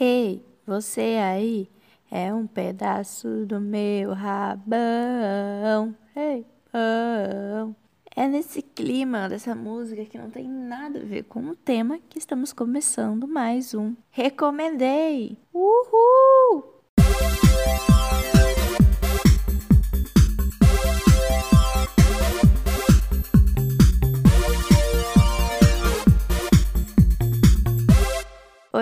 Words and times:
Ei, 0.00 0.44
você 0.64 1.18
aí 1.20 1.68
é 2.08 2.32
um 2.32 2.46
pedaço 2.46 3.44
do 3.46 3.60
meu 3.60 4.12
rabão. 4.12 5.92
Ei, 6.14 6.46
pão. 6.70 7.74
É 8.14 8.28
nesse 8.28 8.62
clima 8.62 9.28
dessa 9.28 9.56
música 9.56 10.04
que 10.04 10.16
não 10.16 10.30
tem 10.30 10.48
nada 10.48 11.00
a 11.00 11.04
ver 11.04 11.24
com 11.24 11.40
o 11.48 11.56
tema 11.56 11.98
que 12.08 12.16
estamos 12.16 12.52
começando 12.52 13.26
mais 13.26 13.74
um 13.74 13.96
Recomendei! 14.10 15.36
Uhul! 15.52 16.27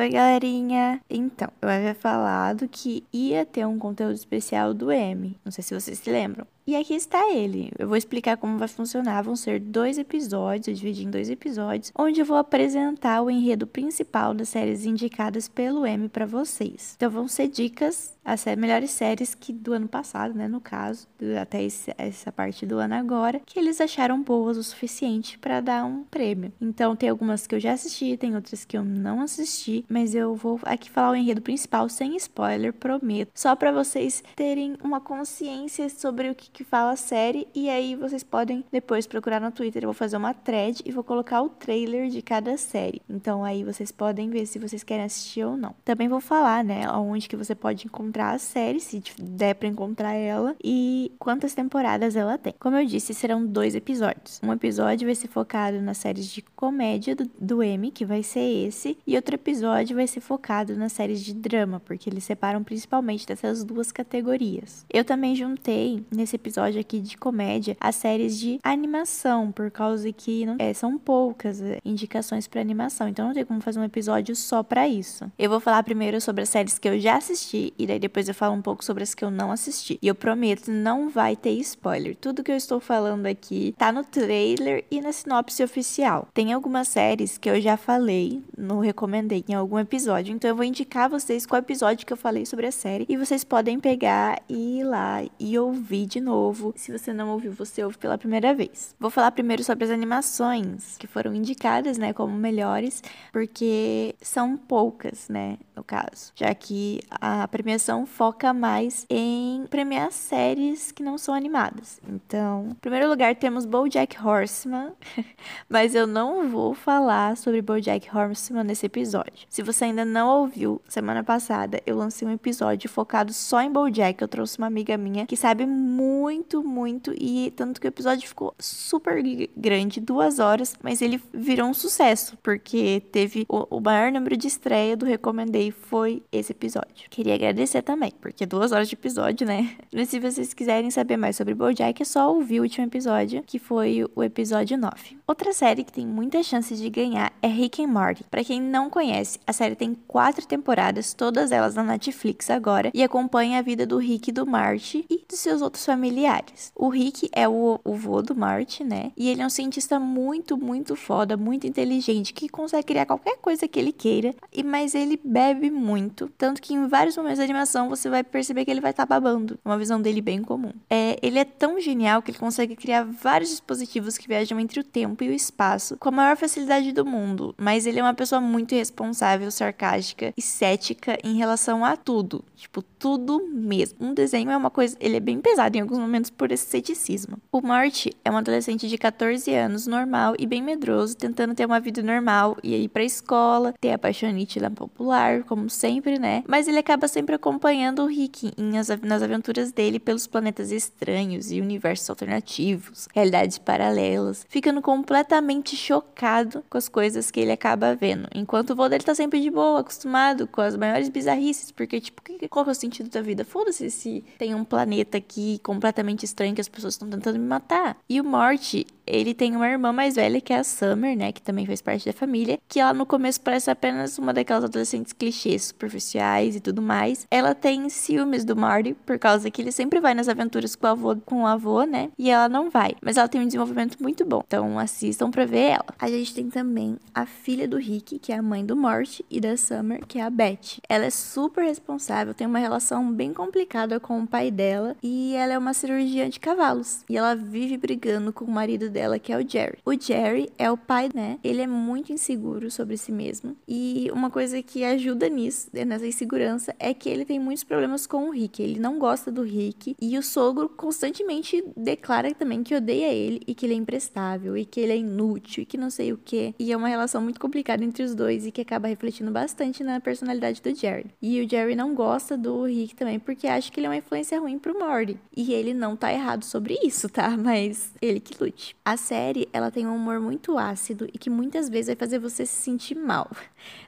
Oi, 0.06 0.12
galerinha! 0.12 1.00
Então, 1.10 1.48
eu 1.60 1.68
havia 1.68 1.92
falado 1.92 2.68
que 2.68 3.04
ia 3.12 3.44
ter 3.44 3.66
um 3.66 3.76
conteúdo 3.76 4.14
especial 4.14 4.72
do 4.72 4.92
M. 4.92 5.36
Não 5.44 5.50
sei 5.50 5.64
se 5.64 5.74
vocês 5.74 5.98
se 5.98 6.08
lembram. 6.08 6.46
E 6.66 6.74
aqui 6.74 6.94
está 6.94 7.32
ele. 7.32 7.70
Eu 7.78 7.86
vou 7.86 7.96
explicar 7.96 8.36
como 8.36 8.58
vai 8.58 8.66
funcionar. 8.66 9.22
Vão 9.22 9.36
ser 9.36 9.60
dois 9.60 9.98
episódios, 9.98 10.66
eu 10.66 10.74
dividi 10.74 11.04
em 11.04 11.10
dois 11.10 11.30
episódios, 11.30 11.92
onde 11.96 12.20
eu 12.20 12.26
vou 12.26 12.36
apresentar 12.36 13.22
o 13.22 13.30
enredo 13.30 13.68
principal 13.68 14.34
das 14.34 14.48
séries 14.48 14.84
indicadas 14.84 15.46
pelo 15.46 15.86
M 15.86 16.08
para 16.08 16.26
vocês. 16.26 16.94
Então 16.96 17.08
vão 17.08 17.28
ser 17.28 17.46
dicas, 17.46 18.16
as 18.24 18.44
melhores 18.56 18.90
séries 18.90 19.32
que 19.32 19.52
do 19.52 19.72
ano 19.72 19.86
passado, 19.86 20.34
né, 20.34 20.48
no 20.48 20.60
caso, 20.60 21.06
até 21.40 21.62
esse, 21.62 21.94
essa 21.96 22.32
parte 22.32 22.66
do 22.66 22.78
ano 22.78 22.94
agora, 22.94 23.40
que 23.46 23.60
eles 23.60 23.80
acharam 23.80 24.20
boas 24.20 24.56
o 24.56 24.64
suficiente 24.64 25.38
para 25.38 25.60
dar 25.60 25.84
um 25.84 26.02
prêmio. 26.02 26.52
Então 26.60 26.96
tem 26.96 27.08
algumas 27.08 27.46
que 27.46 27.54
eu 27.54 27.60
já 27.60 27.74
assisti, 27.74 28.16
tem 28.16 28.34
outras 28.34 28.64
que 28.64 28.76
eu 28.76 28.84
não 28.84 29.20
assisti, 29.20 29.84
mas 29.88 30.16
eu 30.16 30.34
vou 30.34 30.58
aqui 30.64 30.90
falar 30.90 31.12
o 31.12 31.16
enredo 31.16 31.40
principal 31.40 31.88
sem 31.88 32.16
spoiler, 32.16 32.72
prometo, 32.72 33.30
só 33.32 33.54
para 33.54 33.70
vocês 33.70 34.24
terem 34.34 34.76
uma 34.82 35.00
consciência 35.00 35.88
sobre 35.88 36.28
o 36.28 36.34
que 36.34 36.55
que 36.56 36.64
fala 36.64 36.92
a 36.92 36.96
série 36.96 37.46
e 37.54 37.68
aí 37.68 37.94
vocês 37.94 38.24
podem 38.24 38.64
depois 38.72 39.06
procurar 39.06 39.38
no 39.38 39.52
Twitter. 39.52 39.82
Eu 39.82 39.88
vou 39.88 39.94
fazer 39.94 40.16
uma 40.16 40.32
thread 40.32 40.82
e 40.86 40.90
vou 40.90 41.04
colocar 41.04 41.42
o 41.42 41.50
trailer 41.50 42.08
de 42.08 42.22
cada 42.22 42.56
série. 42.56 43.02
Então 43.10 43.44
aí 43.44 43.62
vocês 43.62 43.92
podem 43.92 44.30
ver 44.30 44.46
se 44.46 44.58
vocês 44.58 44.82
querem 44.82 45.04
assistir 45.04 45.44
ou 45.44 45.54
não. 45.54 45.74
Também 45.84 46.08
vou 46.08 46.18
falar, 46.18 46.64
né, 46.64 46.90
onde 46.90 47.28
que 47.28 47.36
você 47.36 47.54
pode 47.54 47.84
encontrar 47.84 48.30
a 48.30 48.38
série, 48.38 48.80
se 48.80 49.02
der 49.20 49.54
para 49.54 49.68
encontrar 49.68 50.14
ela 50.14 50.56
e 50.64 51.12
quantas 51.18 51.52
temporadas 51.52 52.16
ela 52.16 52.38
tem. 52.38 52.54
Como 52.58 52.74
eu 52.76 52.86
disse, 52.86 53.12
serão 53.12 53.44
dois 53.44 53.74
episódios. 53.74 54.40
Um 54.42 54.50
episódio 54.50 55.06
vai 55.06 55.14
ser 55.14 55.28
focado 55.28 55.82
nas 55.82 55.98
séries 55.98 56.26
de 56.26 56.40
comédia 56.40 57.14
do, 57.14 57.30
do 57.38 57.62
M, 57.62 57.90
que 57.90 58.06
vai 58.06 58.22
ser 58.22 58.66
esse, 58.66 58.96
e 59.06 59.14
outro 59.14 59.34
episódio 59.34 59.94
vai 59.94 60.06
ser 60.06 60.20
focado 60.20 60.74
nas 60.74 60.92
séries 60.92 61.22
de 61.22 61.34
drama, 61.34 61.80
porque 61.80 62.08
eles 62.08 62.24
separam 62.24 62.64
principalmente 62.64 63.26
dessas 63.26 63.62
duas 63.62 63.92
categorias. 63.92 64.86
Eu 64.88 65.04
também 65.04 65.36
juntei 65.36 66.02
nesse 66.10 66.45
episódio 66.46 66.80
aqui 66.80 67.00
de 67.00 67.16
comédia 67.18 67.76
as 67.80 67.96
séries 67.96 68.38
de 68.38 68.60
animação, 68.62 69.50
por 69.50 69.68
causa 69.70 70.12
que 70.12 70.46
não, 70.46 70.56
é, 70.60 70.72
são 70.72 70.96
poucas 70.96 71.60
é, 71.60 71.80
indicações 71.84 72.46
para 72.46 72.60
animação, 72.60 73.08
então 73.08 73.26
não 73.26 73.34
tem 73.34 73.44
como 73.44 73.60
fazer 73.60 73.80
um 73.80 73.84
episódio 73.84 74.36
só 74.36 74.62
para 74.62 74.86
isso. 74.86 75.30
Eu 75.36 75.50
vou 75.50 75.58
falar 75.58 75.82
primeiro 75.82 76.20
sobre 76.20 76.42
as 76.42 76.48
séries 76.48 76.78
que 76.78 76.88
eu 76.88 77.00
já 77.00 77.16
assisti 77.16 77.74
e 77.76 77.86
daí 77.86 77.98
depois 77.98 78.28
eu 78.28 78.34
falo 78.34 78.54
um 78.54 78.62
pouco 78.62 78.84
sobre 78.84 79.02
as 79.02 79.14
que 79.14 79.24
eu 79.24 79.30
não 79.30 79.50
assisti. 79.50 79.98
E 80.00 80.06
eu 80.06 80.14
prometo, 80.14 80.70
não 80.70 81.10
vai 81.10 81.34
ter 81.34 81.50
spoiler. 81.54 82.16
Tudo 82.16 82.44
que 82.44 82.52
eu 82.52 82.56
estou 82.56 82.78
falando 82.78 83.26
aqui 83.26 83.74
tá 83.76 83.90
no 83.90 84.04
trailer 84.04 84.84
e 84.90 85.00
na 85.00 85.12
sinopse 85.12 85.62
oficial. 85.64 86.28
Tem 86.32 86.52
algumas 86.52 86.88
séries 86.88 87.38
que 87.38 87.50
eu 87.50 87.60
já 87.60 87.76
falei, 87.76 88.42
no 88.56 88.78
recomendei 88.78 89.44
em 89.48 89.54
algum 89.54 89.78
episódio, 89.78 90.32
então 90.32 90.48
eu 90.48 90.56
vou 90.56 90.64
indicar 90.64 91.10
vocês 91.10 91.44
qual 91.44 91.58
episódio 91.58 92.06
que 92.06 92.12
eu 92.12 92.16
falei 92.16 92.46
sobre 92.46 92.66
a 92.66 92.72
série 92.72 93.06
e 93.08 93.16
vocês 93.16 93.42
podem 93.42 93.80
pegar 93.80 94.40
e 94.48 94.80
ir 94.80 94.84
lá 94.84 95.24
e 95.40 95.58
ouvir 95.58 96.06
de 96.06 96.20
novo 96.20 96.35
novo. 96.36 96.74
Se 96.76 96.92
você 96.92 97.12
não 97.12 97.30
ouviu, 97.30 97.52
você 97.52 97.82
ouve 97.82 97.96
pela 97.96 98.18
primeira 98.18 98.54
vez. 98.54 98.94
Vou 99.00 99.10
falar 99.10 99.30
primeiro 99.30 99.64
sobre 99.64 99.84
as 99.84 99.90
animações 99.90 100.96
que 100.98 101.06
foram 101.06 101.34
indicadas, 101.34 101.96
né, 101.96 102.12
como 102.12 102.36
melhores, 102.36 103.02
porque 103.32 104.14
são 104.20 104.56
poucas, 104.56 105.28
né, 105.28 105.56
no 105.74 105.82
caso, 105.82 106.32
já 106.34 106.54
que 106.54 107.00
a 107.10 107.48
premiação 107.48 108.04
foca 108.04 108.52
mais 108.52 109.06
em 109.08 109.66
premiar 109.70 110.12
séries 110.12 110.92
que 110.92 111.02
não 111.02 111.16
são 111.16 111.34
animadas. 111.34 112.00
Então, 112.06 112.68
em 112.70 112.74
primeiro 112.74 113.08
lugar 113.08 113.34
temos 113.34 113.64
BoJack 113.64 114.16
Horseman, 114.22 114.92
mas 115.68 115.94
eu 115.94 116.06
não 116.06 116.48
vou 116.48 116.74
falar 116.74 117.36
sobre 117.36 117.62
BoJack 117.62 118.14
Horseman 118.14 118.64
nesse 118.64 118.86
episódio. 118.86 119.46
Se 119.48 119.62
você 119.62 119.86
ainda 119.86 120.04
não 120.04 120.28
ouviu, 120.40 120.82
semana 120.88 121.24
passada 121.24 121.80
eu 121.86 121.96
lancei 121.96 122.28
um 122.28 122.32
episódio 122.32 122.90
focado 122.90 123.32
só 123.32 123.60
em 123.62 123.70
BoJack. 123.70 124.20
Eu 124.20 124.28
trouxe 124.28 124.58
uma 124.58 124.66
amiga 124.66 124.96
minha 124.96 125.26
que 125.26 125.36
sabe 125.36 125.64
muito 125.64 126.15
muito, 126.16 126.64
muito. 126.64 127.12
E 127.18 127.52
tanto 127.54 127.80
que 127.80 127.86
o 127.86 127.88
episódio 127.88 128.26
ficou 128.26 128.54
super 128.58 129.22
grande, 129.56 130.00
duas 130.00 130.38
horas, 130.38 130.74
mas 130.82 131.02
ele 131.02 131.22
virou 131.32 131.68
um 131.68 131.74
sucesso, 131.74 132.38
porque 132.42 133.02
teve 133.12 133.44
o, 133.48 133.76
o 133.76 133.80
maior 133.80 134.10
número 134.10 134.36
de 134.36 134.46
estreia 134.46 134.96
do 134.96 135.04
Recomendei 135.04 135.70
foi 135.70 136.22
esse 136.32 136.52
episódio. 136.52 137.08
Queria 137.10 137.34
agradecer 137.34 137.82
também, 137.82 138.12
porque 138.20 138.46
duas 138.46 138.72
horas 138.72 138.88
de 138.88 138.94
episódio, 138.94 139.46
né? 139.46 139.76
Mas 139.94 140.08
se 140.08 140.18
vocês 140.18 140.54
quiserem 140.54 140.90
saber 140.90 141.16
mais 141.16 141.36
sobre 141.36 141.54
BoJack, 141.54 142.00
é 142.00 142.04
só 142.04 142.32
ouvir 142.32 142.60
o 142.60 142.62
último 142.62 142.86
episódio, 142.86 143.42
que 143.46 143.58
foi 143.58 144.04
o 144.14 144.22
episódio 144.22 144.78
9. 144.78 145.18
Outra 145.26 145.52
série 145.52 145.84
que 145.84 145.92
tem 145.92 146.06
muitas 146.06 146.46
chances 146.46 146.80
de 146.80 146.88
ganhar 146.88 147.32
é 147.42 147.48
Rick 147.48 147.82
and 147.82 147.88
Morty. 147.88 148.24
Para 148.24 148.44
quem 148.44 148.60
não 148.60 148.88
conhece, 148.88 149.38
a 149.46 149.52
série 149.52 149.76
tem 149.76 149.94
quatro 150.06 150.46
temporadas, 150.46 151.12
todas 151.12 151.52
elas 151.52 151.74
na 151.74 151.82
Netflix 151.82 152.48
agora, 152.48 152.90
e 152.94 153.02
acompanha 153.02 153.58
a 153.58 153.62
vida 153.62 153.86
do 153.86 153.98
Rick 153.98 154.30
e 154.30 154.32
do 154.32 154.46
Marty 154.46 155.04
e 155.10 155.24
dos 155.28 155.40
seus 155.40 155.60
outros 155.60 155.84
familiares 155.84 156.05
familiares. 156.06 156.72
O 156.74 156.88
Rick 156.88 157.28
é 157.32 157.48
o, 157.48 157.80
o 157.84 157.94
vô 157.94 158.22
do 158.22 158.34
Marty, 158.34 158.84
né? 158.84 159.10
E 159.16 159.28
ele 159.28 159.42
é 159.42 159.46
um 159.46 159.50
cientista 159.50 159.98
muito, 159.98 160.56
muito 160.56 160.94
foda, 160.94 161.36
muito 161.36 161.66
inteligente, 161.66 162.32
que 162.32 162.48
consegue 162.48 162.84
criar 162.84 163.06
qualquer 163.06 163.36
coisa 163.38 163.66
que 163.66 163.78
ele 163.78 163.92
queira, 163.92 164.34
e 164.52 164.62
mas 164.62 164.94
ele 164.94 165.18
bebe 165.22 165.70
muito. 165.70 166.30
Tanto 166.38 166.62
que 166.62 166.74
em 166.74 166.86
vários 166.86 167.16
momentos 167.16 167.38
da 167.38 167.44
animação 167.44 167.88
você 167.88 168.08
vai 168.08 168.22
perceber 168.22 168.64
que 168.64 168.70
ele 168.70 168.80
vai 168.80 168.92
estar 168.92 169.06
tá 169.06 169.20
babando. 169.20 169.58
Uma 169.64 169.78
visão 169.78 170.00
dele 170.00 170.20
bem 170.20 170.42
comum. 170.42 170.72
É, 170.88 171.18
ele 171.22 171.38
é 171.38 171.44
tão 171.44 171.80
genial 171.80 172.22
que 172.22 172.30
ele 172.30 172.38
consegue 172.38 172.76
criar 172.76 173.04
vários 173.04 173.50
dispositivos 173.50 174.16
que 174.16 174.28
viajam 174.28 174.60
entre 174.60 174.80
o 174.80 174.84
tempo 174.84 175.24
e 175.24 175.28
o 175.28 175.32
espaço 175.32 175.96
com 175.96 176.08
a 176.08 176.12
maior 176.12 176.36
facilidade 176.36 176.92
do 176.92 177.04
mundo. 177.04 177.54
Mas 177.58 177.86
ele 177.86 177.98
é 177.98 178.02
uma 178.02 178.14
pessoa 178.14 178.40
muito 178.40 178.74
irresponsável, 178.74 179.50
sarcástica 179.50 180.32
e 180.36 180.42
cética 180.42 181.18
em 181.24 181.36
relação 181.36 181.84
a 181.84 181.96
tudo. 181.96 182.44
Tipo, 182.56 182.82
tudo 182.82 183.46
mesmo. 183.48 183.98
Um 184.00 184.14
desenho 184.14 184.50
é 184.50 184.56
uma 184.56 184.70
coisa. 184.70 184.96
Ele 185.00 185.16
é 185.16 185.20
bem 185.20 185.40
pesado 185.40 185.76
em 185.76 185.80
alguns 185.80 185.95
momentos 185.98 186.30
por 186.30 186.52
esse 186.52 186.66
ceticismo. 186.66 187.38
O 187.50 187.60
Morty 187.60 188.12
é 188.24 188.30
um 188.30 188.36
adolescente 188.36 188.88
de 188.88 188.98
14 188.98 189.52
anos, 189.54 189.86
normal 189.86 190.34
e 190.38 190.46
bem 190.46 190.62
medroso, 190.62 191.16
tentando 191.16 191.54
ter 191.54 191.66
uma 191.66 191.80
vida 191.80 192.02
normal 192.02 192.56
e 192.62 192.74
ir 192.76 192.88
pra 192.88 193.02
escola, 193.02 193.74
ter 193.80 193.92
a 193.92 193.98
paixonite 193.98 194.60
da 194.60 194.70
popular, 194.70 195.42
como 195.44 195.70
sempre, 195.70 196.18
né? 196.18 196.44
Mas 196.46 196.68
ele 196.68 196.78
acaba 196.78 197.08
sempre 197.08 197.34
acompanhando 197.34 198.02
o 198.02 198.06
Rick 198.06 198.52
nas 198.58 199.22
aventuras 199.22 199.72
dele 199.72 199.98
pelos 199.98 200.26
planetas 200.26 200.70
estranhos 200.70 201.50
e 201.50 201.60
universos 201.60 202.08
alternativos, 202.10 203.08
realidades 203.14 203.58
paralelas, 203.58 204.44
ficando 204.48 204.82
completamente 204.82 205.76
chocado 205.76 206.64
com 206.68 206.76
as 206.76 206.88
coisas 206.88 207.30
que 207.30 207.40
ele 207.40 207.52
acaba 207.52 207.94
vendo. 207.94 208.28
Enquanto 208.34 208.70
o 208.70 208.76
vô 208.76 208.88
dele 208.88 209.04
tá 209.04 209.14
sempre 209.14 209.40
de 209.40 209.50
boa, 209.50 209.80
acostumado 209.80 210.46
com 210.46 210.60
as 210.60 210.76
maiores 210.76 211.08
bizarrices, 211.08 211.70
porque, 211.70 212.00
tipo, 212.00 212.22
qual 212.50 212.64
que 212.64 212.70
é 212.70 212.72
o 212.72 212.74
sentido 212.74 213.08
da 213.08 213.22
vida? 213.22 213.44
Foda-se 213.44 213.90
se 213.90 214.24
tem 214.38 214.54
um 214.54 214.64
planeta 214.64 215.18
aqui 215.18 215.58
completamente 215.62 215.85
completamente 215.86 216.24
estranho 216.24 216.54
que 216.54 216.60
as 216.60 216.68
pessoas 216.68 216.94
estão 216.94 217.08
tentando 217.08 217.38
me 217.38 217.46
matar. 217.46 217.96
E 218.08 218.20
o 218.20 218.24
Morty, 218.24 218.86
ele 219.06 219.32
tem 219.32 219.54
uma 219.54 219.68
irmã 219.68 219.92
mais 219.92 220.16
velha 220.16 220.40
que 220.40 220.52
é 220.52 220.58
a 220.58 220.64
Summer, 220.64 221.16
né, 221.16 221.30
que 221.30 221.40
também 221.40 221.64
faz 221.64 221.80
parte 221.80 222.04
da 222.04 222.12
família, 222.12 222.58
que 222.68 222.80
ela 222.80 222.92
no 222.92 223.06
começo 223.06 223.40
parece 223.40 223.70
apenas 223.70 224.18
uma 224.18 224.32
daquelas 224.32 224.64
adolescentes 224.64 225.12
clichês, 225.12 225.66
superficiais 225.66 226.56
e 226.56 226.60
tudo 226.60 226.82
mais. 226.82 227.26
Ela 227.30 227.54
tem 227.54 227.88
ciúmes 227.88 228.44
do 228.44 228.56
Marty 228.56 228.94
por 229.06 229.18
causa 229.18 229.50
que 229.50 229.62
ele 229.62 229.70
sempre 229.70 230.00
vai 230.00 230.14
nas 230.14 230.28
aventuras 230.28 230.74
com 230.74 230.86
o 230.86 230.90
avô, 230.90 231.16
com 231.24 231.42
o 231.42 231.46
avô, 231.46 231.84
né? 231.84 232.10
E 232.18 232.30
ela 232.30 232.48
não 232.48 232.68
vai, 232.68 232.96
mas 233.00 233.16
ela 233.16 233.28
tem 233.28 233.40
um 233.40 233.46
desenvolvimento 233.46 234.02
muito 234.02 234.24
bom. 234.24 234.42
Então 234.44 234.78
assistam 234.78 235.30
para 235.30 235.44
ver 235.44 235.70
ela. 235.70 235.86
A 235.98 236.08
gente 236.08 236.34
tem 236.34 236.50
também 236.50 236.96
a 237.14 237.24
filha 237.24 237.68
do 237.68 237.76
Rick, 237.76 238.18
que 238.18 238.32
é 238.32 238.36
a 238.36 238.42
mãe 238.42 238.66
do 238.66 238.76
Morty, 238.76 239.24
e 239.30 239.40
da 239.40 239.56
Summer, 239.56 240.04
que 240.06 240.18
é 240.18 240.22
a 240.22 240.30
Beth. 240.30 240.80
Ela 240.88 241.04
é 241.04 241.10
super 241.10 241.64
responsável, 241.64 242.34
tem 242.34 242.46
uma 242.46 242.58
relação 242.58 243.12
bem 243.12 243.32
complicada 243.32 244.00
com 244.00 244.20
o 244.20 244.26
pai 244.26 244.50
dela 244.50 244.96
e 245.02 245.34
ela 245.36 245.52
é 245.52 245.58
uma 245.58 245.74
cirurgia 245.76 246.28
de 246.28 246.40
cavalos. 246.40 247.04
E 247.08 247.16
ela 247.16 247.34
vive 247.34 247.76
brigando 247.76 248.32
com 248.32 248.44
o 248.44 248.50
marido 248.50 248.88
dela, 248.90 249.18
que 249.18 249.32
é 249.32 249.38
o 249.38 249.48
Jerry. 249.48 249.78
O 249.84 249.92
Jerry 249.98 250.50
é 250.58 250.70
o 250.70 250.76
pai, 250.76 251.08
né? 251.14 251.38
Ele 251.44 251.62
é 251.62 251.66
muito 251.66 252.12
inseguro 252.12 252.70
sobre 252.70 252.96
si 252.96 253.12
mesmo. 253.12 253.56
E 253.68 254.10
uma 254.12 254.30
coisa 254.30 254.62
que 254.62 254.84
ajuda 254.84 255.28
nisso, 255.28 255.68
nessa 255.72 256.06
insegurança, 256.06 256.74
é 256.78 256.92
que 256.92 257.08
ele 257.08 257.24
tem 257.24 257.38
muitos 257.38 257.64
problemas 257.64 258.06
com 258.06 258.28
o 258.28 258.30
Rick. 258.30 258.62
Ele 258.62 258.78
não 258.78 258.98
gosta 258.98 259.30
do 259.30 259.42
Rick. 259.42 259.96
E 260.00 260.18
o 260.18 260.22
sogro 260.22 260.68
constantemente 260.68 261.62
declara 261.76 262.34
também 262.34 262.62
que 262.62 262.74
odeia 262.74 263.12
ele 263.12 263.40
e 263.46 263.54
que 263.54 263.66
ele 263.66 263.74
é 263.74 263.76
imprestável 263.76 264.56
e 264.56 264.64
que 264.64 264.80
ele 264.80 264.92
é 264.92 264.96
inútil 264.96 265.62
e 265.62 265.66
que 265.66 265.78
não 265.78 265.90
sei 265.90 266.12
o 266.12 266.18
que. 266.18 266.54
E 266.58 266.72
é 266.72 266.76
uma 266.76 266.88
relação 266.88 267.20
muito 267.20 267.40
complicada 267.40 267.84
entre 267.84 268.02
os 268.02 268.14
dois 268.14 268.46
e 268.46 268.50
que 268.50 268.60
acaba 268.60 268.88
refletindo 268.88 269.30
bastante 269.30 269.84
na 269.84 270.00
personalidade 270.00 270.62
do 270.62 270.74
Jerry. 270.74 271.06
E 271.20 271.40
o 271.40 271.48
Jerry 271.48 271.76
não 271.76 271.94
gosta 271.94 272.36
do 272.36 272.64
Rick 272.64 272.94
também 272.94 273.18
porque 273.18 273.46
acha 273.46 273.70
que 273.70 273.78
ele 273.78 273.86
é 273.86 273.90
uma 273.90 273.96
influência 273.96 274.40
ruim 274.40 274.58
pro 274.58 274.78
Morty. 274.78 275.18
E 275.36 275.52
ele 275.52 275.65
não 275.72 275.96
tá 275.96 276.12
errado 276.12 276.44
sobre 276.44 276.78
isso, 276.82 277.08
tá? 277.08 277.36
Mas 277.36 277.92
ele 278.00 278.20
que 278.20 278.42
lute. 278.42 278.76
A 278.84 278.96
série, 278.96 279.48
ela 279.52 279.70
tem 279.70 279.86
um 279.86 279.96
humor 279.96 280.20
muito 280.20 280.58
ácido 280.58 281.08
e 281.12 281.18
que 281.18 281.30
muitas 281.30 281.68
vezes 281.68 281.86
vai 281.86 281.96
fazer 281.96 282.18
você 282.18 282.44
se 282.46 282.54
sentir 282.54 282.94
mal. 282.94 283.30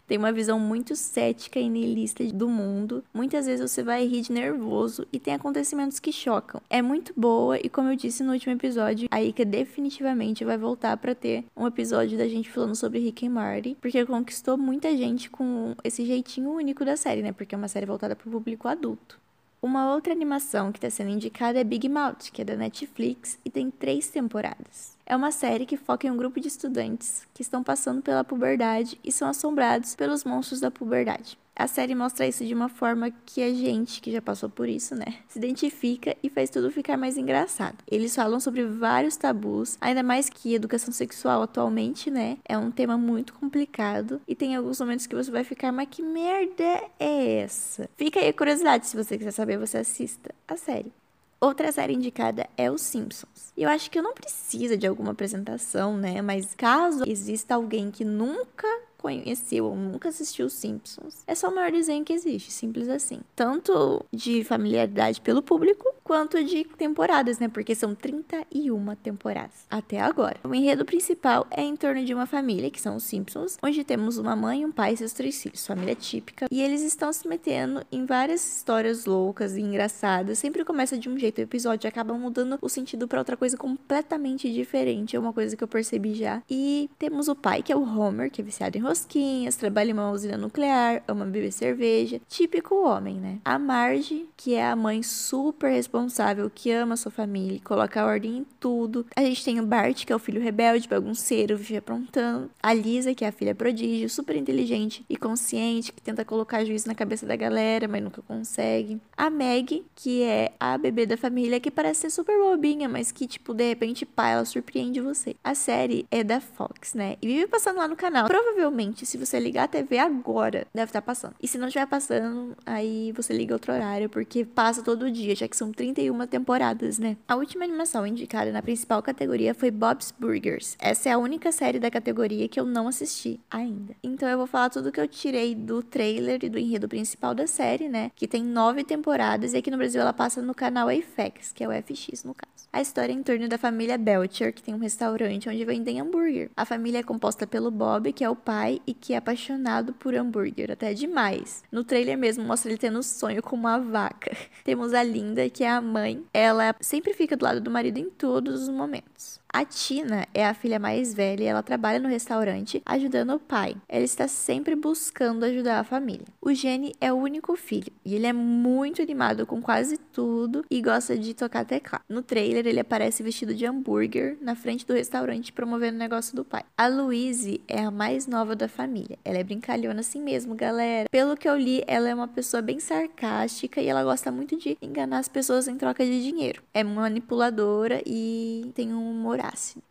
Tem 0.08 0.16
uma 0.16 0.32
visão 0.32 0.58
muito 0.58 0.96
cética 0.96 1.60
e 1.60 1.68
niilista 1.68 2.24
do 2.32 2.48
mundo. 2.48 3.04
Muitas 3.12 3.44
vezes 3.44 3.70
você 3.70 3.82
vai 3.82 4.06
rir 4.06 4.22
de 4.22 4.32
nervoso 4.32 5.06
e 5.12 5.20
tem 5.20 5.34
acontecimentos 5.34 6.00
que 6.00 6.10
chocam. 6.10 6.62
É 6.70 6.80
muito 6.80 7.12
boa 7.14 7.58
e 7.58 7.68
como 7.68 7.90
eu 7.90 7.96
disse 7.96 8.22
no 8.22 8.32
último 8.32 8.54
episódio, 8.54 9.06
a 9.10 9.22
Ika 9.22 9.44
definitivamente 9.44 10.46
vai 10.46 10.56
voltar 10.56 10.96
para 10.96 11.14
ter 11.14 11.44
um 11.54 11.66
episódio 11.66 12.16
da 12.16 12.26
gente 12.26 12.48
falando 12.48 12.74
sobre 12.74 13.00
Rick 13.00 13.26
and 13.26 13.32
Morty, 13.32 13.76
porque 13.82 14.06
conquistou 14.06 14.56
muita 14.56 14.96
gente 14.96 15.28
com 15.28 15.74
esse 15.84 16.06
jeitinho 16.06 16.52
único 16.52 16.86
da 16.86 16.96
série, 16.96 17.20
né? 17.20 17.32
Porque 17.32 17.54
é 17.54 17.58
uma 17.58 17.68
série 17.68 17.84
voltada 17.84 18.16
para 18.16 18.26
o 18.26 18.32
público 18.32 18.66
adulto. 18.66 19.20
Uma 19.60 19.92
outra 19.92 20.12
animação 20.12 20.70
que 20.70 20.78
está 20.78 20.88
sendo 20.88 21.10
indicada 21.10 21.58
é 21.58 21.64
Big 21.64 21.88
Mouth, 21.88 22.30
que 22.32 22.42
é 22.42 22.44
da 22.44 22.54
Netflix 22.54 23.40
e 23.44 23.50
tem 23.50 23.72
três 23.72 24.08
temporadas. 24.08 24.96
É 25.04 25.16
uma 25.16 25.32
série 25.32 25.66
que 25.66 25.76
foca 25.76 26.06
em 26.06 26.10
um 26.12 26.16
grupo 26.16 26.40
de 26.40 26.46
estudantes 26.46 27.26
que 27.34 27.42
estão 27.42 27.60
passando 27.64 28.00
pela 28.00 28.22
puberdade 28.22 29.00
e 29.02 29.10
são 29.10 29.28
assombrados 29.28 29.96
pelos 29.96 30.22
monstros 30.22 30.60
da 30.60 30.70
puberdade. 30.70 31.36
A 31.58 31.66
série 31.66 31.92
mostra 31.92 32.24
isso 32.24 32.46
de 32.46 32.54
uma 32.54 32.68
forma 32.68 33.10
que 33.26 33.42
a 33.42 33.52
gente, 33.52 34.00
que 34.00 34.12
já 34.12 34.22
passou 34.22 34.48
por 34.48 34.68
isso, 34.68 34.94
né, 34.94 35.16
se 35.26 35.40
identifica 35.40 36.16
e 36.22 36.30
faz 36.30 36.50
tudo 36.50 36.70
ficar 36.70 36.96
mais 36.96 37.18
engraçado. 37.18 37.76
Eles 37.90 38.14
falam 38.14 38.38
sobre 38.38 38.64
vários 38.64 39.16
tabus, 39.16 39.76
ainda 39.80 40.04
mais 40.04 40.30
que 40.30 40.54
educação 40.54 40.92
sexual 40.92 41.42
atualmente, 41.42 42.12
né, 42.12 42.38
é 42.44 42.56
um 42.56 42.70
tema 42.70 42.96
muito 42.96 43.34
complicado 43.34 44.20
e 44.28 44.36
tem 44.36 44.54
alguns 44.54 44.78
momentos 44.78 45.08
que 45.08 45.16
você 45.16 45.32
vai 45.32 45.42
ficar, 45.42 45.72
mas 45.72 45.88
que 45.90 46.00
merda 46.00 46.80
é 47.00 47.40
essa? 47.40 47.90
Fica 47.96 48.20
aí 48.20 48.28
a 48.28 48.32
curiosidade, 48.32 48.86
se 48.86 48.96
você 48.96 49.18
quiser 49.18 49.32
saber, 49.32 49.58
você 49.58 49.78
assista 49.78 50.32
a 50.46 50.56
série. 50.56 50.92
Outra 51.40 51.70
série 51.72 51.94
indicada 51.94 52.48
é 52.56 52.70
Os 52.70 52.82
Simpsons. 52.82 53.52
Eu 53.56 53.68
acho 53.68 53.90
que 53.90 53.98
eu 53.98 54.02
não 54.02 54.12
precisa 54.12 54.76
de 54.76 54.88
alguma 54.88 55.12
apresentação, 55.12 55.96
né? 55.96 56.20
Mas 56.20 56.52
caso 56.56 57.04
exista 57.06 57.54
alguém 57.54 57.92
que 57.92 58.04
nunca 58.04 58.66
conheceu 58.98 59.66
ou 59.66 59.76
nunca 59.76 60.08
assistiu 60.08 60.50
Simpsons, 60.50 61.22
é 61.26 61.34
só 61.34 61.48
o 61.48 61.54
maior 61.54 61.70
desenho 61.70 62.04
que 62.04 62.12
existe, 62.12 62.50
simples 62.50 62.88
assim. 62.88 63.20
Tanto 63.34 64.04
de 64.12 64.44
familiaridade 64.44 65.20
pelo 65.20 65.42
público, 65.42 65.94
quanto 66.04 66.42
de 66.42 66.64
temporadas, 66.64 67.38
né? 67.38 67.48
Porque 67.48 67.74
são 67.74 67.94
31 67.94 68.94
temporadas 68.96 69.66
até 69.70 70.00
agora. 70.00 70.38
O 70.42 70.54
enredo 70.54 70.84
principal 70.84 71.46
é 71.50 71.62
em 71.62 71.76
torno 71.76 72.02
de 72.04 72.14
uma 72.14 72.26
família, 72.26 72.70
que 72.70 72.80
são 72.80 72.96
os 72.96 73.04
Simpsons, 73.04 73.58
onde 73.62 73.84
temos 73.84 74.18
uma 74.18 74.34
mãe, 74.34 74.64
um 74.64 74.72
pai 74.72 74.94
e 74.94 74.96
seus 74.96 75.12
três 75.12 75.40
filhos, 75.40 75.66
família 75.66 75.94
típica, 75.94 76.46
e 76.50 76.62
eles 76.62 76.82
estão 76.82 77.12
se 77.12 77.28
metendo 77.28 77.84
em 77.92 78.06
várias 78.06 78.56
histórias 78.56 79.04
loucas 79.04 79.56
e 79.56 79.60
engraçadas. 79.60 80.38
Sempre 80.38 80.64
começa 80.64 80.98
de 80.98 81.08
um 81.08 81.18
jeito, 81.18 81.38
o 81.38 81.42
episódio 81.42 81.86
acaba 81.86 82.14
mudando 82.14 82.58
o 82.60 82.68
sentido 82.68 83.06
para 83.06 83.20
outra 83.20 83.36
coisa 83.36 83.56
completamente 83.56 84.52
diferente, 84.52 85.14
é 85.14 85.20
uma 85.20 85.32
coisa 85.32 85.56
que 85.56 85.62
eu 85.62 85.68
percebi 85.68 86.14
já. 86.14 86.42
E 86.48 86.90
temos 86.98 87.28
o 87.28 87.36
pai, 87.36 87.62
que 87.62 87.72
é 87.72 87.76
o 87.76 87.82
Homer, 87.82 88.30
que 88.30 88.40
é 88.40 88.44
viciado 88.44 88.78
em 88.78 88.80
rosquinhas, 88.88 89.56
trabalha 89.56 89.90
em 89.90 89.94
uma 89.94 90.10
usina 90.10 90.36
nuclear, 90.36 91.02
ama 91.06 91.24
beber 91.24 91.52
cerveja, 91.52 92.20
típico 92.28 92.74
homem, 92.86 93.16
né? 93.16 93.38
A 93.44 93.58
Marge, 93.58 94.26
que 94.36 94.54
é 94.54 94.66
a 94.66 94.74
mãe 94.74 95.02
super 95.02 95.70
responsável 95.70 96.50
que 96.52 96.70
ama 96.70 96.96
sua 96.96 97.12
família 97.12 97.60
coloca 97.68 98.04
ordem 98.04 98.38
em 98.38 98.46
tudo. 98.58 99.06
A 99.14 99.20
gente 99.22 99.44
tem 99.44 99.60
o 99.60 99.66
Bart, 99.66 100.04
que 100.04 100.12
é 100.12 100.16
o 100.16 100.18
filho 100.18 100.40
rebelde, 100.40 100.88
bagunceiro, 100.88 101.56
vive 101.56 101.76
aprontando. 101.76 102.50
A 102.62 102.72
Lisa, 102.72 103.14
que 103.14 103.24
é 103.24 103.28
a 103.28 103.32
filha 103.32 103.54
prodígio, 103.54 104.08
super 104.08 104.36
inteligente 104.36 105.04
e 105.08 105.16
consciente, 105.16 105.92
que 105.92 106.00
tenta 106.00 106.24
colocar 106.24 106.64
juízo 106.64 106.88
na 106.88 106.94
cabeça 106.94 107.26
da 107.26 107.36
galera, 107.36 107.86
mas 107.86 108.02
nunca 108.02 108.22
consegue. 108.22 109.00
A 109.16 109.28
Meg, 109.28 109.84
que 109.94 110.22
é 110.22 110.52
a 110.58 110.78
bebê 110.78 111.04
da 111.04 111.16
família, 111.16 111.60
que 111.60 111.70
parece 111.70 112.02
ser 112.02 112.10
super 112.10 112.38
bobinha, 112.38 112.88
mas 112.88 113.12
que, 113.12 113.26
tipo, 113.26 113.52
de 113.52 113.68
repente, 113.68 114.06
pá, 114.06 114.30
ela 114.30 114.44
surpreende 114.44 115.00
você. 115.00 115.36
A 115.44 115.54
série 115.54 116.06
é 116.10 116.24
da 116.24 116.40
Fox, 116.40 116.94
né? 116.94 117.16
E 117.20 117.26
vive 117.26 117.46
passando 117.46 117.76
lá 117.76 117.86
no 117.86 117.96
canal. 117.96 118.26
Provavelmente, 118.26 118.77
se 119.04 119.18
você 119.18 119.38
ligar 119.38 119.64
a 119.64 119.68
TV 119.68 119.98
agora, 119.98 120.66
deve 120.74 120.88
estar 120.88 121.00
tá 121.00 121.06
passando. 121.06 121.34
E 121.42 121.46
se 121.46 121.58
não 121.58 121.68
estiver 121.68 121.86
passando, 121.86 122.56
aí 122.64 123.12
você 123.12 123.32
liga 123.34 123.54
outro 123.54 123.72
horário, 123.72 124.08
porque 124.08 124.44
passa 124.44 124.82
todo 124.82 125.10
dia, 125.10 125.34
já 125.34 125.46
que 125.46 125.56
são 125.56 125.72
30 125.72 125.98
31 125.98 126.26
temporadas, 126.26 126.98
né? 126.98 127.16
A 127.26 127.34
última 127.34 127.64
animação 127.64 128.06
indicada 128.06 128.52
na 128.52 128.62
principal 128.62 129.02
categoria 129.02 129.54
foi 129.54 129.70
Bob's 129.70 130.12
Burgers. 130.16 130.76
Essa 130.78 131.08
é 131.08 131.12
a 131.12 131.18
única 131.18 131.50
série 131.50 131.78
da 131.78 131.90
categoria 131.90 132.48
que 132.48 132.58
eu 132.58 132.64
não 132.64 132.88
assisti 132.88 133.40
ainda. 133.50 133.94
Então 134.02 134.28
eu 134.28 134.38
vou 134.38 134.46
falar 134.46 134.70
tudo 134.70 134.92
que 134.92 135.00
eu 135.00 135.08
tirei 135.08 135.54
do 135.54 135.82
trailer 135.82 136.44
e 136.44 136.48
do 136.48 136.58
enredo 136.58 136.88
principal 136.88 137.34
da 137.34 137.46
série, 137.46 137.88
né? 137.88 138.10
Que 138.14 138.28
tem 138.28 138.44
nove 138.44 138.84
temporadas 138.84 139.52
e 139.52 139.56
aqui 139.56 139.70
no 139.70 139.76
Brasil 139.76 140.00
ela 140.00 140.12
passa 140.12 140.40
no 140.40 140.54
canal 140.54 140.88
FX, 140.88 141.52
que 141.52 141.64
é 141.64 141.68
o 141.68 141.72
FX 141.72 142.24
no 142.24 142.34
caso. 142.34 142.68
A 142.72 142.82
história 142.82 143.12
é 143.12 143.16
em 143.16 143.22
torno 143.22 143.48
da 143.48 143.56
família 143.56 143.96
Belcher, 143.96 144.52
que 144.52 144.62
tem 144.62 144.74
um 144.74 144.78
restaurante 144.78 145.48
onde 145.48 145.64
vendem 145.64 146.00
hambúrguer. 146.00 146.50
A 146.56 146.66
família 146.66 146.98
é 146.98 147.02
composta 147.02 147.46
pelo 147.46 147.70
Bob, 147.70 148.12
que 148.12 148.22
é 148.22 148.28
o 148.28 148.36
pai 148.36 148.67
e 148.70 148.94
que 148.94 149.14
é 149.14 149.16
apaixonado 149.16 149.92
por 149.92 150.14
hambúrguer, 150.14 150.70
até 150.70 150.94
demais. 150.94 151.62
No 151.70 151.84
trailer 151.84 152.16
mesmo 152.16 152.44
mostra 152.44 152.70
ele 152.70 152.78
tendo 152.78 153.02
sonho 153.02 153.42
com 153.42 153.56
uma 153.56 153.78
vaca. 153.78 154.36
Temos 154.64 154.94
a 154.94 155.02
Linda, 155.02 155.48
que 155.48 155.64
é 155.64 155.70
a 155.70 155.80
mãe. 155.80 156.24
Ela 156.32 156.74
sempre 156.80 157.14
fica 157.14 157.36
do 157.36 157.44
lado 157.44 157.60
do 157.60 157.70
marido 157.70 157.98
em 157.98 158.10
todos 158.10 158.62
os 158.62 158.68
momentos. 158.68 159.37
A 159.50 159.64
Tina 159.64 160.26
é 160.34 160.46
a 160.46 160.52
filha 160.52 160.78
mais 160.78 161.14
velha 161.14 161.42
e 161.42 161.46
ela 161.46 161.62
trabalha 161.62 161.98
no 161.98 162.08
restaurante 162.08 162.82
ajudando 162.84 163.34
o 163.34 163.40
pai. 163.40 163.76
Ela 163.88 164.04
está 164.04 164.28
sempre 164.28 164.76
buscando 164.76 165.44
ajudar 165.44 165.80
a 165.80 165.84
família. 165.84 166.26
O 166.40 166.52
Jenny 166.52 166.94
é 167.00 167.10
o 167.10 167.16
único 167.16 167.56
filho 167.56 167.90
e 168.04 168.14
ele 168.14 168.26
é 168.26 168.32
muito 168.32 169.00
animado 169.00 169.46
com 169.46 169.62
quase 169.62 169.96
tudo 169.96 170.64
e 170.70 170.82
gosta 170.82 171.16
de 171.16 171.32
tocar 171.32 171.64
teclado. 171.64 172.02
No 172.08 172.20
trailer, 172.20 172.66
ele 172.66 172.78
aparece 172.78 173.22
vestido 173.22 173.54
de 173.54 173.64
hambúrguer 173.64 174.36
na 174.40 174.54
frente 174.54 174.86
do 174.86 174.92
restaurante 174.92 175.52
promovendo 175.52 175.96
o 175.96 175.98
negócio 175.98 176.36
do 176.36 176.44
pai. 176.44 176.64
A 176.76 176.86
Louise 176.86 177.62
é 177.66 177.80
a 177.80 177.90
mais 177.90 178.26
nova 178.26 178.54
da 178.54 178.68
família. 178.68 179.18
Ela 179.24 179.38
é 179.38 179.44
brincalhona 179.44 180.00
assim 180.00 180.22
mesmo, 180.22 180.54
galera. 180.54 181.08
Pelo 181.10 181.36
que 181.36 181.48
eu 181.48 181.56
li, 181.56 181.82
ela 181.86 182.08
é 182.08 182.14
uma 182.14 182.28
pessoa 182.28 182.60
bem 182.60 182.78
sarcástica 182.78 183.80
e 183.80 183.86
ela 183.86 184.04
gosta 184.04 184.30
muito 184.30 184.58
de 184.58 184.76
enganar 184.82 185.18
as 185.18 185.28
pessoas 185.28 185.66
em 185.68 185.76
troca 185.76 186.04
de 186.04 186.22
dinheiro. 186.22 186.62
É 186.74 186.84
manipuladora 186.84 188.02
e 188.04 188.70
tem 188.74 188.92
um 188.92 189.10
humor 189.10 189.37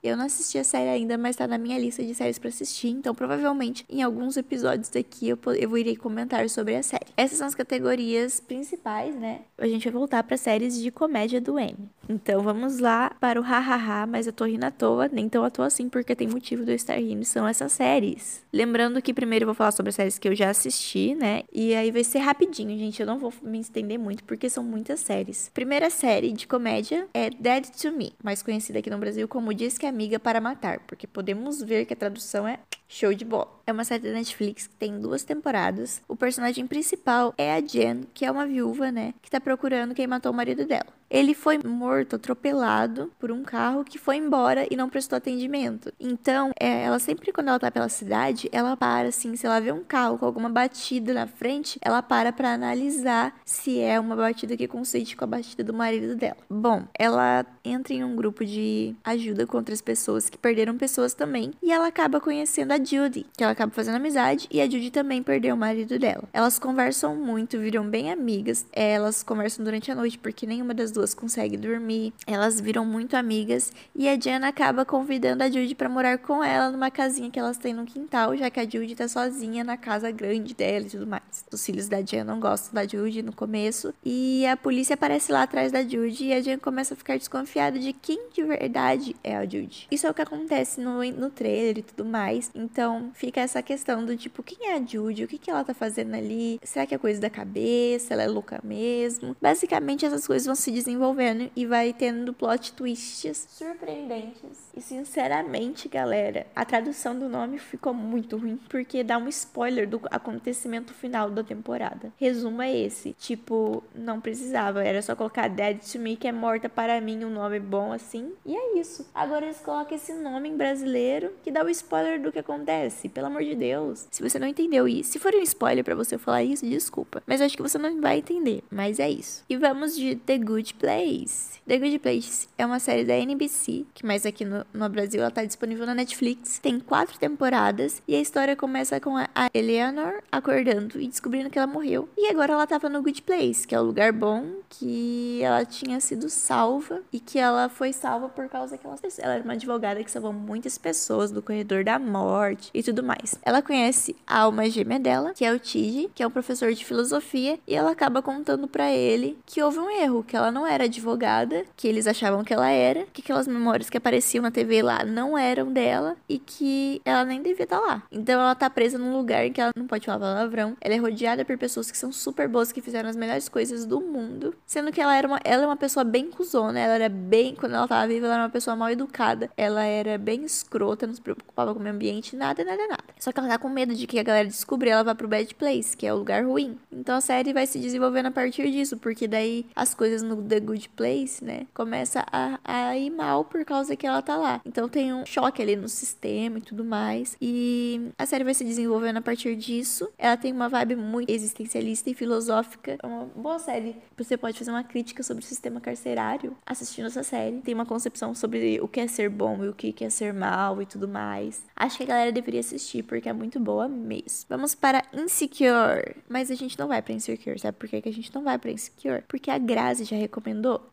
Eu 0.04 0.18
não 0.18 0.26
assisti 0.26 0.58
a 0.58 0.64
série 0.64 0.90
ainda, 0.90 1.18
mas 1.18 1.36
tá 1.36 1.48
na 1.48 1.58
minha 1.58 1.78
lista 1.78 2.04
de 2.04 2.14
séries 2.14 2.40
para 2.40 2.50
assistir, 2.50 2.90
então 2.90 3.14
provavelmente 3.14 3.86
em 3.90 4.02
alguns 4.02 4.38
episódios 4.38 4.90
daqui 4.90 5.30
eu, 5.30 5.40
eu 5.58 5.78
irei 5.78 5.96
comentar 5.96 6.48
sobre 6.50 6.76
a 6.76 6.84
série. 6.84 7.08
Essas 7.16 7.38
são 7.38 7.48
as 7.48 7.56
categorias 7.56 8.40
principais, 8.40 9.16
né? 9.16 9.42
A 9.58 9.68
gente 9.68 9.84
vai 9.84 9.94
voltar 9.94 10.24
para 10.24 10.38
séries 10.38 10.82
de 10.82 10.92
comédia 10.92 11.40
do 11.40 11.60
M. 11.60 11.76
Então 12.10 12.42
vamos 12.42 12.80
lá 12.80 13.12
para 13.20 13.40
o 13.40 13.44
hahaha, 13.44 14.06
mas 14.08 14.28
eu 14.28 14.34
tô 14.34 14.46
rindo 14.46 14.66
à 14.66 14.72
toa, 14.72 15.10
nem 15.12 15.28
tão 15.28 15.44
à 15.44 15.50
toa 15.50 15.68
assim, 15.68 15.90
porque 15.90 16.16
tem 16.16 16.28
motivo 16.28 16.64
eu 16.64 16.76
estar 16.76 16.96
rindo, 16.96 17.26
são 17.26 17.48
essas 17.48 17.72
séries. 17.74 18.42
Lembrando 18.52 19.02
que 19.02 19.14
primeiro 19.14 19.44
eu 19.44 19.48
vou 19.48 19.56
falar 19.56 19.72
sobre 19.72 19.90
as 19.90 19.96
séries 19.96 20.18
que 20.18 20.28
eu 20.28 20.36
já 20.36 20.50
assisti, 20.50 21.16
né? 21.16 21.44
E 21.52 21.76
aí 21.76 21.92
vai 21.92 22.04
ser 22.04 22.20
rapidinho, 22.20 22.78
gente, 22.78 23.00
eu 23.00 23.06
não 23.06 23.20
vou 23.20 23.34
me 23.42 23.60
estender 23.60 24.00
muito, 24.00 24.24
porque 24.24 24.50
são 24.50 24.64
muitas 24.64 25.02
séries. 25.02 25.52
Primeira 25.54 25.90
série 25.90 26.32
de 26.32 26.48
comédia 26.48 27.08
é 27.14 27.30
Dead 27.30 27.66
to 27.82 27.92
Me, 27.92 28.14
mais 28.24 28.42
conhecida 28.42 28.80
aqui 28.80 28.90
no 28.90 28.98
Brasil 28.98 29.28
como 29.28 29.37
Diz 29.54 29.78
que 29.78 29.86
é 29.86 29.90
Amiga 29.90 30.20
para 30.20 30.42
Matar, 30.42 30.80
porque 30.88 31.08
podemos 31.08 31.62
ver 31.62 31.86
que 31.86 31.94
a 31.94 31.98
tradução 31.98 32.48
é 32.48 32.60
show 32.88 33.14
de 33.14 33.26
bola. 33.26 33.50
É 33.66 33.72
uma 33.72 33.84
série 33.84 34.04
da 34.04 34.14
Netflix 34.14 34.68
que 34.68 34.76
tem 34.76 35.00
duas 35.00 35.24
temporadas. 35.24 36.02
O 36.08 36.16
personagem 36.16 36.66
principal 36.68 37.34
é 37.38 37.54
a 37.54 37.62
Jen, 37.62 38.04
que 38.14 38.26
é 38.26 38.32
uma 38.32 38.46
viúva, 38.46 38.92
né, 38.92 39.14
que 39.22 39.30
tá 39.30 39.40
procurando 39.40 39.96
quem 39.96 40.08
matou 40.08 40.32
o 40.32 40.36
marido 40.36 40.66
dela. 40.66 40.97
Ele 41.10 41.34
foi 41.34 41.58
morto, 41.58 42.16
atropelado 42.16 43.12
por 43.20 43.32
um 43.32 43.44
carro 43.44 43.84
que 43.84 43.98
foi 43.98 44.18
embora 44.18 44.68
e 44.70 44.76
não 44.76 44.90
prestou 44.90 45.18
atendimento. 45.18 45.92
Então, 46.00 46.52
é, 46.60 46.84
ela 46.84 47.00
sempre, 47.00 47.32
quando 47.32 47.48
ela 47.48 47.60
tá 47.60 47.72
pela 47.72 47.90
cidade, 47.90 48.50
ela 48.52 48.76
para 48.76 49.10
assim, 49.10 49.36
se 49.36 49.46
ela 49.46 49.60
vê 49.60 49.72
um 49.72 49.84
carro 49.84 50.18
com 50.18 50.26
alguma 50.26 50.50
batida 50.50 51.14
na 51.14 51.28
frente, 51.28 51.80
ela 51.82 52.02
para 52.02 52.32
para 52.32 52.54
analisar 52.54 53.40
se 53.46 53.80
é 53.80 54.00
uma 54.00 54.16
batida 54.16 54.58
que 54.58 54.68
coincide 54.68 55.16
com 55.16 55.24
a 55.24 55.28
batida 55.28 55.64
do 55.64 55.74
marido 55.74 56.16
dela. 56.16 56.38
Bom, 56.50 56.84
ela 56.98 57.46
entra 57.64 57.94
em 57.94 58.04
um 58.04 58.16
grupo 58.16 58.46
de 58.46 58.96
ajuda 59.04 59.46
com 59.46 59.58
outras 59.58 59.82
pessoas 59.82 60.30
que 60.30 60.38
perderam 60.38 60.78
pessoas 60.78 61.14
também. 61.14 61.54
E 61.62 61.72
ela 61.72 61.88
acaba 61.88 62.20
conhecendo 62.20 62.72
a 62.72 62.78
Judy, 62.78 63.26
que 63.36 63.44
ela 63.44 63.54
acaba 63.54 63.72
fazendo 63.72 63.96
amizade. 63.96 64.48
E 64.52 64.62
a 64.62 64.66
Judy 64.66 64.92
também 64.92 65.24
perdeu 65.24 65.56
o 65.56 65.58
marido 65.58 65.98
dela. 65.98 66.24
Elas 66.34 66.60
conversam 66.60 67.16
muito, 67.16 67.60
viram 67.60 67.88
bem 67.88 68.12
amigas. 68.12 68.66
Elas 68.72 69.24
conversam 69.24 69.64
durante 69.64 69.92
a 69.92 69.96
noite 69.96 70.18
porque 70.18 70.46
nenhuma 70.46 70.74
das 70.74 70.92
duas 70.98 71.14
consegue 71.14 71.56
dormir. 71.56 72.12
Elas 72.26 72.60
viram 72.60 72.84
muito 72.84 73.16
amigas. 73.16 73.72
E 73.96 74.10
a 74.10 74.16
Diana 74.16 74.48
acaba 74.48 74.84
convidando 74.84 75.44
a 75.44 75.50
Judy 75.50 75.76
para 75.76 75.88
morar 75.88 76.18
com 76.18 76.44
ela 76.44 76.72
numa 76.72 76.90
casinha 76.90 77.30
que 77.30 77.40
elas 77.40 77.58
têm 77.58 77.74
no 77.74 77.86
quintal, 77.86 78.36
já 78.36 78.50
que 78.50 78.60
a 78.60 78.64
Judy 78.64 78.96
tá 78.96 79.08
sozinha 79.08 79.64
na 79.64 79.78
casa 79.78 80.10
grande 80.10 80.56
dela 80.56 80.86
e 80.86 80.90
tudo 80.90 81.06
mais. 81.06 81.46
Os 81.52 81.64
filhos 81.64 81.88
da 81.88 82.02
Diana 82.02 82.34
não 82.34 82.40
gostam 82.40 82.74
da 82.74 82.88
Judy 82.88 83.22
no 83.22 83.32
começo. 83.32 83.94
E 84.04 84.46
a 84.48 84.58
polícia 84.58 84.96
aparece 84.96 85.32
lá 85.32 85.44
atrás 85.44 85.72
da 85.72 85.84
Judy 85.84 86.26
e 86.26 86.34
a 86.34 86.42
Diana 86.42 86.60
começa 86.60 86.96
a 86.96 86.98
ficar 86.98 87.18
desconfiada 87.18 87.78
de 87.78 87.94
quem 87.94 88.30
de 88.34 88.44
verdade 88.44 89.16
é 89.24 89.38
a 89.38 89.44
Judy. 89.44 89.88
Isso 89.92 90.08
é 90.08 90.10
o 90.10 90.14
que 90.14 90.22
acontece 90.22 90.82
no, 90.82 91.04
no 91.12 91.30
trailer 91.30 91.78
e 91.78 91.82
tudo 91.84 92.06
mais. 92.06 92.50
Então 92.56 93.12
fica 93.14 93.40
essa 93.42 93.62
questão 93.62 94.04
do 94.04 94.18
tipo, 94.18 94.42
quem 94.42 94.72
é 94.72 94.78
a 94.78 94.84
Judy? 94.84 95.24
O 95.24 95.28
que, 95.28 95.38
que 95.38 95.52
ela 95.52 95.64
tá 95.64 95.76
fazendo 95.76 96.16
ali? 96.16 96.60
Será 96.64 96.88
que 96.88 96.96
é 96.96 96.98
coisa 96.98 97.22
da 97.22 97.30
cabeça? 97.30 98.14
Ela 98.14 98.24
é 98.24 98.28
louca 98.28 98.60
mesmo? 98.64 99.36
Basicamente 99.40 100.06
essas 100.06 100.26
coisas 100.26 100.46
vão 100.48 100.56
se 100.56 100.72
desenvolvendo 100.88 101.52
e 101.56 101.66
vai 101.66 101.92
tendo 101.92 102.34
plot 102.34 102.72
twists 102.74 103.46
surpreendentes. 103.50 104.68
E 104.76 104.82
sinceramente, 104.82 105.90
galera, 105.90 106.48
a 106.56 106.64
tradução 106.64 107.18
do 107.18 107.28
nome 107.28 107.58
ficou 107.58 107.94
muito 107.94 108.38
ruim 108.38 108.58
porque 108.70 109.04
dá 109.04 109.18
um 109.18 109.28
spoiler 109.28 109.88
do 109.88 110.00
acontecimento 110.10 110.94
final 110.94 111.30
da 111.30 111.44
temporada. 111.44 112.12
Resumo 112.18 112.62
é 112.62 112.76
esse, 112.76 113.14
tipo, 113.14 113.84
não 113.94 114.22
precisava, 114.22 114.84
era 114.84 115.02
só 115.02 115.16
colocar 115.16 115.50
Dead 115.50 115.80
to 115.92 116.00
Me 116.00 116.16
que 116.16 116.28
é 116.28 116.32
morta 116.32 116.70
para 116.70 117.02
mim, 117.02 117.26
um 117.26 117.30
nome 117.30 117.60
bom 117.60 117.92
assim. 117.92 118.32
E 118.46 118.56
é 118.56 118.80
isso. 118.80 119.06
Agora 119.14 119.46
eles 119.46 119.60
colocam 119.60 119.98
esse 119.98 120.14
nome 120.14 120.50
em 120.50 120.56
brasileiro 120.56 121.34
que 121.44 121.52
dá 121.52 121.64
o 121.64 121.70
spoiler 121.70 122.22
do 122.22 122.32
que 122.32 122.40
acontece. 122.40 123.10
Pelo 123.10 123.28
amor 123.28 123.44
de 123.44 123.56
Deus. 123.56 124.08
Se 124.10 124.22
você 124.22 124.40
não 124.40 124.48
entendeu 124.48 124.88
isso, 124.88 125.12
se 125.12 125.20
for 125.20 125.34
um 125.34 125.42
spoiler 125.42 125.84
para 125.84 125.96
você 125.96 126.18
falar 126.18 126.44
isso, 126.44 126.66
desculpa. 126.66 127.22
Mas 127.26 127.42
eu 127.42 127.46
acho 127.46 127.58
que 127.58 127.64
você 127.64 127.78
não 127.78 128.00
vai 128.00 128.20
entender. 128.20 128.64
Mas 128.70 129.00
é 129.00 129.10
isso. 129.10 129.44
E 129.50 129.58
vamos 129.58 129.96
de 129.96 130.16
The 130.16 130.38
Good 130.38 130.77
Place. 130.78 131.60
The 131.68 131.78
Good 131.78 132.00
Place 132.00 132.48
é 132.58 132.66
uma 132.66 132.80
série 132.80 133.04
da 133.04 133.14
NBC, 133.14 133.86
que 133.94 134.06
mais 134.06 134.26
aqui 134.26 134.46
no, 134.46 134.66
no 134.74 134.88
Brasil 134.88 135.22
ela 135.22 135.32
tá 135.32 135.44
disponível 135.44 135.86
na 135.86 135.94
Netflix. 135.94 136.60
Tem 136.60 136.80
quatro 136.80 137.20
temporadas 137.20 138.02
e 138.08 138.16
a 138.16 138.22
história 138.22 138.56
começa 138.56 139.00
com 139.00 139.18
a 139.18 139.28
Eleanor 139.54 140.24
acordando 140.32 141.00
e 141.00 141.08
descobrindo 141.08 141.50
que 141.50 141.58
ela 141.58 141.68
morreu. 141.68 142.08
E 142.18 142.28
agora 142.30 142.54
ela 142.54 142.68
tava 142.68 142.88
no 142.88 143.02
Good 143.02 143.22
Place, 143.24 143.68
que 143.68 143.76
é 143.76 143.80
o 143.80 143.84
lugar 143.84 144.12
bom 144.12 144.46
que 144.70 145.42
ela 145.42 145.66
tinha 145.66 146.00
sido 146.00 146.30
salva 146.30 147.02
e 147.12 147.20
que 147.20 147.40
ela 147.40 147.70
foi 147.70 147.92
salva 147.92 148.30
por 148.30 148.48
causa 148.50 148.78
que 148.78 148.86
ela, 148.86 148.98
ela 149.20 149.34
era 149.36 149.44
uma 149.44 149.54
advogada 149.54 150.04
que 150.04 150.12
salvou 150.12 150.34
muitas 150.34 150.78
pessoas 150.78 151.32
do 151.32 151.42
corredor 151.42 151.84
da 151.84 151.98
morte 151.98 152.70
e 152.74 152.84
tudo 152.84 153.04
mais. 153.04 153.36
Ela 153.42 153.62
conhece 153.62 154.16
a 154.26 154.42
alma 154.42 154.70
gêmea 154.70 155.00
dela, 155.00 155.34
que 155.34 155.46
é 155.46 155.52
o 155.52 155.60
Tige, 155.60 156.10
que 156.14 156.22
é 156.22 156.28
um 156.28 156.32
professor 156.32 156.74
de 156.74 156.86
filosofia, 156.86 157.60
e 157.68 157.76
ela 157.76 157.92
acaba 157.92 158.22
contando 158.22 158.68
para 158.68 158.92
ele 158.92 159.38
que 159.46 159.62
houve 159.62 159.80
um 159.80 159.90
erro, 159.90 160.24
que 160.24 160.36
ela 160.36 160.52
não 160.52 160.67
era 160.68 160.86
advogada, 160.86 161.66
que 161.76 161.88
eles 161.88 162.08
achavam 162.08 162.44
que 162.44 162.54
ela 162.54 162.70
era, 162.70 163.06
que 163.14 163.22
aquelas 163.22 163.48
memórias 163.48 163.90
que 163.90 163.98
apareciam 163.98 164.42
na 164.42 164.52
TV 164.52 164.82
lá 164.82 165.04
não 165.04 165.38
eram 165.38 165.72
dela 165.72 166.16
e 166.28 166.40
que 166.40 167.02
ela 167.04 167.24
nem 167.26 167.42
devia 167.42 167.64
estar 167.64 167.80
tá 167.80 167.86
lá. 167.86 168.04
Então 168.12 168.40
ela 168.40 168.56
tá 168.56 168.70
presa 168.70 168.98
num 168.98 169.16
lugar 169.16 169.46
em 169.46 169.52
que 169.52 169.62
ela 169.62 169.72
não 169.76 169.88
pode 169.88 170.06
falar 170.06 170.20
palavrão. 170.20 170.76
Ela 170.82 170.96
é 170.96 170.98
rodeada 170.98 171.46
por 171.46 171.58
pessoas 171.58 171.90
que 171.92 171.98
são 171.98 172.12
super 172.12 172.48
boas, 172.48 172.72
que 172.72 172.82
fizeram 172.82 173.10
as 173.10 173.16
melhores 173.16 173.50
coisas 173.50 173.86
do 173.86 174.00
mundo, 174.00 174.56
sendo 174.66 174.92
que 174.92 175.02
ela 175.02 175.16
era 175.16 175.28
uma, 175.28 175.40
ela 175.44 175.64
é 175.64 175.66
uma 175.66 175.78
pessoa 175.78 176.04
bem 176.04 176.30
cuzona, 176.30 176.80
ela 176.80 176.96
era 176.96 177.10
bem, 177.10 177.56
quando 177.56 177.76
ela 177.76 177.88
tava 177.88 178.08
viva, 178.08 178.26
ela 178.26 178.36
era 178.36 178.44
uma 178.44 178.50
pessoa 178.50 178.76
mal 178.76 178.90
educada, 178.90 179.50
ela 179.58 179.84
era 179.84 180.18
bem 180.18 180.44
escrota, 180.44 181.08
não 181.08 181.14
se 181.14 181.22
preocupava 181.22 181.74
com 181.74 181.80
o 181.80 181.84
meio 181.84 181.96
ambiente, 181.96 182.36
nada, 182.36 182.64
nada, 182.64 182.88
nada. 182.88 183.04
Só 183.20 183.32
que 183.32 183.40
ela 183.40 183.50
tá 183.50 183.58
com 183.58 183.70
medo 183.70 183.96
de 183.96 184.06
que 184.06 184.20
a 184.20 184.24
galera 184.24 184.48
descubra 184.48 184.90
e 184.90 184.92
ela 184.92 185.04
vá 185.04 185.16
pro 185.16 185.28
bad 185.28 185.54
place, 185.56 185.96
que 185.96 186.06
é 186.06 186.14
o 186.14 186.18
lugar 186.18 186.46
ruim. 186.46 186.78
Então 186.92 187.16
a 187.16 187.22
série 187.22 187.54
vai 187.54 187.66
se 187.66 187.80
desenvolvendo 187.80 188.28
a 188.28 188.32
partir 188.32 188.70
disso, 188.72 188.98
porque 188.98 189.28
daí 189.28 189.66
as 189.76 189.94
coisas 189.94 190.22
no 190.22 190.42
The 190.42 190.57
Good 190.60 190.90
Place, 190.90 191.44
né, 191.44 191.68
começa 191.74 192.26
a, 192.32 192.60
a 192.64 192.98
ir 192.98 193.10
mal 193.10 193.46
por 193.46 193.64
causa 193.66 193.96
que 193.96 194.06
ela 194.06 194.22
tá 194.22 194.36
lá. 194.36 194.62
Então 194.66 194.88
tem 194.88 195.14
um 195.14 195.26
choque 195.26 195.62
ali 195.62 195.76
no 195.76 195.88
sistema 195.88 196.58
e 196.58 196.62
tudo 196.62 196.84
mais. 196.84 197.36
E 197.42 198.12
a 198.18 198.26
série 198.26 198.44
vai 198.44 198.54
se 198.54 198.64
desenvolvendo 198.64 199.18
a 199.18 199.22
partir 199.22 199.56
disso. 199.56 200.10
Ela 200.18 200.38
tem 200.38 200.52
uma 200.52 200.70
vibe 200.70 200.96
muito 200.96 201.30
existencialista 201.30 202.10
e 202.10 202.14
filosófica. 202.14 202.98
É 203.02 203.08
uma 203.08 203.26
boa 203.26 203.60
série. 203.60 203.96
Você 204.18 204.38
pode 204.38 204.58
fazer 204.58 204.72
uma 204.72 204.84
crítica 204.84 205.24
sobre 205.24 205.44
o 205.44 205.48
sistema 205.48 205.80
carcerário 205.80 206.56
assistindo 206.66 207.08
essa 207.08 207.24
série. 207.24 207.62
Tem 207.62 207.74
uma 207.74 207.86
concepção 207.86 208.34
sobre 208.34 208.80
o 208.82 208.88
que 208.88 209.00
é 209.00 209.08
ser 209.08 209.30
bom 209.30 209.64
e 209.64 209.70
o 209.70 209.74
que 209.74 210.04
é 210.04 210.10
ser 210.10 210.34
mal 210.34 210.82
e 210.82 210.86
tudo 210.86 211.08
mais. 211.08 211.64
Acho 211.76 211.98
que 211.98 212.04
a 212.04 212.08
galera 212.08 212.32
deveria 212.32 212.60
assistir 212.60 213.04
porque 213.04 213.30
é 213.30 213.34
muito 213.34 213.60
boa 213.60 213.88
mesmo. 213.88 214.46
Vamos 214.50 214.76
para 214.76 215.04
Insecure. 215.14 216.16
Mas 216.28 216.52
a 216.52 216.56
gente 216.56 216.78
não 216.78 216.88
vai 216.88 217.02
para 217.02 217.14
Insecure, 217.14 217.60
sabe 217.60 217.78
por 217.78 217.90
que, 217.90 218.02
que 218.02 218.10
a 218.10 218.14
gente 218.14 218.34
não 218.34 218.44
vai 218.44 218.58
para 218.58 218.72
Insecure? 218.72 219.24
Porque 219.28 219.52
a 219.52 219.58
Grazi 219.58 220.04
já 220.04 220.16
recomendou 220.16 220.47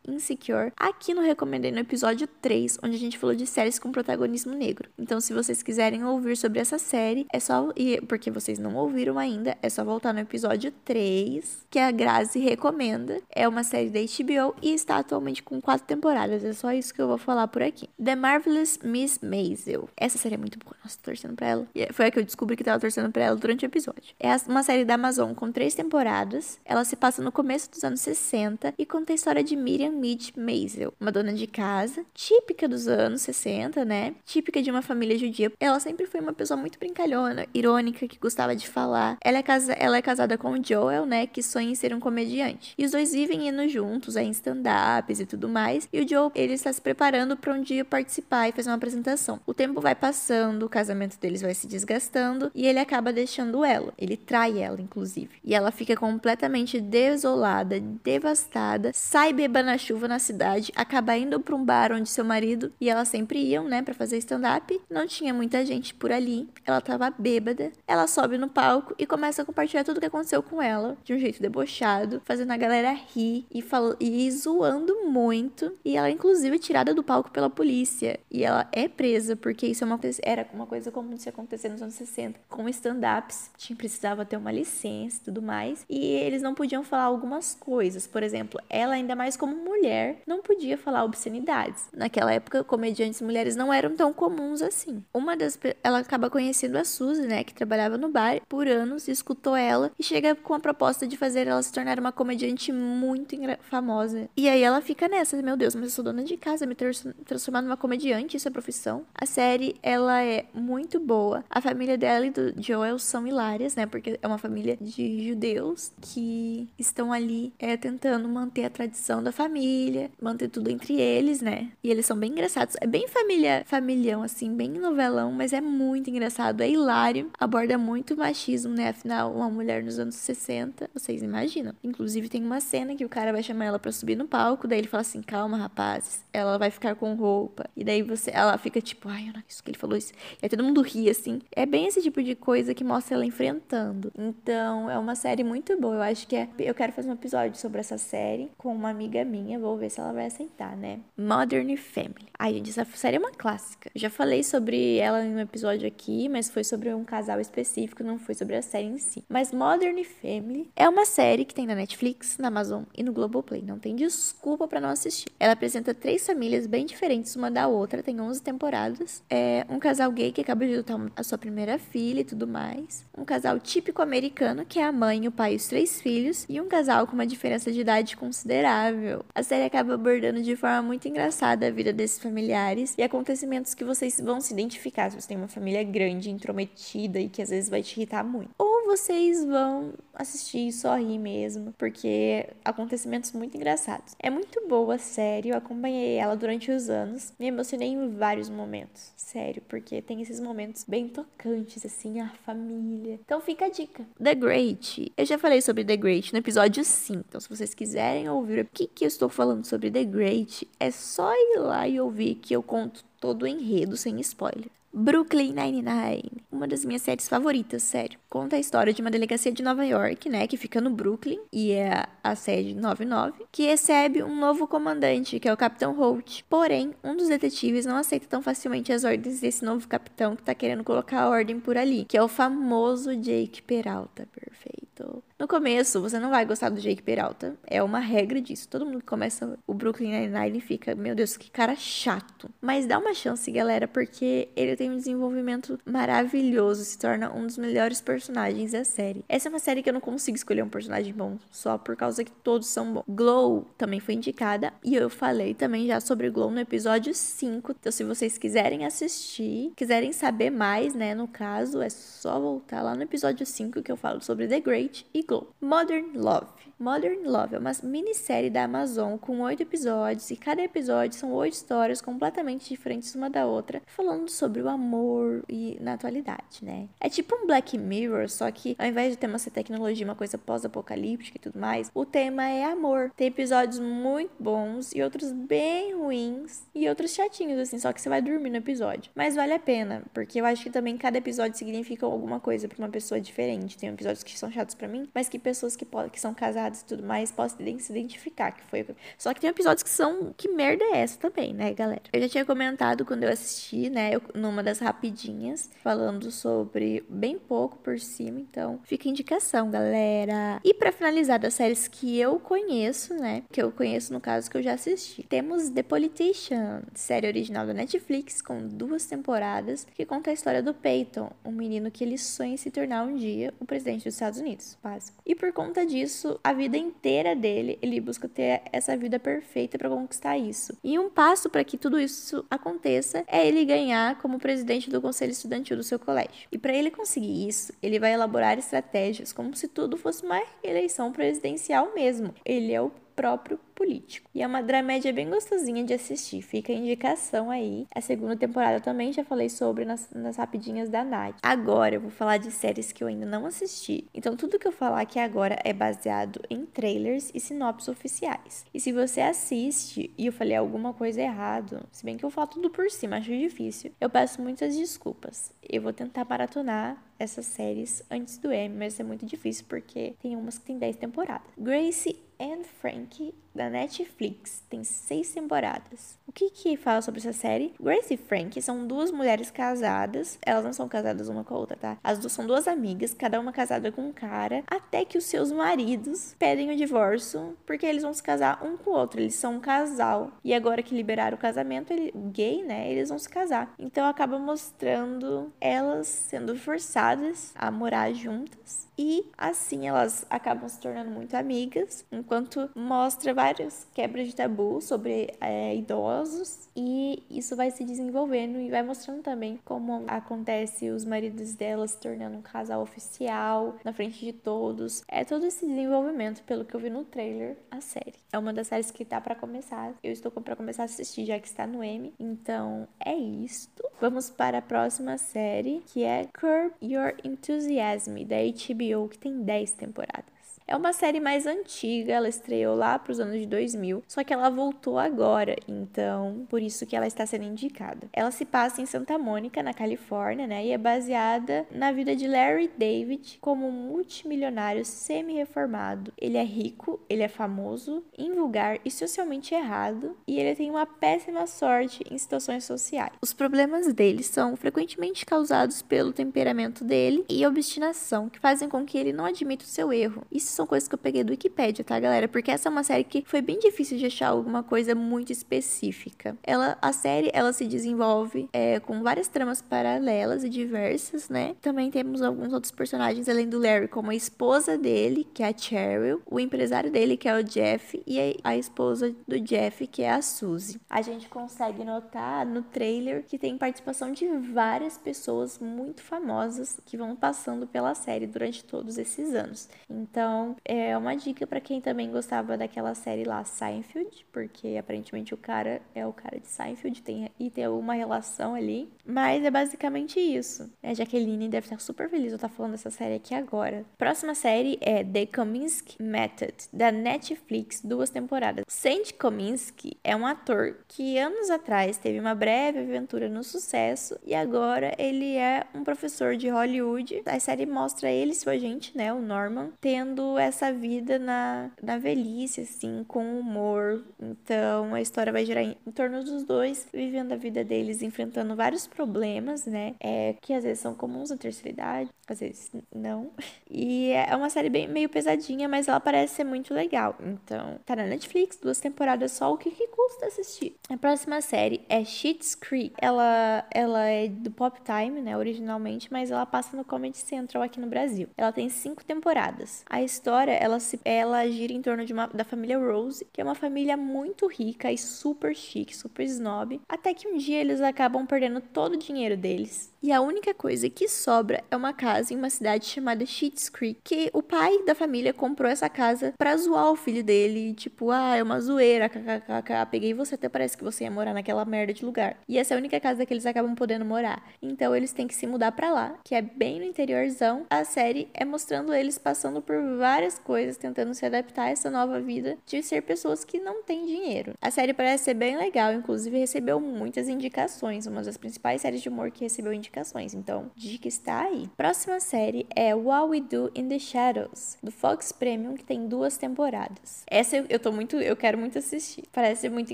Insecure. 0.07 0.71
Aqui 0.77 1.13
no 1.13 1.21
Recomendei 1.21 1.71
no 1.71 1.79
episódio 1.79 2.27
3, 2.41 2.79
onde 2.83 2.95
a 2.95 2.99
gente 2.99 3.17
falou 3.17 3.35
de 3.35 3.47
séries 3.47 3.79
com 3.79 3.91
protagonismo 3.91 4.53
negro. 4.53 4.89
Então, 4.97 5.19
se 5.21 5.33
vocês 5.33 5.63
quiserem 5.63 6.03
ouvir 6.03 6.35
sobre 6.35 6.59
essa 6.59 6.77
série, 6.77 7.25
é 7.31 7.39
só. 7.39 7.71
E 7.75 8.01
porque 8.01 8.29
vocês 8.29 8.59
não 8.59 8.75
ouviram 8.75 9.17
ainda, 9.17 9.57
é 9.61 9.69
só 9.69 9.83
voltar 9.83 10.13
no 10.13 10.19
episódio 10.19 10.71
3, 10.83 11.67
que 11.69 11.79
a 11.79 11.91
Grazi 11.91 12.39
recomenda. 12.39 13.21
É 13.29 13.47
uma 13.47 13.63
série 13.63 13.89
da 13.89 13.99
HBO 13.99 14.55
e 14.61 14.73
está 14.73 14.97
atualmente 14.97 15.41
com 15.41 15.61
quatro 15.61 15.87
temporadas. 15.87 16.43
É 16.43 16.53
só 16.53 16.71
isso 16.71 16.93
que 16.93 17.01
eu 17.01 17.07
vou 17.07 17.17
falar 17.17 17.47
por 17.47 17.61
aqui. 17.61 17.89
The 18.03 18.15
Marvelous 18.15 18.79
Miss 18.83 19.19
Maisel. 19.21 19.89
Essa 19.95 20.17
série 20.17 20.35
é 20.35 20.37
muito 20.37 20.59
boa. 20.59 20.75
Nossa, 20.83 20.97
tô 20.97 21.11
torcendo 21.11 21.35
pra 21.35 21.47
ela. 21.47 21.67
E 21.73 21.91
foi 21.93 22.07
a 22.07 22.11
que 22.11 22.19
eu 22.19 22.23
descobri 22.23 22.55
que 22.55 22.63
tava 22.63 22.79
torcendo 22.79 23.11
pra 23.11 23.23
ela 23.23 23.35
durante 23.35 23.65
o 23.65 23.67
episódio. 23.67 24.13
É 24.19 24.35
uma 24.47 24.63
série 24.63 24.85
da 24.85 24.95
Amazon 24.95 25.33
com 25.33 25.51
três 25.51 25.73
temporadas. 25.75 26.59
Ela 26.65 26.83
se 26.83 26.95
passa 26.95 27.21
no 27.21 27.31
começo 27.31 27.69
dos 27.69 27.83
anos 27.83 28.01
60 28.01 28.73
e 28.77 28.85
conta 28.85 29.13
a 29.13 29.15
história 29.15 29.43
de 29.45 29.55
Miriam 29.55 29.91
Mead 29.91 30.33
Maisel, 30.35 30.93
uma 30.99 31.11
dona 31.11 31.31
de 31.31 31.45
casa, 31.45 32.03
típica 32.13 32.67
dos 32.67 32.87
anos 32.87 33.21
60, 33.21 33.85
né? 33.85 34.15
Típica 34.25 34.61
de 34.61 34.71
uma 34.71 34.81
família 34.81 35.17
judia. 35.17 35.51
Ela 35.59 35.79
sempre 35.79 36.07
foi 36.07 36.19
uma 36.19 36.33
pessoa 36.33 36.57
muito 36.57 36.79
brincalhona, 36.79 37.45
irônica, 37.53 38.07
que 38.07 38.17
gostava 38.17 38.55
de 38.55 38.67
falar. 38.67 39.17
Ela 39.23 39.37
é, 39.37 39.43
casa... 39.43 39.73
ela 39.73 39.97
é 39.97 40.01
casada 40.01 40.37
com 40.37 40.51
o 40.51 40.63
Joel, 40.63 41.05
né? 41.05 41.27
Que 41.27 41.43
sonha 41.43 41.69
em 41.69 41.75
ser 41.75 41.93
um 41.93 41.99
comediante. 41.99 42.73
E 42.77 42.83
os 42.83 42.91
dois 42.91 43.13
vivem 43.13 43.47
indo 43.47 43.69
juntos 43.69 44.17
aí 44.17 44.25
em 44.27 44.31
stand-ups 44.31 45.19
e 45.19 45.25
tudo 45.25 45.47
mais. 45.47 45.87
E 45.93 46.01
o 46.01 46.07
Joel, 46.07 46.31
ele 46.33 46.53
está 46.53 46.73
se 46.73 46.81
preparando 46.81 47.37
para 47.37 47.53
um 47.53 47.61
dia 47.61 47.85
participar 47.85 48.49
e 48.49 48.51
fazer 48.51 48.69
uma 48.69 48.75
apresentação. 48.75 49.39
O 49.45 49.53
tempo 49.53 49.79
vai 49.79 49.93
passando, 49.93 50.63
o 50.63 50.69
casamento 50.69 51.19
deles 51.19 51.41
vai 51.41 51.53
se 51.53 51.67
desgastando 51.67 52.51
e 52.55 52.65
ele 52.65 52.79
acaba 52.79 53.13
deixando 53.13 53.63
ela. 53.63 53.93
Ele 53.97 54.17
trai 54.17 54.59
ela, 54.59 54.81
inclusive. 54.81 55.29
E 55.43 55.53
ela 55.53 55.71
fica 55.71 55.95
completamente 55.95 56.81
desolada, 56.81 57.79
devastada, 57.79 58.91
sai 58.93 59.34
beba 59.35 59.61
na 59.61 59.77
chuva 59.77 60.07
na 60.07 60.17
cidade, 60.17 60.71
acaba 60.75 61.15
indo 61.15 61.39
para 61.39 61.55
um 61.55 61.63
bar 61.63 61.91
onde 61.91 62.09
seu 62.09 62.25
marido 62.25 62.71
e 62.81 62.89
ela 62.89 63.05
sempre 63.05 63.39
iam, 63.39 63.65
né, 63.65 63.81
para 63.81 63.93
fazer 63.93 64.17
stand-up. 64.17 64.81
Não 64.89 65.05
tinha 65.05 65.33
muita 65.33 65.65
gente 65.65 65.93
por 65.93 66.11
ali. 66.11 66.49
Ela 66.65 66.81
tava 66.81 67.13
bêbada. 67.17 67.71
Ela 67.87 68.07
sobe 68.07 68.37
no 68.37 68.49
palco 68.49 68.95
e 68.97 69.05
começa 69.05 69.41
a 69.41 69.45
compartilhar 69.45 69.83
tudo 69.83 69.97
o 69.97 69.99
que 69.99 70.07
aconteceu 70.07 70.41
com 70.41 70.61
ela, 70.61 70.97
de 71.03 71.13
um 71.13 71.19
jeito 71.19 71.41
debochado, 71.41 72.21
fazendo 72.25 72.51
a 72.51 72.57
galera 72.57 72.91
rir 72.91 73.45
e, 73.53 73.61
fal 73.61 73.95
e 73.99 74.29
zoando 74.31 75.05
muito. 75.05 75.73
E 75.83 75.95
ela, 75.95 76.09
inclusive, 76.09 76.55
é 76.55 76.59
tirada 76.59 76.93
do 76.93 77.03
palco 77.03 77.29
pela 77.29 77.49
polícia. 77.49 78.19
E 78.31 78.43
ela 78.43 78.67
é 78.71 78.87
presa, 78.87 79.35
porque 79.35 79.67
isso 79.67 79.83
é 79.83 79.87
uma, 79.87 79.99
era 80.23 80.47
uma 80.53 80.65
coisa 80.65 80.91
comum 80.91 81.13
de 81.13 81.21
se 81.21 81.29
acontecer 81.29 81.69
nos 81.69 81.81
anos 81.81 81.95
60. 81.95 82.39
Com 82.49 82.67
stand-ups, 82.69 83.51
precisava 83.75 84.25
ter 84.25 84.37
uma 84.37 84.51
licença 84.51 85.17
e 85.21 85.25
tudo 85.25 85.41
mais. 85.41 85.85
E 85.89 86.05
eles 86.05 86.41
não 86.41 86.55
podiam 86.55 86.83
falar 86.83 87.03
algumas 87.03 87.55
coisas. 87.55 88.07
Por 88.07 88.23
exemplo, 88.23 88.59
ela, 88.69 88.95
ainda 88.95 89.14
mais 89.15 89.37
como 89.37 89.55
mulher, 89.55 90.21
não 90.27 90.41
podia 90.41 90.77
falar 90.77 91.03
obscenidades. 91.03 91.85
Naquela 91.93 92.33
época, 92.33 92.63
comediantes 92.63 93.21
mulheres 93.21 93.55
não 93.55 93.73
eram 93.73 93.95
tão 93.95 94.13
comuns 94.13 94.61
assim. 94.61 95.03
Uma 95.13 95.35
das. 95.35 95.57
Ela 95.83 95.99
acaba 95.99 96.29
conhecendo 96.29 96.77
a 96.77 96.83
Suzy, 96.83 97.27
né, 97.27 97.43
que 97.43 97.53
trabalhava 97.53 97.97
no 97.97 98.09
bar 98.09 98.41
por 98.47 98.67
anos, 98.67 99.07
escutou 99.07 99.55
ela 99.55 99.91
e 99.97 100.03
chega 100.03 100.35
com 100.35 100.53
a 100.53 100.59
proposta 100.59 101.07
de 101.07 101.17
fazer 101.17 101.47
ela 101.47 101.61
se 101.61 101.71
tornar 101.71 101.99
uma 101.99 102.11
comediante 102.11 102.71
muito 102.71 103.35
famosa. 103.61 104.29
E 104.35 104.47
aí 104.47 104.61
ela 104.61 104.81
fica 104.81 105.07
nessa, 105.07 105.41
meu 105.41 105.57
Deus, 105.57 105.75
mas 105.75 105.85
eu 105.85 105.89
sou 105.91 106.03
dona 106.03 106.23
de 106.23 106.37
casa, 106.37 106.65
me 106.65 106.75
transformar 106.75 107.61
numa 107.61 107.77
comediante, 107.77 108.37
isso 108.37 108.47
é 108.47 108.51
profissão. 108.51 109.05
A 109.13 109.25
série, 109.25 109.75
ela 109.81 110.23
é 110.23 110.45
muito 110.53 110.99
boa. 110.99 111.43
A 111.49 111.61
família 111.61 111.97
dela 111.97 112.25
e 112.25 112.29
do 112.29 112.53
Joel 112.61 112.99
são 112.99 113.27
hilárias, 113.27 113.75
né, 113.75 113.85
porque 113.85 114.19
é 114.21 114.27
uma 114.27 114.37
família 114.37 114.77
de 114.79 115.27
judeus 115.27 115.91
que 116.01 116.69
estão 116.77 117.11
ali 117.11 117.53
é, 117.59 117.75
tentando 117.77 118.27
manter 118.27 118.65
a 118.65 118.69
tradição 118.69 119.04
da 119.05 119.31
família, 119.31 120.09
manter 120.21 120.49
tudo 120.49 120.69
entre 120.69 120.99
eles, 120.99 121.41
né? 121.41 121.71
E 121.83 121.91
eles 121.91 122.05
são 122.05 122.17
bem 122.17 122.31
engraçados. 122.31 122.75
É 122.81 122.87
bem 122.87 123.07
família, 123.07 123.63
familhão, 123.65 124.23
assim, 124.23 124.53
bem 124.55 124.69
novelão, 124.71 125.31
mas 125.31 125.53
é 125.53 125.61
muito 125.61 126.09
engraçado. 126.09 126.61
É 126.61 126.69
hilário, 126.69 127.29
aborda 127.39 127.77
muito 127.77 128.17
machismo, 128.17 128.73
né? 128.73 128.89
Afinal, 128.89 129.31
uma 129.33 129.49
mulher 129.49 129.83
nos 129.83 129.99
anos 129.99 130.15
60, 130.15 130.89
vocês 130.93 131.21
imaginam. 131.21 131.73
Inclusive, 131.83 132.29
tem 132.29 132.43
uma 132.43 132.59
cena 132.59 132.95
que 132.95 133.05
o 133.05 133.09
cara 133.09 133.31
vai 133.31 133.43
chamar 133.43 133.65
ela 133.65 133.79
para 133.79 133.91
subir 133.91 134.15
no 134.15 134.27
palco, 134.27 134.67
daí 134.67 134.79
ele 134.79 134.87
fala 134.87 135.01
assim: 135.01 135.21
calma, 135.21 135.57
rapazes, 135.57 136.23
ela 136.33 136.57
vai 136.57 136.71
ficar 136.71 136.95
com 136.95 137.13
roupa. 137.13 137.69
E 137.75 137.83
daí 137.83 138.01
você, 138.01 138.31
ela 138.33 138.57
fica 138.57 138.81
tipo, 138.81 139.07
ai, 139.07 139.29
eu 139.29 139.33
não 139.33 139.43
isso 139.47 139.63
que 139.63 139.69
ele 139.69 139.77
falou 139.77 139.97
isso. 139.97 140.13
E 140.13 140.39
aí 140.45 140.49
todo 140.49 140.63
mundo 140.63 140.81
ri, 140.81 141.09
assim. 141.09 141.41
É 141.51 141.65
bem 141.65 141.87
esse 141.87 142.01
tipo 142.01 142.21
de 142.23 142.35
coisa 142.35 142.73
que 142.73 142.83
mostra 142.83 143.15
ela 143.15 143.25
enfrentando. 143.25 144.11
Então, 144.17 144.89
é 144.89 144.97
uma 144.97 145.15
série 145.15 145.43
muito 145.43 145.79
boa. 145.79 145.95
Eu 145.95 146.01
acho 146.01 146.27
que 146.27 146.35
é. 146.35 146.49
Eu 146.59 146.73
quero 146.73 146.91
fazer 146.91 147.09
um 147.09 147.13
episódio 147.13 147.59
sobre 147.59 147.79
essa 147.79 147.97
série 147.97 148.51
com 148.57 148.73
uma 148.73 148.93
amiga 148.95 149.23
minha. 149.25 149.59
Vou 149.59 149.77
ver 149.77 149.89
se 149.89 149.99
ela 149.99 150.13
vai 150.13 150.25
aceitar, 150.25 150.75
né? 150.75 150.99
Modern 151.17 151.75
Family. 151.75 152.27
Ai, 152.39 152.53
gente, 152.53 152.69
essa 152.69 152.85
série 152.95 153.17
é 153.17 153.19
uma 153.19 153.31
clássica. 153.31 153.91
Já 153.93 154.09
falei 154.09 154.43
sobre 154.43 154.97
ela 154.97 155.23
em 155.23 155.35
um 155.35 155.39
episódio 155.39 155.87
aqui, 155.87 156.27
mas 156.29 156.49
foi 156.49 156.63
sobre 156.63 156.93
um 156.93 157.03
casal 157.03 157.39
específico, 157.39 158.03
não 158.03 158.17
foi 158.17 158.35
sobre 158.35 158.55
a 158.55 158.61
série 158.61 158.87
em 158.87 158.97
si. 158.97 159.23
Mas 159.29 159.51
Modern 159.51 160.01
Family 160.03 160.69
é 160.75 160.87
uma 160.87 161.05
série 161.05 161.45
que 161.45 161.53
tem 161.53 161.67
na 161.67 161.75
Netflix, 161.75 162.37
na 162.37 162.47
Amazon 162.47 162.83
e 162.95 163.03
no 163.03 163.13
Globoplay. 163.13 163.61
Não 163.61 163.77
tem 163.77 163.95
desculpa 163.95 164.67
para 164.67 164.81
não 164.81 164.89
assistir. 164.89 165.31
Ela 165.39 165.53
apresenta 165.53 165.93
três 165.93 166.25
famílias 166.25 166.67
bem 166.67 166.85
diferentes 166.85 167.35
uma 167.35 167.51
da 167.51 167.67
outra, 167.67 168.01
tem 168.01 168.19
11 168.19 168.41
temporadas. 168.41 169.23
É 169.29 169.65
um 169.69 169.79
casal 169.79 170.11
gay 170.11 170.31
que 170.31 170.41
acaba 170.41 170.65
de 170.65 170.73
adotar 170.73 171.11
a 171.15 171.23
sua 171.23 171.37
primeira 171.37 171.77
filha 171.77 172.21
e 172.21 172.25
tudo 172.25 172.47
mais. 172.47 173.05
Um 173.17 173.25
casal 173.25 173.59
típico 173.59 174.01
americano, 174.01 174.65
que 174.65 174.79
é 174.79 174.83
a 174.83 174.91
mãe, 174.91 175.27
o 175.27 175.31
pai 175.31 175.53
e 175.53 175.55
os 175.55 175.67
três 175.67 175.99
filhos. 176.01 176.45
E 176.47 176.59
um 176.61 176.67
casal 176.67 177.07
com 177.07 177.13
uma 177.13 177.25
diferença 177.25 177.71
de 177.71 177.81
idade 177.81 178.15
considerável. 178.15 178.84
A 179.33 179.43
série 179.43 179.65
acaba 179.65 179.93
abordando 179.93 180.41
de 180.41 180.55
forma 180.55 180.81
muito 180.81 181.07
engraçada 181.07 181.67
a 181.67 181.71
vida 181.71 181.91
desses 181.93 182.19
familiares 182.19 182.95
e 182.97 183.03
acontecimentos 183.03 183.73
que 183.73 183.83
vocês 183.83 184.19
vão 184.19 184.39
se 184.41 184.53
identificar 184.53 185.09
se 185.09 185.19
você 185.19 185.27
tem 185.27 185.37
uma 185.37 185.47
família 185.47 185.83
grande, 185.83 186.29
intrometida 186.29 187.19
e 187.19 187.29
que 187.29 187.41
às 187.41 187.49
vezes 187.49 187.69
vai 187.69 187.81
te 187.81 187.97
irritar 187.97 188.23
muito. 188.23 188.51
Ou 188.57 188.85
vocês 188.85 189.43
vão 189.43 189.93
assistir 190.13 190.67
e 190.67 190.71
só 190.71 190.95
rir 190.95 191.17
mesmo, 191.17 191.73
porque 191.77 192.47
acontecimentos 192.63 193.31
muito 193.33 193.57
engraçados. 193.57 194.15
É 194.19 194.29
muito 194.29 194.67
boa 194.67 194.95
a 194.95 194.97
série, 194.97 195.49
eu 195.49 195.57
acompanhei 195.57 196.15
ela 196.15 196.35
durante 196.35 196.71
os 196.71 196.89
anos, 196.89 197.33
me 197.39 197.47
emocionei 197.47 197.89
em 197.89 198.15
vários 198.15 198.49
momentos, 198.49 199.11
sério, 199.15 199.61
porque 199.67 200.01
tem 200.01 200.21
esses 200.21 200.39
momentos 200.39 200.85
bem 200.87 201.09
tocantes, 201.09 201.85
assim, 201.85 202.19
a 202.21 202.29
família. 202.45 203.19
Então 203.25 203.41
fica 203.41 203.65
a 203.65 203.69
dica. 203.69 204.05
The 204.21 204.35
Great. 204.35 205.11
Eu 205.17 205.25
já 205.25 205.37
falei 205.37 205.61
sobre 205.61 205.83
The 205.83 205.97
Great 205.97 206.31
no 206.31 206.39
episódio 206.39 206.83
5, 206.83 207.25
então 207.27 207.41
se 207.41 207.49
vocês 207.49 207.73
quiserem 207.73 208.29
ouvir 208.29 208.59
que, 208.75 208.87
que 208.87 209.05
eu 209.05 209.07
estou 209.07 209.29
falando 209.29 209.65
sobre 209.65 209.89
The 209.89 210.03
Great, 210.03 210.67
é 210.79 210.91
só 210.91 211.33
ir 211.33 211.59
lá 211.59 211.87
e 211.87 211.99
ouvir 211.99 212.35
que 212.35 212.53
eu 212.53 212.61
conto 212.61 213.03
todo 213.19 213.43
o 213.43 213.47
enredo 213.47 213.95
sem 213.95 214.19
spoiler. 214.19 214.69
Brooklyn 214.97 215.51
Nine-Nine, 215.51 216.43
uma 216.49 216.65
das 216.65 216.85
minhas 216.85 217.01
séries 217.01 217.27
favoritas, 217.27 217.83
sério. 217.83 218.17
Conta 218.29 218.55
a 218.55 218.59
história 218.59 218.93
de 218.93 219.01
uma 219.01 219.11
delegacia 219.11 219.51
de 219.51 219.61
Nova 219.61 219.85
York, 219.85 220.29
né, 220.29 220.47
que 220.47 220.55
fica 220.55 220.79
no 220.79 220.89
Brooklyn, 220.89 221.39
e 221.51 221.71
é 221.71 222.05
a 222.23 222.33
sede 222.33 222.73
99, 222.73 223.45
que 223.51 223.65
recebe 223.65 224.23
um 224.23 224.33
novo 224.39 224.65
comandante, 224.65 225.37
que 225.37 225.49
é 225.49 225.53
o 225.53 225.57
Capitão 225.57 225.93
Holt. 225.93 226.43
Porém, 226.49 226.93
um 227.03 227.15
dos 227.15 227.27
detetives 227.27 227.85
não 227.85 227.97
aceita 227.97 228.25
tão 228.29 228.41
facilmente 228.41 228.93
as 228.93 229.03
ordens 229.03 229.41
desse 229.41 229.65
novo 229.65 229.85
capitão 229.85 230.33
que 230.33 230.43
tá 230.43 230.55
querendo 230.55 230.83
colocar 230.83 231.23
a 231.23 231.29
ordem 231.29 231.59
por 231.59 231.77
ali, 231.77 232.05
que 232.05 232.17
é 232.17 232.23
o 232.23 232.29
famoso 232.29 233.17
Jake 233.17 233.61
Peralta. 233.63 234.25
Perfeito. 234.33 235.21
No 235.37 235.49
começo, 235.49 235.99
você 235.99 236.17
não 236.17 236.29
vai 236.29 236.45
gostar 236.45 236.69
do 236.69 236.79
Jake 236.79 237.03
Peralta. 237.03 237.57
É 237.67 237.83
uma 237.83 237.99
regra 237.99 238.39
disso. 238.39 238.69
Todo 238.69 238.85
mundo 238.85 238.99
que 238.99 239.05
começa 239.05 239.59
o 239.67 239.73
Brooklyn 239.73 240.11
Nine-Nine 240.11 240.61
fica, 240.61 240.95
meu 240.95 241.13
Deus, 241.13 241.35
que 241.35 241.51
cara 241.51 241.75
chato. 241.75 242.49
Mas 242.61 242.85
dá 242.85 242.97
uma 242.97 243.13
chance, 243.13 243.51
galera, 243.51 243.85
porque 243.85 244.47
ele 244.55 244.77
tem 244.77 244.89
um 244.89 244.95
desenvolvimento 244.95 245.77
maravilhoso. 245.85 246.85
Se 246.85 246.97
torna 246.97 247.33
um 247.33 247.45
dos 247.45 247.57
melhores 247.57 247.99
personagens 247.99 248.71
da 248.71 248.85
série. 248.85 249.25
Essa 249.27 249.49
é 249.49 249.51
uma 249.51 249.59
série 249.59 249.83
que 249.83 249.89
eu 249.89 249.93
não 249.93 249.99
consigo 249.99 250.37
escolher 250.37 250.63
um 250.63 250.69
personagem 250.69 251.13
bom 251.13 251.37
só 251.51 251.77
por 251.77 251.97
causa 251.97 252.23
que 252.23 252.31
todos 252.31 252.69
são 252.69 252.93
bons. 252.93 253.03
Glow 253.05 253.67
também 253.77 253.99
foi 253.99 254.13
indicada. 254.13 254.71
E 254.81 254.95
eu 254.95 255.09
falei 255.09 255.53
também 255.53 255.85
já 255.85 255.99
sobre 255.99 256.29
Glow 256.29 256.49
no 256.49 256.61
episódio 256.61 257.13
5. 257.13 257.75
Então, 257.77 257.91
se 257.91 258.05
vocês 258.05 258.37
quiserem 258.37 258.85
assistir, 258.85 259.73
quiserem 259.75 260.13
saber 260.13 260.49
mais, 260.49 260.95
né, 260.95 261.13
no 261.13 261.27
caso, 261.27 261.81
é 261.81 261.89
só 261.89 262.39
voltar 262.39 262.81
lá 262.81 262.95
no 262.95 263.03
episódio 263.03 263.45
5 263.45 263.83
que 263.83 263.91
eu 263.91 263.97
falo 263.97 264.21
sobre 264.21 264.47
The 264.47 264.61
Great 264.61 265.05
e 265.13 265.24
Modern 265.61 266.13
Love. 266.13 266.51
Modern 266.77 267.25
Love 267.25 267.55
é 267.55 267.57
uma 267.59 267.71
minissérie 267.83 268.49
da 268.49 268.65
Amazon 268.65 269.17
com 269.17 269.39
oito 269.41 269.63
episódios 269.63 270.29
e 270.29 270.35
cada 270.35 270.61
episódio 270.61 271.17
são 271.17 271.31
oito 271.31 271.53
histórias 271.53 272.01
completamente 272.01 272.67
diferentes 272.67 273.15
uma 273.15 273.29
da 273.29 273.45
outra, 273.45 273.81
falando 273.85 274.27
sobre 274.29 274.61
o 274.61 274.67
amor 274.67 275.45
e 275.47 275.77
na 275.79 275.93
atualidade, 275.93 276.63
né? 276.63 276.89
É 276.99 277.07
tipo 277.07 277.33
um 277.33 277.47
Black 277.47 277.77
Mirror, 277.77 278.29
só 278.29 278.51
que 278.51 278.75
ao 278.77 278.87
invés 278.87 279.11
de 279.11 279.17
ter 279.17 279.27
uma 279.27 279.39
tecnologia, 279.39 280.05
uma 280.05 280.15
coisa 280.15 280.37
pós-apocalíptica 280.37 281.37
e 281.37 281.39
tudo 281.39 281.57
mais, 281.57 281.89
o 281.93 282.05
tema 282.05 282.43
é 282.49 282.65
amor. 282.65 283.09
Tem 283.15 283.27
episódios 283.27 283.79
muito 283.79 284.33
bons 284.37 284.93
e 284.93 285.01
outros 285.01 285.31
bem 285.31 285.95
ruins 285.95 286.63
e 286.75 286.89
outros 286.89 287.13
chatinhos, 287.13 287.57
assim, 287.57 287.79
só 287.79 287.93
que 287.93 288.01
você 288.01 288.09
vai 288.09 288.21
dormir 288.21 288.49
no 288.49 288.57
episódio. 288.57 289.11
Mas 289.15 289.35
vale 289.35 289.53
a 289.53 289.59
pena, 289.59 290.03
porque 290.13 290.41
eu 290.41 290.45
acho 290.45 290.63
que 290.63 290.69
também 290.69 290.97
cada 290.97 291.17
episódio 291.17 291.57
significa 291.57 292.05
alguma 292.05 292.41
coisa 292.41 292.67
para 292.67 292.79
uma 292.79 292.89
pessoa 292.89 293.21
diferente. 293.21 293.77
Tem 293.77 293.89
episódios 293.89 294.23
que 294.23 294.37
são 294.37 294.51
chatos 294.51 294.75
para 294.75 294.89
mim, 294.89 295.07
mas 295.13 295.29
que 295.29 295.39
pessoas 295.39 295.77
que, 295.77 295.87
que 296.11 296.19
são 296.19 296.33
casadas 296.33 296.64
e 296.73 296.85
tudo 296.85 297.03
mais 297.03 297.31
possam 297.31 297.57
se 297.79 297.91
identificar 297.91 298.51
que 298.51 298.63
foi. 298.63 298.85
Só 299.17 299.33
que 299.33 299.41
tem 299.41 299.49
episódios 299.49 299.83
que 299.83 299.89
são. 299.89 300.33
Que 300.37 300.49
merda 300.49 300.83
é 300.83 300.99
essa 300.99 301.17
também, 301.19 301.53
né, 301.53 301.73
galera? 301.73 302.01
Eu 302.11 302.21
já 302.21 302.29
tinha 302.29 302.45
comentado 302.45 303.05
quando 303.05 303.23
eu 303.23 303.29
assisti, 303.29 303.89
né, 303.89 304.15
eu, 304.15 304.21
numa 304.33 304.61
das 304.63 304.79
rapidinhas, 304.79 305.69
falando 305.83 306.31
sobre 306.31 307.03
bem 307.09 307.37
pouco 307.37 307.77
por 307.77 307.99
cima, 307.99 308.39
então 308.39 308.79
fica 308.83 309.09
indicação, 309.09 309.69
galera. 309.69 310.59
E 310.63 310.73
para 310.73 310.91
finalizar 310.91 311.39
das 311.39 311.53
séries 311.53 311.87
que 311.87 312.19
eu 312.19 312.39
conheço, 312.39 313.13
né, 313.13 313.43
que 313.51 313.61
eu 313.61 313.71
conheço 313.71 314.13
no 314.13 314.19
caso 314.19 314.49
que 314.49 314.57
eu 314.57 314.63
já 314.63 314.73
assisti, 314.73 315.23
temos 315.23 315.69
The 315.69 315.83
Politician, 315.83 316.83
série 316.93 317.27
original 317.27 317.65
da 317.65 317.73
Netflix 317.73 318.41
com 318.41 318.67
duas 318.67 319.05
temporadas 319.05 319.87
que 319.93 320.05
conta 320.05 320.29
a 320.29 320.33
história 320.33 320.61
do 320.61 320.73
Peyton, 320.73 321.31
um 321.43 321.51
menino 321.51 321.91
que 321.91 322.03
ele 322.03 322.17
sonha 322.17 322.53
em 322.53 322.57
se 322.57 322.71
tornar 322.71 323.03
um 323.03 323.15
dia 323.15 323.53
o 323.59 323.65
presidente 323.65 324.03
dos 324.05 324.13
Estados 324.13 324.39
Unidos, 324.39 324.77
básico. 324.83 325.17
E 325.25 325.35
por 325.35 325.51
conta 325.53 325.85
disso, 325.85 326.39
a 326.43 326.53
vida 326.55 326.77
inteira 326.77 327.35
dele, 327.35 327.77
ele 327.81 328.01
busca 328.01 328.27
ter 328.27 328.63
essa 328.71 328.97
vida 328.97 329.19
perfeita 329.19 329.77
para 329.77 329.89
conquistar 329.89 330.37
isso. 330.37 330.75
E 330.83 330.97
um 330.97 331.09
passo 331.09 331.49
para 331.49 331.63
que 331.63 331.77
tudo 331.77 331.99
isso 331.99 332.43
aconteça 332.49 333.23
é 333.27 333.47
ele 333.47 333.63
ganhar 333.63 334.17
como 334.19 334.39
presidente 334.39 334.89
do 334.89 334.99
conselho 334.99 335.31
estudantil 335.31 335.77
do 335.77 335.83
seu 335.83 335.99
colégio. 335.99 336.47
E 336.51 336.57
para 336.57 336.73
ele 336.73 336.89
conseguir 336.89 337.47
isso, 337.47 337.71
ele 337.83 337.99
vai 337.99 338.13
elaborar 338.13 338.57
estratégias 338.57 339.31
como 339.31 339.55
se 339.55 339.67
tudo 339.67 339.97
fosse 339.97 340.25
uma 340.25 340.41
eleição 340.63 341.11
presidencial 341.11 341.93
mesmo. 341.93 342.33
Ele 342.43 342.73
é 342.73 342.81
o 342.81 342.91
próprio 343.15 343.59
político. 343.73 344.29
E 344.33 344.41
é 344.41 344.47
uma 344.47 344.61
dramédia 344.61 345.11
bem 345.11 345.29
gostosinha 345.29 345.83
de 345.83 345.93
assistir, 345.93 346.41
fica 346.41 346.71
a 346.71 346.75
indicação 346.75 347.51
aí. 347.51 347.87
A 347.93 348.01
segunda 348.01 348.35
temporada 348.35 348.79
também 348.79 349.11
já 349.11 349.23
falei 349.23 349.49
sobre 349.49 349.85
nas, 349.85 350.09
nas 350.11 350.37
rapidinhas 350.37 350.89
da 350.89 351.03
Nath. 351.03 351.37
Agora 351.43 351.95
eu 351.95 352.01
vou 352.01 352.09
falar 352.09 352.37
de 352.37 352.51
séries 352.51 352.91
que 352.91 353.03
eu 353.03 353.07
ainda 353.07 353.25
não 353.25 353.45
assisti. 353.45 354.07
Então 354.13 354.35
tudo 354.35 354.59
que 354.59 354.67
eu 354.67 354.71
falar 354.71 355.01
aqui 355.01 355.19
agora 355.19 355.59
é 355.63 355.73
baseado 355.73 356.41
em 356.49 356.65
trailers 356.65 357.31
e 357.33 357.39
sinopses 357.39 357.89
oficiais. 357.89 358.65
E 358.73 358.79
se 358.79 358.91
você 358.91 359.21
assiste 359.21 360.11
e 360.17 360.25
eu 360.25 360.33
falei 360.33 360.55
alguma 360.55 360.93
coisa 360.93 361.21
errado, 361.21 361.85
se 361.91 362.05
bem 362.05 362.17
que 362.17 362.25
eu 362.25 362.29
falo 362.29 362.47
tudo 362.47 362.69
por 362.69 362.89
cima, 362.89 363.17
acho 363.17 363.29
difícil, 363.29 363.91
eu 363.99 364.09
peço 364.09 364.41
muitas 364.41 364.75
desculpas. 364.75 365.53
Eu 365.67 365.81
vou 365.81 365.93
tentar 365.93 366.25
maratonar 366.25 367.03
essas 367.17 367.45
séries 367.45 368.03
antes 368.11 368.37
do 368.37 368.51
M, 368.51 368.75
mas 368.77 368.99
é 368.99 369.03
muito 369.03 369.25
difícil 369.25 369.65
porque 369.67 370.15
tem 370.21 370.35
umas 370.35 370.57
que 370.57 370.65
tem 370.65 370.77
10 370.77 370.97
temporadas. 370.97 371.47
Gracie 371.57 372.24
and 372.39 372.63
Frank 372.81 373.33
da 373.55 373.69
Netflix. 373.69 374.61
Tem 374.69 374.83
seis 374.83 375.33
temporadas. 375.33 376.19
O 376.27 376.31
que 376.31 376.49
que 376.49 376.75
fala 376.75 377.01
sobre 377.01 377.21
essa 377.21 377.31
série? 377.31 377.73
Grace 377.79 378.13
e 378.13 378.17
Frank 378.17 378.61
são 378.61 378.85
duas 378.85 379.11
mulheres 379.11 379.49
casadas. 379.49 380.37
Elas 380.45 380.65
não 380.65 380.73
são 380.73 380.89
casadas 380.89 381.29
uma 381.29 381.43
com 381.43 381.55
a 381.55 381.57
outra, 381.57 381.77
tá? 381.77 381.97
As 382.03 382.19
duas 382.19 382.33
são 382.33 382.45
duas 382.45 382.67
amigas, 382.67 383.13
cada 383.13 383.39
uma 383.39 383.53
casada 383.53 383.91
com 383.91 384.09
um 384.09 384.11
cara, 384.11 384.63
até 384.67 385.05
que 385.05 385.17
os 385.17 385.23
seus 385.23 385.51
maridos 385.51 386.35
pedem 386.37 386.71
o 386.71 386.75
divórcio 386.75 387.57
porque 387.65 387.85
eles 387.85 388.03
vão 388.03 388.13
se 388.13 388.21
casar 388.21 388.63
um 388.63 388.75
com 388.75 388.91
o 388.91 388.93
outro. 388.93 389.21
Eles 389.21 389.35
são 389.35 389.55
um 389.55 389.59
casal. 389.59 390.31
E 390.43 390.53
agora 390.53 390.83
que 390.83 390.95
liberaram 390.95 391.37
o 391.37 391.39
casamento, 391.39 391.93
ele, 391.93 392.11
gay, 392.31 392.61
né? 392.63 392.91
Eles 392.91 393.09
vão 393.09 393.17
se 393.17 393.29
casar. 393.29 393.73
Então 393.79 394.05
acaba 394.05 394.37
mostrando 394.37 395.53
elas 395.61 396.07
sendo 396.07 396.55
forçadas 396.57 397.53
a 397.55 397.71
morar 397.71 398.11
juntas. 398.13 398.85
E 398.97 399.29
assim 399.37 399.87
elas 399.87 400.25
acabam 400.29 400.69
se 400.69 400.79
tornando 400.79 401.11
muito 401.11 401.35
amigas, 401.35 402.05
enquanto 402.25 402.67
mostra 402.75 403.35
várias 403.35 403.87
quebras 403.93 404.27
de 404.27 404.35
tabu 404.35 404.81
sobre 404.81 405.29
é, 405.39 405.75
idosos 405.75 406.67
e 406.75 407.23
isso 407.29 407.55
vai 407.55 407.69
se 407.69 407.85
desenvolvendo 407.85 408.59
e 408.59 408.71
vai 408.71 408.81
mostrando 408.81 409.21
também 409.21 409.59
como 409.63 410.03
acontece 410.07 410.89
os 410.89 411.05
maridos 411.05 411.53
dela 411.53 411.87
se 411.87 411.97
tornando 411.99 412.37
um 412.37 412.41
casal 412.41 412.81
oficial 412.81 413.75
na 413.85 413.93
frente 413.93 414.25
de 414.25 414.33
todos. 414.33 415.03
É 415.07 415.23
todo 415.23 415.45
esse 415.45 415.67
desenvolvimento, 415.67 416.41
pelo 416.43 416.65
que 416.65 416.75
eu 416.75 416.79
vi 416.79 416.89
no 416.89 417.05
trailer, 417.05 417.57
a 417.69 417.79
série. 417.79 418.15
É 418.33 418.39
uma 418.39 418.51
das 418.51 418.67
séries 418.67 418.89
que 418.89 419.05
tá 419.05 419.21
para 419.21 419.35
começar. 419.35 419.93
Eu 420.03 420.11
estou 420.11 420.31
para 420.31 420.55
começar 420.55 420.81
a 420.81 420.85
assistir 420.85 421.25
já 421.25 421.39
que 421.39 421.47
está 421.47 421.67
no 421.67 421.83
M. 421.83 422.11
Então 422.19 422.87
é 422.99 423.13
isto. 423.13 423.83
Vamos 424.01 424.31
para 424.31 424.57
a 424.57 424.63
próxima 424.63 425.17
série, 425.19 425.83
que 425.85 426.03
é 426.03 426.27
Curb 426.33 426.73
Your 426.81 427.13
Enthusiasm 427.23 428.23
da 428.25 428.37
HBO, 428.37 429.07
que 429.09 429.17
tem 429.19 429.43
10 429.43 429.71
temporadas. 429.73 430.34
É 430.67 430.75
uma 430.75 430.93
série 430.93 431.19
mais 431.19 431.45
antiga, 431.45 432.13
ela 432.13 432.27
estreou 432.27 432.75
lá 432.75 432.97
para 432.97 433.11
os 433.11 433.19
anos 433.19 433.39
de 433.39 433.45
2000, 433.45 434.03
só 434.07 434.23
que 434.23 434.33
ela 434.33 434.49
voltou 434.49 434.97
agora, 434.97 435.55
então 435.67 436.47
por 436.49 436.59
isso 436.59 436.87
que 436.87 436.95
ela 436.95 437.05
está 437.05 437.23
sendo 437.23 437.43
indicada. 437.43 438.07
Ela 438.11 438.31
se 438.31 438.45
passa 438.45 438.81
em 438.81 438.85
Santa 438.87 439.15
Mônica, 439.19 439.61
na 439.61 439.75
Califórnia, 439.75 440.47
né, 440.47 440.65
e 440.65 440.71
é 440.71 440.77
baseada 440.77 441.67
na 441.69 441.91
vida 441.91 442.15
de 442.15 442.27
Larry 442.27 442.71
David 442.75 443.37
como 443.39 443.67
um 443.67 443.71
multimilionário 443.71 444.83
semi-reformado. 444.83 446.11
Ele 446.17 446.35
é 446.35 446.43
rico, 446.43 446.99
ele 447.07 447.21
é 447.21 447.27
famoso, 447.27 448.03
invulgar 448.17 448.79
e 448.83 448.89
socialmente 448.89 449.53
errado, 449.53 450.17
e 450.27 450.39
ele 450.39 450.55
tem 450.55 450.71
uma 450.71 450.87
péssima 450.87 451.45
sorte 451.45 452.03
em 452.09 452.17
situações 452.17 452.63
sociais. 452.63 453.13
Os 453.21 453.33
problemas 453.33 453.93
dele 453.93 454.23
são 454.23 454.55
frequentemente 454.55 455.27
causados 455.27 455.83
pelo 455.83 456.11
temperamento 456.11 456.83
dele 456.83 457.23
e 457.29 457.45
obstinação, 457.45 458.29
que 458.29 458.39
fazem 458.39 458.67
com 458.67 458.83
que 458.83 458.97
ele 458.97 459.13
não 459.13 459.25
admita 459.25 459.63
o 459.63 459.67
seu 459.67 459.93
erro. 459.93 460.23
Isso 460.31 460.54
são 460.55 460.65
coisas 460.65 460.87
que 460.87 460.95
eu 460.95 460.99
peguei 460.99 461.23
do 461.23 461.31
Wikipedia, 461.31 461.83
tá, 461.83 461.99
galera? 461.99 462.27
Porque 462.27 462.51
essa 462.51 462.69
é 462.69 462.71
uma 462.71 462.83
série 462.83 463.03
que 463.03 463.23
foi 463.25 463.41
bem 463.41 463.59
difícil 463.59 463.97
de 463.97 464.05
achar 464.05 464.29
alguma 464.29 464.63
coisa 464.63 464.95
muito 464.95 465.31
específica. 465.31 466.37
Ela, 466.43 466.77
a 466.81 466.91
série, 466.93 467.29
ela 467.33 467.53
se 467.53 467.65
desenvolve 467.65 468.49
é, 468.53 468.79
com 468.79 469.01
várias 469.01 469.27
tramas 469.27 469.61
paralelas 469.61 470.43
e 470.43 470.49
diversas, 470.49 471.29
né? 471.29 471.55
Também 471.61 471.91
temos 471.91 472.21
alguns 472.21 472.53
outros 472.53 472.71
personagens 472.71 473.27
além 473.27 473.47
do 473.47 473.59
Larry, 473.59 473.87
como 473.87 474.11
a 474.11 474.15
esposa 474.15 474.77
dele, 474.77 475.27
que 475.33 475.43
é 475.43 475.49
a 475.49 475.57
Cheryl, 475.57 476.21
o 476.25 476.39
empresário 476.39 476.91
dele, 476.91 477.17
que 477.17 477.27
é 477.27 477.37
o 477.37 477.43
Jeff, 477.43 478.01
e 478.05 478.37
a 478.43 478.55
esposa 478.55 479.15
do 479.27 479.39
Jeff, 479.39 479.85
que 479.87 480.03
é 480.03 480.11
a 480.11 480.21
Suzy. 480.21 480.79
A 480.89 481.01
gente 481.01 481.27
consegue 481.29 481.83
notar 481.83 482.45
no 482.45 482.61
trailer 482.61 483.23
que 483.23 483.37
tem 483.37 483.57
participação 483.57 484.11
de 484.11 484.27
várias 484.37 484.97
pessoas 484.97 485.59
muito 485.59 486.01
famosas 486.01 486.79
que 486.85 486.97
vão 486.97 487.15
passando 487.15 487.67
pela 487.67 487.95
série 487.95 488.27
durante 488.27 488.63
todos 488.63 488.97
esses 488.97 489.33
anos. 489.33 489.67
Então, 489.89 490.44
é 490.63 490.97
uma 490.97 491.15
dica 491.15 491.47
para 491.47 491.61
quem 491.61 491.81
também 491.81 492.11
gostava 492.11 492.57
daquela 492.57 492.93
série 492.93 493.23
lá, 493.23 493.43
Seinfeld, 493.43 494.25
porque 494.31 494.77
aparentemente 494.77 495.33
o 495.33 495.37
cara 495.37 495.81
é 495.93 496.05
o 496.05 496.13
cara 496.13 496.39
de 496.39 496.47
Seinfeld 496.47 497.01
tem, 497.01 497.29
e 497.39 497.49
tem 497.49 497.65
alguma 497.65 497.93
relação 497.93 498.55
ali. 498.55 498.89
Mas 499.05 499.43
é 499.43 499.51
basicamente 499.51 500.19
isso. 500.19 500.69
A 500.83 500.93
Jaqueline 500.93 501.49
deve 501.49 501.65
estar 501.65 501.79
super 501.79 502.09
feliz 502.09 502.31
eu 502.31 502.35
estar 502.35 502.49
falando 502.49 502.71
dessa 502.71 502.89
série 502.89 503.15
aqui 503.15 503.33
agora. 503.33 503.85
Próxima 503.97 504.35
série 504.35 504.77
é 504.81 505.03
The 505.03 505.25
Kominsky 505.25 506.01
Method, 506.01 506.55
da 506.71 506.91
Netflix, 506.91 507.81
duas 507.81 508.09
temporadas. 508.09 508.65
Sandy 508.67 509.13
Kominsky 509.13 509.97
é 510.03 510.15
um 510.15 510.25
ator 510.25 510.77
que 510.87 511.17
anos 511.17 511.49
atrás 511.49 511.97
teve 511.97 512.19
uma 512.19 512.35
breve 512.35 512.79
aventura 512.79 513.29
no 513.29 513.43
sucesso 513.43 514.17
e 514.25 514.33
agora 514.33 514.93
ele 514.97 515.35
é 515.35 515.65
um 515.73 515.83
professor 515.83 516.35
de 516.35 516.49
Hollywood. 516.49 517.21
A 517.25 517.39
série 517.39 517.65
mostra 517.65 518.09
ele 518.09 518.33
seu 518.33 518.51
agente, 518.51 518.95
né, 518.95 519.13
o 519.13 519.21
Norman, 519.21 519.71
tendo 519.79 520.34
essa 520.37 520.71
vida 520.71 521.19
na, 521.19 521.71
na 521.81 521.97
velhice, 521.97 522.61
assim, 522.61 523.03
com 523.07 523.39
humor. 523.39 524.03
Então 524.19 524.93
a 524.93 525.01
história 525.01 525.31
vai 525.31 525.45
girar 525.45 525.63
em, 525.63 525.77
em 525.85 525.91
torno 525.91 526.23
dos 526.23 526.43
dois, 526.43 526.87
vivendo 526.93 527.31
a 527.31 527.35
vida 527.35 527.63
deles, 527.63 528.01
enfrentando 528.01 528.55
vários 528.55 528.87
problemas, 528.87 529.65
né, 529.65 529.95
é, 529.99 530.35
que 530.41 530.53
às 530.53 530.63
vezes 530.63 530.79
são 530.79 530.93
comuns 530.93 531.29
na 531.29 531.37
terceira 531.37 531.69
idade, 531.69 532.09
às 532.27 532.39
vezes 532.39 532.71
não. 532.93 533.31
E 533.69 534.11
é 534.11 534.35
uma 534.35 534.49
série 534.49 534.69
bem 534.69 534.87
meio 534.87 535.09
pesadinha, 535.09 535.67
mas 535.67 535.87
ela 535.87 535.99
parece 535.99 536.35
ser 536.35 536.43
muito 536.43 536.73
legal. 536.73 537.15
Então, 537.19 537.79
tá 537.85 537.95
na 537.95 538.05
Netflix, 538.05 538.57
duas 538.57 538.79
temporadas 538.79 539.31
só, 539.31 539.53
o 539.53 539.57
que, 539.57 539.71
que 539.71 539.87
custa 539.87 540.27
assistir? 540.27 540.75
A 540.89 540.97
próxima 540.97 541.41
série 541.41 541.81
é 541.89 542.03
Schitt's 542.03 542.55
Creek. 542.55 542.93
Ela, 542.99 543.65
ela 543.71 544.05
é 544.05 544.27
do 544.27 544.51
Pop 544.51 544.79
Time, 544.81 545.21
né, 545.21 545.37
originalmente, 545.37 546.11
mas 546.11 546.31
ela 546.31 546.45
passa 546.45 546.75
no 546.75 546.83
Comedy 546.83 547.17
Central 547.17 547.63
aqui 547.63 547.79
no 547.79 547.87
Brasil. 547.87 548.27
Ela 548.37 548.51
tem 548.51 548.69
cinco 548.69 549.03
temporadas. 549.03 549.83
A 549.89 550.01
história, 550.01 550.24
ela, 550.31 550.79
se, 550.79 550.99
ela 551.03 551.47
gira 551.49 551.73
em 551.73 551.81
torno 551.81 552.05
de 552.05 552.13
uma, 552.13 552.27
da 552.27 552.43
família 552.43 552.77
Rose, 552.77 553.25
que 553.31 553.41
é 553.41 553.43
uma 553.43 553.55
família 553.55 553.95
muito 553.95 554.47
rica 554.47 554.91
e 554.91 554.97
super 554.97 555.55
chique, 555.55 555.95
super 555.95 556.23
snob, 556.23 556.81
até 556.87 557.13
que 557.13 557.27
um 557.27 557.37
dia 557.37 557.59
eles 557.59 557.81
acabam 557.81 558.25
perdendo 558.25 558.61
todo 558.61 558.93
o 558.93 558.97
dinheiro 558.97 559.37
deles. 559.37 559.93
E 560.05 560.11
a 560.11 560.21
única 560.21 560.53
coisa 560.53 560.87
que 560.87 561.09
sobra 561.09 561.63
é 561.71 561.75
uma 561.75 561.91
casa 561.91 562.31
em 562.31 562.37
uma 562.37 562.51
cidade 562.51 562.85
chamada 562.85 563.25
Schitt's 563.25 563.69
Creek, 563.69 564.01
que 564.03 564.29
o 564.33 564.43
pai 564.43 564.83
da 564.85 564.93
família 564.93 565.33
comprou 565.33 565.67
essa 565.67 565.89
casa 565.89 566.31
pra 566.37 566.55
zoar 566.57 566.91
o 566.91 566.95
filho 566.95 567.23
dele, 567.23 567.73
tipo, 567.73 568.11
ah, 568.11 568.35
é 568.35 568.43
uma 568.43 568.61
zoeira, 568.61 569.09
kkkk, 569.09 569.89
peguei 569.89 570.13
você, 570.13 570.35
até 570.35 570.47
parece 570.47 570.77
que 570.77 570.83
você 570.83 571.05
ia 571.05 571.09
morar 571.09 571.33
naquela 571.33 571.65
merda 571.65 571.91
de 571.91 572.05
lugar. 572.05 572.37
E 572.47 572.59
essa 572.59 572.75
é 572.75 572.77
a 572.77 572.77
única 572.77 572.99
casa 572.99 573.25
que 573.25 573.33
eles 573.33 573.47
acabam 573.47 573.73
podendo 573.73 574.05
morar. 574.05 574.47
Então 574.61 574.95
eles 574.95 575.11
têm 575.11 575.27
que 575.27 575.33
se 575.33 575.47
mudar 575.47 575.71
para 575.71 575.89
lá, 575.89 576.19
que 576.23 576.35
é 576.35 576.41
bem 576.43 576.77
no 576.77 576.85
interiorzão. 576.85 577.65
A 577.71 577.83
série 577.83 578.29
é 578.31 578.45
mostrando 578.45 578.93
eles 578.93 579.17
passando 579.17 579.59
por 579.59 579.97
várias 579.97 580.37
coisas, 580.37 580.77
tentando 580.77 581.15
se 581.15 581.25
adaptar 581.25 581.63
a 581.63 581.69
essa 581.71 581.89
nova 581.89 582.21
vida 582.21 582.59
de 582.67 582.83
ser 582.83 583.01
pessoas 583.01 583.43
que 583.43 583.59
não 583.59 583.81
têm 583.81 584.05
dinheiro. 584.05 584.53
A 584.61 584.69
série 584.69 584.93
parece 584.93 585.23
ser 585.23 585.33
bem 585.33 585.57
legal, 585.57 585.91
inclusive 585.93 586.37
recebeu 586.37 586.79
muitas 586.79 587.27
indicações, 587.27 588.05
uma 588.05 588.21
das 588.21 588.37
principais 588.37 588.83
séries 588.83 589.01
de 589.01 589.09
humor 589.09 589.31
que 589.31 589.43
recebeu 589.43 589.73
indicações 589.73 589.94
indicações, 589.95 590.33
então 590.33 590.69
dica 590.75 591.07
está 591.07 591.43
aí. 591.43 591.69
Próxima 591.77 592.19
série 592.19 592.67
é 592.75 592.93
What 592.93 593.29
We 593.29 593.41
Do 593.41 593.71
in 593.73 593.87
the 593.87 593.99
Shadows, 593.99 594.77
do 594.83 594.91
Fox 594.91 595.31
Premium, 595.31 595.75
que 595.75 595.83
tem 595.83 596.07
duas 596.07 596.37
temporadas. 596.37 597.23
Essa 597.27 597.57
eu, 597.57 597.65
eu 597.69 597.79
tô 597.79 597.91
muito, 597.91 598.17
eu 598.17 598.35
quero 598.35 598.57
muito 598.57 598.77
assistir. 598.77 599.23
Parece 599.31 599.61
ser 599.61 599.69
muito 599.69 599.93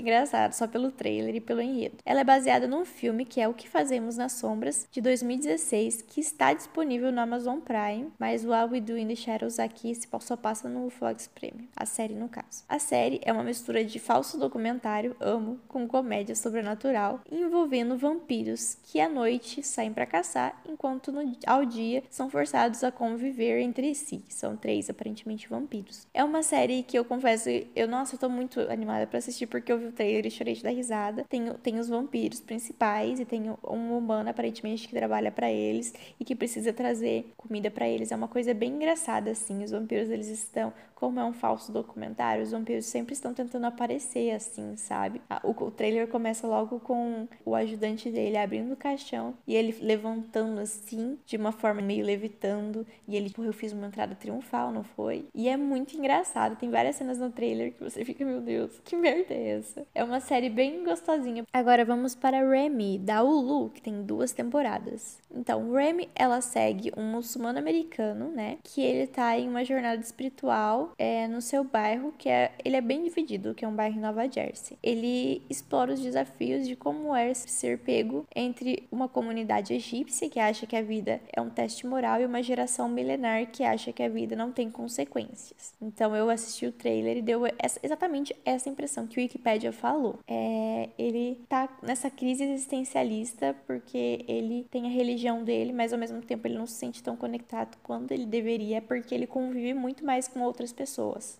engraçado, 0.00 0.52
só 0.52 0.66
pelo 0.66 0.90
trailer 0.90 1.36
e 1.36 1.40
pelo 1.40 1.60
enredo. 1.60 1.98
Ela 2.04 2.20
é 2.20 2.24
baseada 2.24 2.66
num 2.66 2.84
filme 2.84 3.24
que 3.24 3.40
é 3.40 3.46
O 3.46 3.54
que 3.54 3.68
Fazemos 3.68 4.16
nas 4.16 4.32
Sombras, 4.32 4.88
de 4.90 5.00
2016, 5.00 6.02
que 6.02 6.20
está 6.20 6.52
disponível 6.52 7.12
no 7.12 7.20
Amazon 7.20 7.60
Prime, 7.60 8.12
mas 8.18 8.44
What 8.44 8.72
We 8.72 8.80
Do 8.80 8.98
in 8.98 9.08
the 9.08 9.14
Shadows 9.14 9.58
aqui 9.58 9.92
só 10.20 10.36
passa 10.36 10.68
no 10.68 10.90
Fox 10.90 11.28
Premium, 11.28 11.66
a 11.76 11.86
série 11.86 12.14
no 12.14 12.28
caso. 12.28 12.64
A 12.68 12.78
série 12.78 13.20
é 13.24 13.32
uma 13.32 13.44
mistura 13.44 13.84
de 13.84 13.98
falso 13.98 14.38
documentário, 14.38 15.16
amo, 15.20 15.60
com 15.68 15.86
comédia 15.86 16.34
sobrenatural, 16.34 17.20
envolvendo 17.30 17.96
vampiros 17.96 18.76
que 18.84 19.00
à 19.00 19.08
noite 19.08 19.62
saem 19.62 19.91
para 19.92 20.06
caçar, 20.06 20.60
enquanto 20.68 21.12
no, 21.12 21.20
ao 21.46 21.64
dia 21.64 22.02
são 22.10 22.30
forçados 22.30 22.82
a 22.84 22.90
conviver 22.90 23.60
entre 23.60 23.94
si. 23.94 24.22
São 24.28 24.56
três, 24.56 24.88
aparentemente, 24.88 25.48
vampiros. 25.48 26.06
É 26.12 26.24
uma 26.24 26.42
série 26.42 26.82
que 26.82 26.98
eu 26.98 27.04
confesso, 27.04 27.48
eu, 27.74 27.88
nossa, 27.88 28.14
eu 28.14 28.18
tô 28.18 28.28
muito 28.28 28.60
animada 28.60 29.06
para 29.06 29.18
assistir 29.18 29.46
porque 29.46 29.72
eu 29.72 29.78
vi 29.78 29.86
o 29.86 29.92
trailer 29.92 30.26
e 30.26 30.30
chorei 30.30 30.54
de 30.54 30.62
dar 30.62 30.70
risada. 30.70 31.24
Tem, 31.28 31.52
tem 31.62 31.78
os 31.78 31.88
vampiros 31.88 32.40
principais 32.40 33.20
e 33.20 33.24
tem 33.24 33.50
um 33.50 33.96
humano, 33.96 34.30
aparentemente, 34.30 34.88
que 34.88 34.94
trabalha 34.94 35.30
para 35.30 35.50
eles 35.50 35.92
e 36.18 36.24
que 36.24 36.34
precisa 36.34 36.72
trazer 36.72 37.32
comida 37.36 37.70
para 37.70 37.88
eles. 37.88 38.12
É 38.12 38.16
uma 38.16 38.28
coisa 38.28 38.54
bem 38.54 38.72
engraçada, 38.72 39.30
assim. 39.30 39.62
Os 39.62 39.70
vampiros, 39.70 40.10
eles 40.10 40.28
estão 40.28 40.72
como 41.02 41.18
é 41.18 41.24
um 41.24 41.32
falso 41.32 41.72
documentário, 41.72 42.44
os 42.44 42.52
vampiros 42.52 42.86
sempre 42.86 43.12
estão 43.12 43.34
tentando 43.34 43.64
aparecer 43.64 44.30
assim, 44.30 44.76
sabe? 44.76 45.20
O, 45.42 45.50
o 45.50 45.68
trailer 45.68 46.06
começa 46.06 46.46
logo 46.46 46.78
com 46.78 47.26
o 47.44 47.56
ajudante 47.56 48.08
dele 48.08 48.36
abrindo 48.36 48.72
o 48.72 48.76
caixão 48.76 49.34
e 49.44 49.56
ele 49.56 49.76
levantando 49.80 50.60
assim, 50.60 51.18
de 51.26 51.36
uma 51.36 51.50
forma 51.50 51.82
meio 51.82 52.06
levitando, 52.06 52.86
e 53.08 53.16
ele, 53.16 53.30
tipo, 53.30 53.42
eu 53.42 53.52
fiz 53.52 53.72
uma 53.72 53.88
entrada 53.88 54.14
triunfal, 54.14 54.70
não 54.70 54.84
foi? 54.84 55.26
E 55.34 55.48
é 55.48 55.56
muito 55.56 55.96
engraçado, 55.96 56.54
tem 56.54 56.70
várias 56.70 56.94
cenas 56.94 57.18
no 57.18 57.32
trailer 57.32 57.72
que 57.72 57.82
você 57.82 58.04
fica, 58.04 58.24
meu 58.24 58.40
Deus, 58.40 58.80
que 58.84 58.94
merda 58.94 59.34
é 59.34 59.58
essa? 59.58 59.84
É 59.92 60.04
uma 60.04 60.20
série 60.20 60.48
bem 60.48 60.84
gostosinha. 60.84 61.42
Agora 61.52 61.84
vamos 61.84 62.14
para 62.14 62.48
Remy, 62.48 63.00
da 63.00 63.24
Hulu, 63.24 63.70
que 63.70 63.82
tem 63.82 64.04
duas 64.04 64.30
temporadas. 64.30 65.18
Então, 65.34 65.72
Remy, 65.72 66.08
ela 66.14 66.40
segue 66.40 66.92
um 66.96 67.10
muçulmano 67.10 67.58
americano, 67.58 68.28
né? 68.28 68.58
Que 68.62 68.82
ele 68.82 69.08
tá 69.08 69.36
em 69.36 69.48
uma 69.48 69.64
jornada 69.64 70.00
espiritual 70.00 70.91
é, 70.98 71.26
no 71.28 71.40
seu 71.40 71.64
bairro, 71.64 72.12
que 72.16 72.28
é, 72.28 72.52
ele 72.64 72.76
é 72.76 72.80
bem 72.80 73.02
dividido, 73.02 73.54
que 73.54 73.64
é 73.64 73.68
um 73.68 73.74
bairro 73.74 73.96
em 73.96 74.00
Nova 74.00 74.28
Jersey. 74.30 74.78
Ele 74.82 75.42
explora 75.48 75.92
os 75.92 76.00
desafios 76.00 76.66
de 76.66 76.76
como 76.76 77.14
é 77.14 77.32
ser 77.34 77.78
pego 77.78 78.26
entre 78.34 78.86
uma 78.90 79.08
comunidade 79.08 79.74
egípcia, 79.74 80.28
que 80.28 80.38
acha 80.38 80.66
que 80.66 80.76
a 80.76 80.82
vida 80.82 81.20
é 81.32 81.40
um 81.40 81.50
teste 81.50 81.86
moral, 81.86 82.20
e 82.20 82.26
uma 82.26 82.42
geração 82.42 82.88
milenar 82.88 83.46
que 83.46 83.64
acha 83.64 83.92
que 83.92 84.02
a 84.02 84.08
vida 84.08 84.36
não 84.36 84.52
tem 84.52 84.70
consequências. 84.70 85.74
Então, 85.80 86.14
eu 86.14 86.30
assisti 86.30 86.66
o 86.66 86.72
trailer 86.72 87.16
e 87.16 87.22
deu 87.22 87.42
essa, 87.58 87.80
exatamente 87.82 88.34
essa 88.44 88.68
impressão 88.68 89.06
que 89.06 89.18
o 89.18 89.22
Wikipedia 89.22 89.72
falou. 89.72 90.18
É, 90.26 90.88
ele 90.98 91.40
tá 91.48 91.68
nessa 91.82 92.10
crise 92.10 92.44
existencialista 92.44 93.54
porque 93.66 94.24
ele 94.28 94.66
tem 94.70 94.86
a 94.86 94.90
religião 94.90 95.44
dele, 95.44 95.72
mas 95.72 95.92
ao 95.92 95.98
mesmo 95.98 96.20
tempo 96.20 96.46
ele 96.46 96.56
não 96.56 96.66
se 96.66 96.74
sente 96.74 97.02
tão 97.02 97.16
conectado 97.16 97.76
quanto 97.82 98.12
ele 98.12 98.26
deveria, 98.26 98.80
porque 98.80 99.14
ele 99.14 99.26
convive 99.26 99.74
muito 99.74 100.04
mais 100.04 100.28
com 100.28 100.40
outras 100.40 100.72
pessoas, 100.72 100.81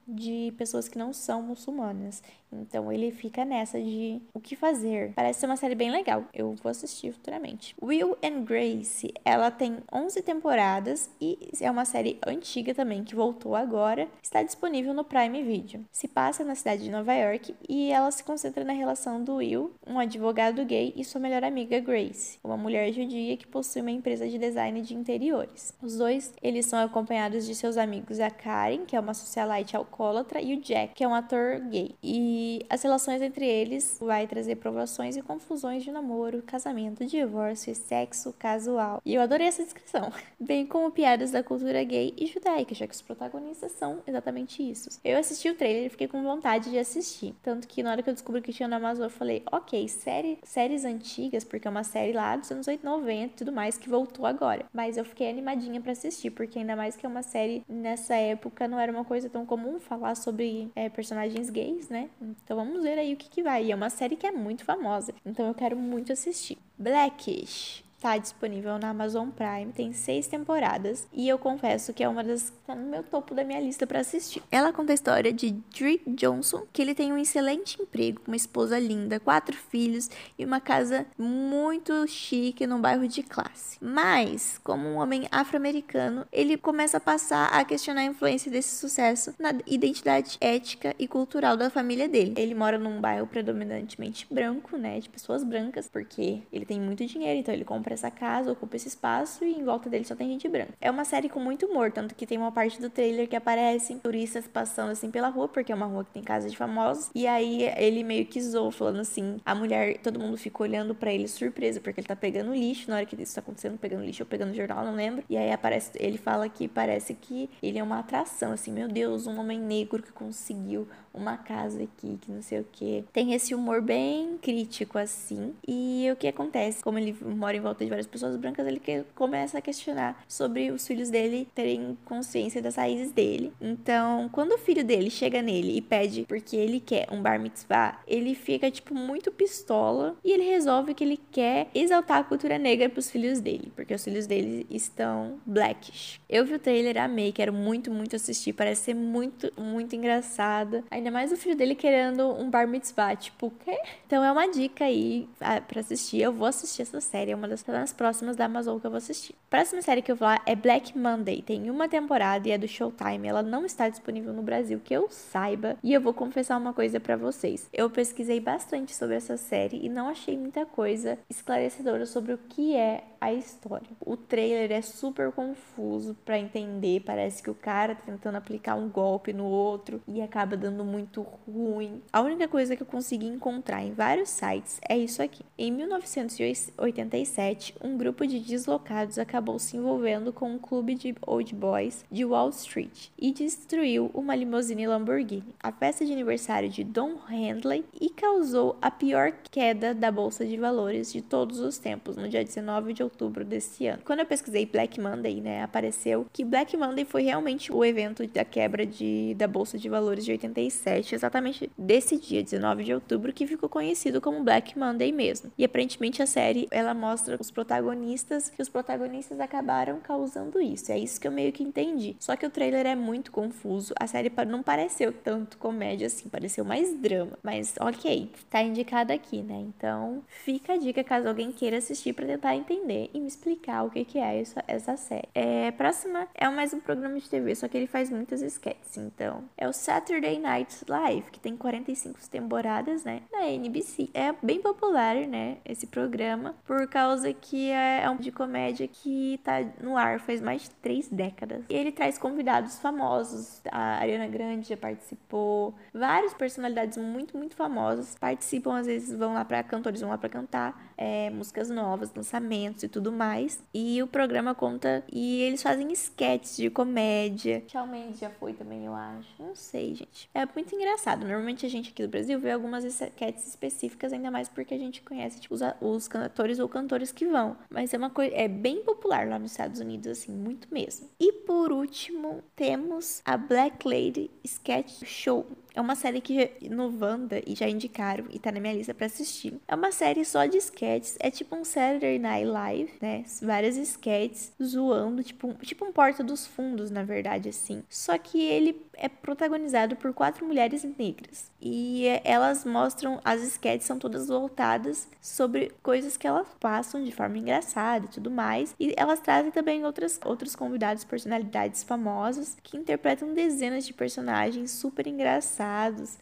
de 0.06 0.52
pessoas 0.56 0.88
que 0.88 0.98
não 0.98 1.12
são 1.12 1.42
muçulmanas. 1.42 2.22
Então 2.52 2.92
ele 2.92 3.10
fica 3.10 3.44
nessa 3.44 3.80
de 3.80 4.20
o 4.34 4.40
que 4.40 4.54
fazer. 4.54 5.12
Parece 5.14 5.40
ser 5.40 5.46
uma 5.46 5.56
série 5.56 5.74
bem 5.74 5.90
legal. 5.90 6.24
Eu 6.34 6.54
vou 6.62 6.70
assistir 6.70 7.12
futuramente. 7.12 7.74
Will 7.82 8.16
and 8.22 8.42
Grace, 8.42 9.12
ela 9.24 9.50
tem 9.50 9.78
11 9.92 10.22
temporadas 10.22 11.10
e 11.20 11.38
é 11.60 11.70
uma 11.70 11.84
série 11.84 12.18
antiga 12.26 12.74
também 12.74 13.04
que 13.04 13.14
voltou 13.14 13.54
agora. 13.54 14.08
Está 14.22 14.42
disponível 14.42 14.92
no 14.92 15.04
Prime 15.04 15.42
Video. 15.42 15.84
Se 15.90 16.06
passa 16.06 16.44
na 16.44 16.54
cidade 16.54 16.84
de 16.84 16.90
Nova 16.90 17.14
York 17.14 17.54
e 17.68 17.90
ela 17.90 18.10
se 18.10 18.22
concentra 18.24 18.64
na 18.64 18.72
relação 18.72 19.22
do 19.22 19.36
Will, 19.36 19.72
um 19.86 19.98
advogado 19.98 20.64
gay, 20.64 20.92
e 20.96 21.04
sua 21.04 21.20
melhor 21.20 21.44
amiga 21.44 21.80
Grace, 21.80 22.38
uma 22.44 22.56
mulher 22.56 22.92
judia 22.92 23.36
que 23.36 23.46
possui 23.46 23.80
uma 23.80 23.90
empresa 23.90 24.28
de 24.28 24.38
design 24.38 24.80
de 24.82 24.94
interiores. 24.94 25.74
Os 25.80 25.96
dois, 25.96 26.32
eles 26.42 26.66
são 26.66 26.78
acompanhados 26.78 27.46
de 27.46 27.54
seus 27.54 27.76
amigos 27.76 28.20
a 28.20 28.30
Karen, 28.30 28.84
que 28.84 28.96
é 28.96 29.00
uma 29.00 29.14
socialite 29.14 29.76
alcoólatra, 29.76 30.40
e 30.40 30.54
o 30.54 30.60
Jack, 30.60 30.94
que 30.94 31.04
é 31.04 31.08
um 31.08 31.14
ator 31.14 31.60
gay. 31.70 31.94
E 32.02 32.41
as 32.68 32.82
relações 32.82 33.22
entre 33.22 33.46
eles 33.46 33.98
vai 34.00 34.26
trazer 34.26 34.56
provações 34.56 35.16
e 35.16 35.22
confusões 35.22 35.82
de 35.82 35.90
namoro, 35.90 36.42
casamento, 36.42 37.04
divórcio 37.04 37.72
e 37.72 37.74
sexo 37.74 38.34
casual. 38.38 39.00
E 39.04 39.14
eu 39.14 39.22
adorei 39.22 39.46
essa 39.46 39.62
descrição. 39.62 40.12
Bem 40.38 40.66
como 40.66 40.90
piadas 40.90 41.30
da 41.30 41.42
cultura 41.42 41.82
gay 41.84 42.14
e 42.16 42.26
judaica, 42.26 42.74
já 42.74 42.86
que 42.86 42.94
os 42.94 43.02
protagonistas 43.02 43.72
são 43.72 44.00
exatamente 44.06 44.62
isso. 44.62 44.90
Eu 45.04 45.18
assisti 45.18 45.48
o 45.48 45.54
trailer 45.54 45.86
e 45.86 45.88
fiquei 45.88 46.08
com 46.08 46.22
vontade 46.22 46.70
de 46.70 46.78
assistir. 46.78 47.34
Tanto 47.42 47.66
que 47.68 47.82
na 47.82 47.90
hora 47.90 48.02
que 48.02 48.10
eu 48.10 48.14
descobri 48.14 48.40
que 48.40 48.52
tinha 48.52 48.68
na 48.68 48.76
Amazon, 48.76 49.04
eu 49.04 49.10
falei, 49.10 49.42
ok, 49.50 49.88
série, 49.88 50.38
séries 50.42 50.84
antigas, 50.84 51.44
porque 51.44 51.66
é 51.66 51.70
uma 51.70 51.84
série 51.84 52.12
lá 52.12 52.36
dos 52.36 52.50
anos 52.50 52.66
80, 52.66 52.88
90 52.88 53.24
e 53.24 53.28
tudo 53.30 53.52
mais, 53.52 53.78
que 53.78 53.88
voltou 53.88 54.26
agora. 54.26 54.66
Mas 54.72 54.96
eu 54.96 55.04
fiquei 55.04 55.28
animadinha 55.28 55.80
para 55.80 55.92
assistir, 55.92 56.30
porque 56.30 56.58
ainda 56.58 56.76
mais 56.76 56.96
que 56.96 57.06
é 57.06 57.08
uma 57.08 57.22
série 57.22 57.64
nessa 57.68 58.14
época 58.14 58.68
não 58.68 58.78
era 58.78 58.92
uma 58.92 59.04
coisa 59.04 59.28
tão 59.28 59.46
comum 59.46 59.78
falar 59.80 60.14
sobre 60.14 60.70
é, 60.74 60.88
personagens 60.88 61.50
gays, 61.50 61.88
né? 61.88 62.08
Então 62.44 62.56
vamos 62.56 62.82
ver 62.82 62.98
aí 62.98 63.14
o 63.14 63.16
que, 63.16 63.28
que 63.28 63.42
vai. 63.42 63.66
E 63.66 63.72
é 63.72 63.74
uma 63.74 63.90
série 63.90 64.16
que 64.16 64.26
é 64.26 64.32
muito 64.32 64.64
famosa, 64.64 65.14
então 65.24 65.46
eu 65.46 65.54
quero 65.54 65.76
muito 65.76 66.12
assistir. 66.12 66.58
Blackish 66.78 67.84
Está 68.02 68.18
disponível 68.18 68.80
na 68.80 68.88
Amazon 68.88 69.28
Prime, 69.28 69.70
tem 69.72 69.92
seis 69.92 70.26
temporadas 70.26 71.06
e 71.12 71.28
eu 71.28 71.38
confesso 71.38 71.94
que 71.94 72.02
é 72.02 72.08
uma 72.08 72.24
das 72.24 72.50
que 72.50 72.56
tá 72.66 72.74
no 72.74 72.90
meu 72.90 73.04
topo 73.04 73.32
da 73.32 73.44
minha 73.44 73.60
lista 73.60 73.86
para 73.86 74.00
assistir. 74.00 74.42
Ela 74.50 74.72
conta 74.72 74.90
a 74.90 74.94
história 74.94 75.32
de 75.32 75.52
Drake 75.52 76.02
Johnson, 76.08 76.64
que 76.72 76.82
ele 76.82 76.96
tem 76.96 77.12
um 77.12 77.16
excelente 77.16 77.80
emprego, 77.80 78.20
uma 78.26 78.34
esposa 78.34 78.76
linda, 78.76 79.20
quatro 79.20 79.56
filhos 79.56 80.10
e 80.36 80.44
uma 80.44 80.58
casa 80.58 81.06
muito 81.16 82.04
chique 82.08 82.66
num 82.66 82.80
bairro 82.80 83.06
de 83.06 83.22
classe. 83.22 83.78
Mas, 83.80 84.60
como 84.64 84.88
um 84.88 84.96
homem 84.96 85.28
afro-americano, 85.30 86.26
ele 86.32 86.56
começa 86.56 86.96
a 86.96 87.00
passar 87.00 87.50
a 87.52 87.64
questionar 87.64 88.00
a 88.00 88.06
influência 88.06 88.50
desse 88.50 88.74
sucesso 88.80 89.32
na 89.38 89.54
identidade 89.64 90.38
ética 90.40 90.92
e 90.98 91.06
cultural 91.06 91.56
da 91.56 91.70
família 91.70 92.08
dele. 92.08 92.34
Ele 92.36 92.52
mora 92.56 92.78
num 92.78 93.00
bairro 93.00 93.28
predominantemente 93.28 94.26
branco, 94.28 94.76
né, 94.76 94.98
de 94.98 95.08
pessoas 95.08 95.44
brancas, 95.44 95.86
porque 95.86 96.42
ele 96.52 96.66
tem 96.66 96.80
muito 96.80 97.06
dinheiro, 97.06 97.38
então 97.38 97.54
ele 97.54 97.64
compra 97.64 97.91
essa 97.92 98.10
casa, 98.10 98.52
ocupa 98.52 98.76
esse 98.76 98.88
espaço 98.88 99.44
e 99.44 99.52
em 99.52 99.64
volta 99.64 99.88
dele 99.88 100.04
só 100.04 100.14
tem 100.14 100.28
gente 100.28 100.48
branca. 100.48 100.72
É 100.80 100.90
uma 100.90 101.04
série 101.04 101.28
com 101.28 101.40
muito 101.40 101.66
humor, 101.66 101.90
tanto 101.92 102.14
que 102.14 102.26
tem 102.26 102.38
uma 102.38 102.52
parte 102.52 102.80
do 102.80 102.90
trailer 102.90 103.28
que 103.28 103.36
aparecem 103.36 103.98
turistas 103.98 104.46
passando 104.46 104.90
assim 104.90 105.10
pela 105.10 105.28
rua, 105.28 105.48
porque 105.48 105.72
é 105.72 105.74
uma 105.74 105.86
rua 105.86 106.04
que 106.04 106.12
tem 106.12 106.22
casa 106.22 106.48
de 106.48 106.56
famosos, 106.56 107.10
e 107.14 107.26
aí 107.26 107.64
ele 107.76 108.02
meio 108.02 108.26
que 108.26 108.40
zoou, 108.40 108.70
falando 108.70 109.00
assim, 109.00 109.40
a 109.44 109.54
mulher, 109.54 109.98
todo 109.98 110.18
mundo 110.18 110.36
fica 110.36 110.62
olhando 110.62 110.94
para 110.94 111.12
ele 111.12 111.28
surpresa, 111.28 111.80
porque 111.80 112.00
ele 112.00 112.08
tá 112.08 112.16
pegando 112.16 112.54
lixo 112.54 112.90
na 112.90 112.96
hora 112.96 113.06
que 113.06 113.20
isso 113.20 113.34
tá 113.34 113.40
acontecendo, 113.40 113.78
pegando 113.78 114.04
lixo 114.04 114.22
ou 114.22 114.26
pegando 114.26 114.54
jornal, 114.54 114.84
não 114.84 114.94
lembro. 114.94 115.24
E 115.28 115.36
aí 115.36 115.52
aparece, 115.52 115.90
ele 115.96 116.18
fala 116.18 116.48
que 116.48 116.68
parece 116.68 117.14
que 117.14 117.48
ele 117.62 117.78
é 117.78 117.82
uma 117.82 117.98
atração, 117.98 118.52
assim, 118.52 118.72
meu 118.72 118.88
Deus, 118.88 119.26
um 119.26 119.38
homem 119.38 119.58
negro 119.58 120.02
que 120.02 120.12
conseguiu 120.12 120.86
uma 121.14 121.36
casa 121.36 121.82
aqui, 121.82 122.18
que 122.20 122.30
não 122.30 122.42
sei 122.42 122.60
o 122.60 122.66
que. 122.70 123.04
Tem 123.12 123.34
esse 123.34 123.54
humor 123.54 123.82
bem 123.82 124.38
crítico, 124.38 124.98
assim. 124.98 125.54
E 125.66 126.08
o 126.10 126.16
que 126.16 126.26
acontece? 126.26 126.82
Como 126.82 126.98
ele 126.98 127.16
mora 127.22 127.56
em 127.56 127.60
volta 127.60 127.81
de 127.84 127.90
várias 127.90 128.06
pessoas 128.06 128.36
brancas, 128.36 128.66
ele 128.66 128.80
começa 129.14 129.58
a 129.58 129.60
questionar 129.60 130.22
sobre 130.28 130.70
os 130.70 130.86
filhos 130.86 131.10
dele 131.10 131.48
terem 131.54 131.96
consciência 132.04 132.62
das 132.62 132.76
raízes 132.76 133.12
dele. 133.12 133.52
Então, 133.60 134.28
quando 134.30 134.52
o 134.52 134.58
filho 134.58 134.84
dele 134.84 135.10
chega 135.10 135.42
nele 135.42 135.76
e 135.76 135.80
pede 135.80 136.24
porque 136.28 136.56
ele 136.56 136.80
quer 136.80 137.06
um 137.10 137.22
bar 137.22 137.38
mitzvah, 137.38 138.00
ele 138.06 138.34
fica, 138.34 138.70
tipo, 138.70 138.94
muito 138.94 139.30
pistola 139.30 140.16
e 140.24 140.32
ele 140.32 140.44
resolve 140.44 140.94
que 140.94 141.04
ele 141.04 141.20
quer 141.30 141.68
exaltar 141.74 142.18
a 142.18 142.24
cultura 142.24 142.58
negra 142.58 142.88
pros 142.88 143.10
filhos 143.10 143.40
dele, 143.40 143.72
porque 143.74 143.94
os 143.94 144.04
filhos 144.04 144.26
dele 144.26 144.66
estão 144.70 145.38
blackish. 145.44 146.20
Eu 146.28 146.44
vi 146.44 146.54
o 146.54 146.58
trailer, 146.58 146.98
amei, 146.98 147.32
quero 147.32 147.52
muito, 147.52 147.90
muito 147.90 148.16
assistir, 148.16 148.52
parece 148.52 148.82
ser 148.82 148.94
muito, 148.94 149.52
muito 149.56 149.94
engraçada. 149.94 150.84
Ainda 150.90 151.10
mais 151.10 151.32
o 151.32 151.36
filho 151.36 151.56
dele 151.56 151.74
querendo 151.74 152.26
um 152.32 152.50
bar 152.50 152.66
mitzvah, 152.66 153.16
tipo, 153.16 153.46
o 153.46 153.50
quê? 153.50 153.78
Então 154.06 154.24
é 154.24 154.30
uma 154.30 154.46
dica 154.46 154.84
aí 154.84 155.28
ah, 155.40 155.60
para 155.60 155.80
assistir. 155.80 156.20
Eu 156.20 156.32
vou 156.32 156.46
assistir 156.46 156.82
essa 156.82 157.00
série, 157.00 157.30
é 157.30 157.36
uma 157.36 157.48
das 157.48 157.62
nas 157.78 157.92
próximas 157.92 158.36
da 158.36 158.44
Amazon 158.44 158.78
que 158.78 158.86
eu 158.86 158.90
vou 158.90 158.98
assistir. 158.98 159.34
A 159.48 159.56
próxima 159.56 159.82
série 159.82 160.02
que 160.02 160.10
eu 160.10 160.16
vou 160.16 160.28
falar 160.28 160.42
é 160.46 160.54
Black 160.54 160.96
Monday. 160.96 161.42
Tem 161.42 161.70
uma 161.70 161.88
temporada 161.88 162.48
e 162.48 162.52
é 162.52 162.58
do 162.58 162.68
Showtime. 162.68 163.28
Ela 163.28 163.42
não 163.42 163.66
está 163.66 163.88
disponível 163.88 164.32
no 164.32 164.42
Brasil, 164.42 164.80
que 164.82 164.94
eu 164.94 165.08
saiba. 165.10 165.76
E 165.82 165.92
eu 165.92 166.00
vou 166.00 166.14
confessar 166.14 166.58
uma 166.58 166.72
coisa 166.72 167.00
para 167.00 167.16
vocês. 167.16 167.68
Eu 167.72 167.90
pesquisei 167.90 168.40
bastante 168.40 168.94
sobre 168.94 169.16
essa 169.16 169.36
série 169.36 169.84
e 169.84 169.88
não 169.88 170.08
achei 170.08 170.36
muita 170.36 170.64
coisa 170.64 171.18
esclarecedora 171.28 172.06
sobre 172.06 172.32
o 172.32 172.38
que 172.38 172.76
é 172.76 173.04
a 173.22 173.32
história. 173.32 173.86
O 174.00 174.16
trailer 174.16 174.72
é 174.72 174.82
super 174.82 175.30
confuso 175.30 176.16
para 176.24 176.36
entender. 176.36 177.04
Parece 177.06 177.40
que 177.40 177.48
o 177.48 177.54
cara 177.54 177.94
tá 177.94 178.02
tentando 178.04 178.34
aplicar 178.34 178.74
um 178.74 178.88
golpe 178.88 179.32
no 179.32 179.44
outro 179.44 180.02
e 180.08 180.20
acaba 180.20 180.56
dando 180.56 180.84
muito 180.84 181.24
ruim. 181.46 182.02
A 182.12 182.20
única 182.20 182.48
coisa 182.48 182.74
que 182.74 182.82
eu 182.82 182.86
consegui 182.86 183.26
encontrar 183.26 183.84
em 183.84 183.92
vários 183.92 184.28
sites 184.28 184.80
é 184.88 184.98
isso 184.98 185.22
aqui. 185.22 185.44
Em 185.56 185.70
1987, 185.70 187.61
um 187.80 187.96
grupo 187.96 188.26
de 188.26 188.40
deslocados 188.40 189.18
acabou 189.18 189.58
se 189.58 189.76
envolvendo 189.76 190.32
com 190.32 190.50
um 190.52 190.58
clube 190.58 190.94
de 190.94 191.14
old 191.26 191.54
boys 191.54 192.04
de 192.10 192.24
Wall 192.24 192.48
Street 192.50 193.08
e 193.18 193.30
destruiu 193.30 194.10
uma 194.14 194.34
limusine 194.34 194.86
Lamborghini, 194.86 195.54
a 195.62 195.70
festa 195.70 196.04
de 196.04 196.12
aniversário 196.12 196.68
de 196.68 196.82
Don 196.82 197.16
Handley, 197.28 197.84
e 198.00 198.08
causou 198.10 198.76
a 198.80 198.90
pior 198.90 199.32
queda 199.50 199.94
da 199.94 200.10
bolsa 200.10 200.46
de 200.46 200.56
valores 200.56 201.12
de 201.12 201.20
todos 201.20 201.60
os 201.60 201.78
tempos, 201.78 202.16
no 202.16 202.28
dia 202.28 202.44
19 202.44 202.92
de 202.92 203.02
outubro 203.02 203.44
desse 203.44 203.86
ano. 203.86 204.02
Quando 204.04 204.20
eu 204.20 204.26
pesquisei 204.26 204.66
Black 204.66 205.00
Monday, 205.00 205.40
né, 205.40 205.62
apareceu 205.62 206.26
que 206.32 206.44
Black 206.44 206.76
Monday 206.76 207.04
foi 207.04 207.22
realmente 207.22 207.72
o 207.72 207.84
evento 207.84 208.26
da 208.26 208.44
quebra 208.44 208.86
de, 208.86 209.34
da 209.34 209.46
bolsa 209.46 209.78
de 209.78 209.88
valores 209.88 210.24
de 210.24 210.32
87, 210.32 211.14
exatamente 211.14 211.70
desse 211.76 212.16
dia, 212.16 212.42
19 212.42 212.84
de 212.84 212.94
outubro, 212.94 213.32
que 213.32 213.46
ficou 213.46 213.68
conhecido 213.68 214.20
como 214.20 214.42
Black 214.42 214.78
Monday 214.78 215.12
mesmo. 215.12 215.52
E 215.58 215.64
aparentemente 215.64 216.22
a 216.22 216.26
série 216.26 216.66
ela 216.70 216.94
mostra 216.94 217.36
os 217.42 217.50
protagonistas, 217.50 218.48
que 218.48 218.62
os 218.62 218.68
protagonistas 218.68 219.38
acabaram 219.40 220.00
causando 220.00 220.60
isso. 220.60 220.90
É 220.90 220.98
isso 220.98 221.20
que 221.20 221.28
eu 221.28 221.32
meio 221.32 221.52
que 221.52 221.62
entendi. 221.62 222.16
Só 222.18 222.36
que 222.36 222.46
o 222.46 222.50
trailer 222.50 222.86
é 222.86 222.94
muito 222.94 223.30
confuso. 223.30 223.92
A 223.98 224.06
série 224.06 224.32
não 224.48 224.62
pareceu 224.62 225.12
tanto 225.12 225.58
comédia 225.58 226.06
assim, 226.06 226.28
pareceu 226.28 226.64
mais 226.64 226.94
drama. 226.96 227.38
Mas 227.42 227.74
ok, 227.80 228.30
tá 228.48 228.62
indicado 228.62 229.12
aqui, 229.12 229.42
né? 229.42 229.56
Então 229.56 230.22
fica 230.28 230.74
a 230.74 230.76
dica 230.76 231.04
caso 231.04 231.28
alguém 231.28 231.52
queira 231.52 231.78
assistir 231.78 232.12
para 232.12 232.26
tentar 232.26 232.56
entender 232.56 233.10
e 233.12 233.20
me 233.20 233.26
explicar 233.26 233.84
o 233.84 233.90
que, 233.90 234.04
que 234.04 234.18
é 234.18 234.40
essa, 234.40 234.64
essa 234.66 234.96
série. 234.96 235.28
É, 235.34 235.70
próxima 235.72 236.28
é 236.34 236.48
mais 236.48 236.72
um 236.72 236.80
programa 236.80 237.18
de 237.18 237.28
TV, 237.28 237.54
só 237.54 237.66
que 237.68 237.76
ele 237.76 237.86
faz 237.86 238.10
muitas 238.10 238.40
sketches. 238.42 238.96
Então 238.96 239.44
é 239.56 239.68
o 239.68 239.72
Saturday 239.72 240.38
Night 240.38 240.84
Live, 240.88 241.30
que 241.30 241.40
tem 241.40 241.56
45 241.56 242.20
temporadas, 242.30 243.04
né? 243.04 243.22
Na 243.32 243.48
NBC. 243.48 244.10
É 244.14 244.32
bem 244.42 244.60
popular, 244.60 245.16
né? 245.26 245.58
Esse 245.64 245.86
programa, 245.86 246.54
por 246.66 246.86
causa 246.86 247.31
que 247.32 247.70
é, 247.70 248.02
é 248.02 248.10
um 248.10 248.16
de 248.16 248.30
comédia 248.30 248.86
que 248.88 249.40
tá 249.42 249.64
no 249.80 249.96
ar 249.96 250.20
faz 250.20 250.40
mais 250.40 250.62
de 250.62 250.70
três 250.70 251.08
décadas. 251.08 251.64
E 251.68 251.74
ele 251.74 251.92
traz 251.92 252.18
convidados 252.18 252.78
famosos. 252.78 253.60
A 253.70 253.98
Ariana 253.98 254.26
Grande 254.26 254.68
já 254.68 254.76
participou. 254.76 255.74
Várias 255.92 256.34
personalidades 256.34 256.96
muito, 256.96 257.36
muito 257.36 257.54
famosas 257.54 258.16
participam. 258.18 258.78
Às 258.78 258.86
vezes 258.86 259.16
vão 259.16 259.34
lá 259.34 259.44
para 259.44 259.62
cantores, 259.62 260.00
vão 260.00 260.10
lá 260.10 260.18
para 260.18 260.28
cantar 260.28 260.91
é, 260.96 261.30
músicas 261.30 261.68
novas, 261.70 262.12
lançamentos 262.14 262.82
e 262.82 262.88
tudo 262.88 263.12
mais. 263.12 263.62
E 263.72 264.02
o 264.02 264.06
programa 264.06 264.54
conta. 264.54 265.04
E 265.10 265.40
eles 265.42 265.62
fazem 265.62 265.90
sketches 265.92 266.56
de 266.56 266.70
comédia. 266.70 267.62
Shawn 267.68 267.86
Mendes 267.86 268.20
já 268.20 268.30
foi 268.30 268.52
também, 268.52 268.84
eu 268.84 268.94
acho. 268.94 269.28
Não 269.38 269.54
sei, 269.54 269.94
gente. 269.94 270.28
É 270.34 270.46
muito 270.46 270.74
engraçado. 270.74 271.26
Normalmente 271.26 271.66
a 271.66 271.68
gente 271.68 271.90
aqui 271.90 272.02
do 272.02 272.08
Brasil 272.08 272.38
vê 272.38 272.52
algumas 272.52 272.84
sketches 272.84 273.48
específicas, 273.48 274.12
ainda 274.12 274.30
mais 274.30 274.48
porque 274.48 274.74
a 274.74 274.78
gente 274.78 275.02
conhece 275.02 275.40
tipo, 275.40 275.54
os, 275.54 275.60
os 275.80 276.08
cantores 276.08 276.58
ou 276.58 276.68
cantores 276.68 277.12
que 277.12 277.26
vão. 277.26 277.56
Mas 277.70 277.92
é 277.92 277.98
uma 277.98 278.10
coisa, 278.10 278.34
é 278.34 278.48
bem 278.48 278.82
popular 278.82 279.26
lá 279.28 279.38
nos 279.38 279.52
Estados 279.52 279.80
Unidos, 279.80 280.06
assim, 280.08 280.32
muito 280.32 280.68
mesmo. 280.72 281.08
E 281.18 281.32
por 281.32 281.72
último, 281.72 282.42
temos 282.54 283.22
a 283.24 283.36
Black 283.36 283.86
Lady 283.86 284.30
Sketch 284.44 285.04
Show, 285.04 285.46
é 285.74 285.80
uma 285.80 285.94
série 285.94 286.20
que 286.20 286.50
no 286.70 286.92
Wanda 287.00 287.42
e 287.46 287.54
já 287.54 287.68
indicaram 287.68 288.26
e 288.30 288.38
tá 288.38 288.52
na 288.52 288.60
minha 288.60 288.74
lista 288.74 288.92
para 288.92 289.06
assistir. 289.06 289.60
É 289.66 289.74
uma 289.74 289.90
série 289.90 290.24
só 290.24 290.44
de 290.44 290.58
sketches, 290.58 291.16
é 291.18 291.30
tipo 291.30 291.56
um 291.56 291.64
Saturday 291.64 292.18
Night 292.18 292.46
Live, 292.46 292.92
né? 293.00 293.24
Várias 293.40 293.76
sketches 293.76 294.52
zoando, 294.62 295.22
tipo, 295.22 295.54
tipo 295.62 295.84
um 295.84 295.92
Porta 295.92 296.22
dos 296.22 296.46
Fundos, 296.46 296.90
na 296.90 297.02
verdade, 297.02 297.48
assim. 297.48 297.82
Só 297.88 298.16
que 298.18 298.40
ele 298.40 298.80
é 298.94 299.08
protagonizado 299.08 299.96
por 299.96 300.12
quatro 300.12 300.46
mulheres 300.46 300.84
negras. 300.98 301.50
E 301.60 302.04
elas 302.24 302.64
mostram, 302.64 303.20
as 303.24 303.42
sketches 303.42 303.86
são 303.86 303.98
todas 303.98 304.28
voltadas 304.28 305.08
sobre 305.20 305.72
coisas 305.82 306.16
que 306.16 306.26
elas 306.26 306.46
passam 306.60 307.02
de 307.02 307.12
forma 307.12 307.38
engraçada 307.38 308.06
e 308.06 308.08
tudo 308.08 308.30
mais. 308.30 308.74
E 308.78 308.94
elas 308.96 309.20
trazem 309.20 309.50
também 309.50 309.84
outras, 309.84 310.20
outros 310.24 310.54
convidados, 310.54 311.04
personalidades 311.04 311.82
famosas, 311.82 312.56
que 312.62 312.76
interpretam 312.76 313.32
dezenas 313.32 313.86
de 313.86 313.92
personagens 313.92 314.70
super 314.72 315.06
engraçados 315.06 315.61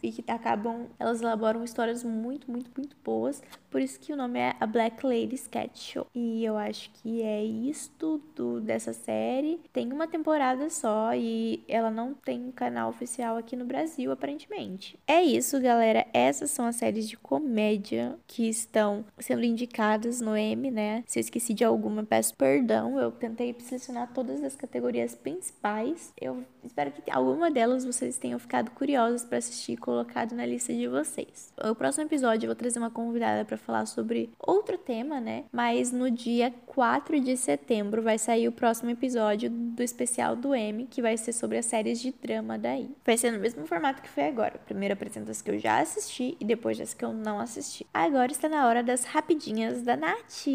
e 0.01 0.11
que 0.11 0.23
acabam, 0.31 0.87
elas 0.99 1.21
elaboram 1.21 1.63
histórias 1.63 2.03
muito, 2.03 2.49
muito, 2.49 2.69
muito 2.75 2.95
boas. 3.03 3.41
Por 3.69 3.81
isso 3.81 3.99
que 3.99 4.11
o 4.11 4.17
nome 4.17 4.37
é 4.37 4.53
A 4.59 4.67
Black 4.67 5.05
Lady 5.05 5.35
Sketch 5.35 5.93
Show. 5.93 6.05
E 6.13 6.43
eu 6.43 6.57
acho 6.57 6.91
que 6.91 7.21
é 7.21 7.41
isto 7.43 8.21
do, 8.35 8.59
dessa 8.59 8.91
série. 8.91 9.61
Tem 9.71 9.91
uma 9.93 10.07
temporada 10.07 10.69
só 10.69 11.15
e 11.15 11.63
ela 11.69 11.89
não 11.89 12.13
tem 12.13 12.43
um 12.43 12.51
canal 12.51 12.89
oficial 12.89 13.37
aqui 13.37 13.55
no 13.55 13.63
Brasil, 13.63 14.11
aparentemente. 14.11 14.99
É 15.07 15.21
isso, 15.21 15.59
galera. 15.61 16.05
Essas 16.13 16.51
são 16.51 16.65
as 16.65 16.75
séries 16.75 17.07
de 17.07 17.15
comédia 17.15 18.19
que 18.27 18.49
estão 18.49 19.05
sendo 19.17 19.45
indicadas 19.45 20.19
no 20.19 20.35
M, 20.35 20.69
né? 20.69 21.03
Se 21.07 21.19
eu 21.19 21.21
esqueci 21.21 21.53
de 21.53 21.63
alguma, 21.63 22.03
peço 22.03 22.35
perdão. 22.35 22.99
Eu 22.99 23.11
tentei 23.11 23.55
selecionar 23.59 24.11
todas 24.13 24.43
as 24.43 24.55
categorias 24.55 25.15
principais. 25.15 26.13
Eu 26.19 26.43
espero 26.63 26.91
que 26.91 27.09
alguma 27.09 27.49
delas 27.49 27.85
vocês 27.85 28.17
tenham 28.17 28.37
ficado 28.37 28.71
curiosos 28.71 29.23
para 29.31 29.37
assistir 29.37 29.77
colocado 29.77 30.35
na 30.35 30.45
lista 30.45 30.73
de 30.73 30.89
vocês. 30.89 31.53
No 31.63 31.73
próximo 31.73 32.03
episódio 32.03 32.47
eu 32.47 32.49
vou 32.49 32.55
trazer 32.55 32.79
uma 32.79 32.91
convidada 32.91 33.45
para 33.45 33.55
falar 33.55 33.85
sobre 33.85 34.29
outro 34.37 34.77
tema, 34.77 35.21
né? 35.21 35.45
Mas 35.53 35.89
no 35.93 36.11
dia 36.11 36.53
4 36.65 37.17
de 37.21 37.37
setembro 37.37 38.01
vai 38.01 38.17
sair 38.17 38.49
o 38.49 38.51
próximo 38.51 38.89
episódio 38.89 39.49
do 39.49 39.81
especial 39.81 40.35
do 40.35 40.53
M, 40.53 40.85
que 40.85 41.01
vai 41.01 41.15
ser 41.15 41.31
sobre 41.31 41.57
as 41.57 41.65
séries 41.65 42.01
de 42.01 42.11
drama 42.11 42.57
daí. 42.57 42.89
Vai 43.05 43.15
ser 43.15 43.31
no 43.31 43.39
mesmo 43.39 43.65
formato 43.65 44.01
que 44.01 44.09
foi 44.09 44.25
agora. 44.25 44.59
Primeiro 44.65 44.95
apresento 44.95 45.31
as 45.31 45.41
que 45.41 45.49
eu 45.49 45.57
já 45.57 45.79
assisti 45.79 46.35
e 46.37 46.43
depois 46.43 46.77
as 46.81 46.93
que 46.93 47.05
eu 47.05 47.13
não 47.13 47.39
assisti. 47.39 47.87
Agora 47.93 48.33
está 48.33 48.49
na 48.49 48.67
hora 48.67 48.83
das 48.83 49.05
rapidinhas 49.05 49.81
da 49.81 49.95
Nath. 49.95 50.45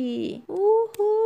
Uhul! 0.47 1.26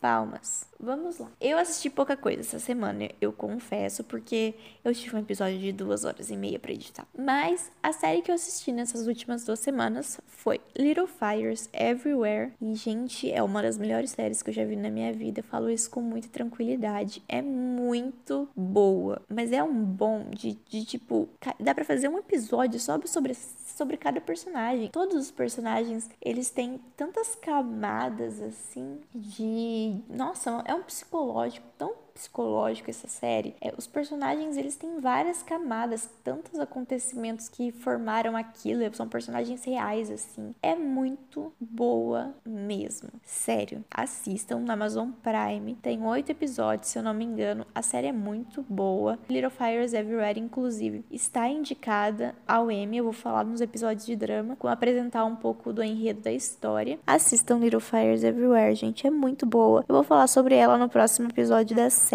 Palmas. 0.00 0.66
Vamos 0.80 1.18
lá. 1.18 1.28
Eu 1.40 1.58
assisti 1.58 1.90
pouca 1.90 2.16
coisa 2.16 2.40
essa 2.40 2.58
semana, 2.58 3.08
eu 3.20 3.32
confesso, 3.32 4.04
porque 4.04 4.54
eu 4.84 4.94
tive 4.94 5.16
um 5.16 5.18
episódio 5.18 5.58
de 5.58 5.72
duas 5.72 6.04
horas 6.04 6.30
e 6.30 6.36
meia 6.36 6.58
pra 6.58 6.72
editar. 6.72 7.06
Mas 7.16 7.70
a 7.82 7.92
série 7.92 8.22
que 8.22 8.30
eu 8.30 8.34
assisti 8.34 8.70
nessas 8.70 9.06
últimas 9.06 9.44
duas 9.44 9.58
semanas 9.58 10.20
foi 10.26 10.60
Little 10.76 11.08
Fires 11.08 11.68
Everywhere. 11.72 12.52
E, 12.60 12.74
gente, 12.74 13.30
é 13.30 13.42
uma 13.42 13.60
das 13.60 13.76
melhores 13.76 14.12
séries 14.12 14.40
que 14.40 14.50
eu 14.50 14.54
já 14.54 14.64
vi 14.64 14.76
na 14.76 14.90
minha 14.90 15.12
vida. 15.12 15.40
Eu 15.40 15.44
falo 15.44 15.68
isso 15.68 15.90
com 15.90 16.00
muita 16.00 16.28
tranquilidade. 16.28 17.22
É 17.28 17.42
muito 17.42 18.48
boa. 18.54 19.20
Mas 19.28 19.52
é 19.52 19.62
um 19.62 19.84
bom 19.84 20.26
de, 20.30 20.56
de 20.68 20.84
tipo. 20.84 21.28
Dá 21.58 21.74
pra 21.74 21.84
fazer 21.84 22.08
um 22.08 22.18
episódio 22.18 22.78
só 22.78 22.98
sobre, 23.04 23.34
sobre 23.34 23.96
cada 23.96 24.20
personagem. 24.20 24.90
Todos 24.90 25.16
os 25.16 25.30
personagens, 25.30 26.08
eles 26.22 26.50
têm 26.50 26.80
tantas 26.96 27.34
camadas 27.34 28.40
assim 28.40 29.00
de. 29.14 29.87
Nossa, 30.08 30.62
é 30.64 30.74
um 30.74 30.82
psicológico 30.82 31.66
tão 31.76 31.94
psicológico 32.18 32.90
essa 32.90 33.06
série. 33.06 33.54
É, 33.60 33.72
os 33.78 33.86
personagens 33.86 34.56
eles 34.56 34.74
têm 34.74 34.98
várias 34.98 35.42
camadas, 35.42 36.10
tantos 36.24 36.58
acontecimentos 36.58 37.48
que 37.48 37.70
formaram 37.70 38.36
aquilo, 38.36 38.82
são 38.94 39.08
personagens 39.08 39.64
reais 39.64 40.10
assim. 40.10 40.54
É 40.60 40.74
muito 40.74 41.52
boa 41.60 42.34
mesmo. 42.44 43.08
Sério, 43.22 43.84
assistam 43.90 44.58
na 44.60 44.72
Amazon 44.72 45.10
Prime. 45.22 45.76
Tem 45.76 46.04
oito 46.04 46.32
episódios, 46.32 46.88
se 46.88 46.98
eu 46.98 47.02
não 47.02 47.14
me 47.14 47.24
engano. 47.24 47.64
A 47.74 47.82
série 47.82 48.08
é 48.08 48.12
muito 48.12 48.64
boa. 48.68 49.18
Little 49.28 49.50
Fires 49.50 49.92
Everywhere, 49.92 50.40
inclusive, 50.40 51.04
está 51.10 51.48
indicada 51.48 52.34
ao 52.46 52.70
Emmy. 52.70 52.96
Eu 52.96 53.04
vou 53.04 53.12
falar 53.12 53.44
nos 53.44 53.60
episódios 53.60 54.04
de 54.04 54.16
drama, 54.16 54.56
com 54.56 54.66
apresentar 54.66 55.24
um 55.24 55.36
pouco 55.36 55.72
do 55.72 55.82
enredo 55.82 56.22
da 56.22 56.32
história. 56.32 56.98
Assistam 57.06 57.58
Little 57.58 57.80
Fires 57.80 58.24
Everywhere, 58.24 58.74
gente, 58.74 59.06
é 59.06 59.10
muito 59.10 59.46
boa. 59.46 59.84
Eu 59.88 59.94
vou 59.94 60.04
falar 60.04 60.26
sobre 60.26 60.56
ela 60.56 60.76
no 60.76 60.88
próximo 60.88 61.28
episódio 61.28 61.76
da 61.76 61.90
série 61.90 62.07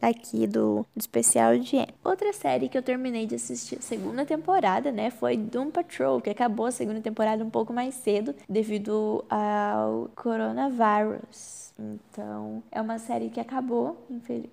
aqui 0.00 0.46
do, 0.46 0.86
do 0.94 1.00
especial 1.00 1.58
de 1.58 1.76
M. 1.76 1.86
Outra 2.04 2.32
série 2.32 2.68
que 2.68 2.76
eu 2.76 2.82
terminei 2.82 3.26
de 3.26 3.34
assistir 3.34 3.78
a 3.78 3.82
segunda 3.82 4.24
temporada, 4.24 4.90
né, 4.90 5.10
foi 5.10 5.36
Doom 5.36 5.70
Patrol, 5.70 6.20
que 6.20 6.30
acabou 6.30 6.66
a 6.66 6.70
segunda 6.70 7.00
temporada 7.00 7.44
um 7.44 7.50
pouco 7.50 7.72
mais 7.72 7.94
cedo 7.94 8.34
devido 8.48 9.24
ao 9.28 10.10
coronavírus. 10.14 11.69
Então, 11.80 12.62
é 12.70 12.80
uma 12.80 12.98
série 12.98 13.30
que 13.30 13.40
acabou, 13.40 13.96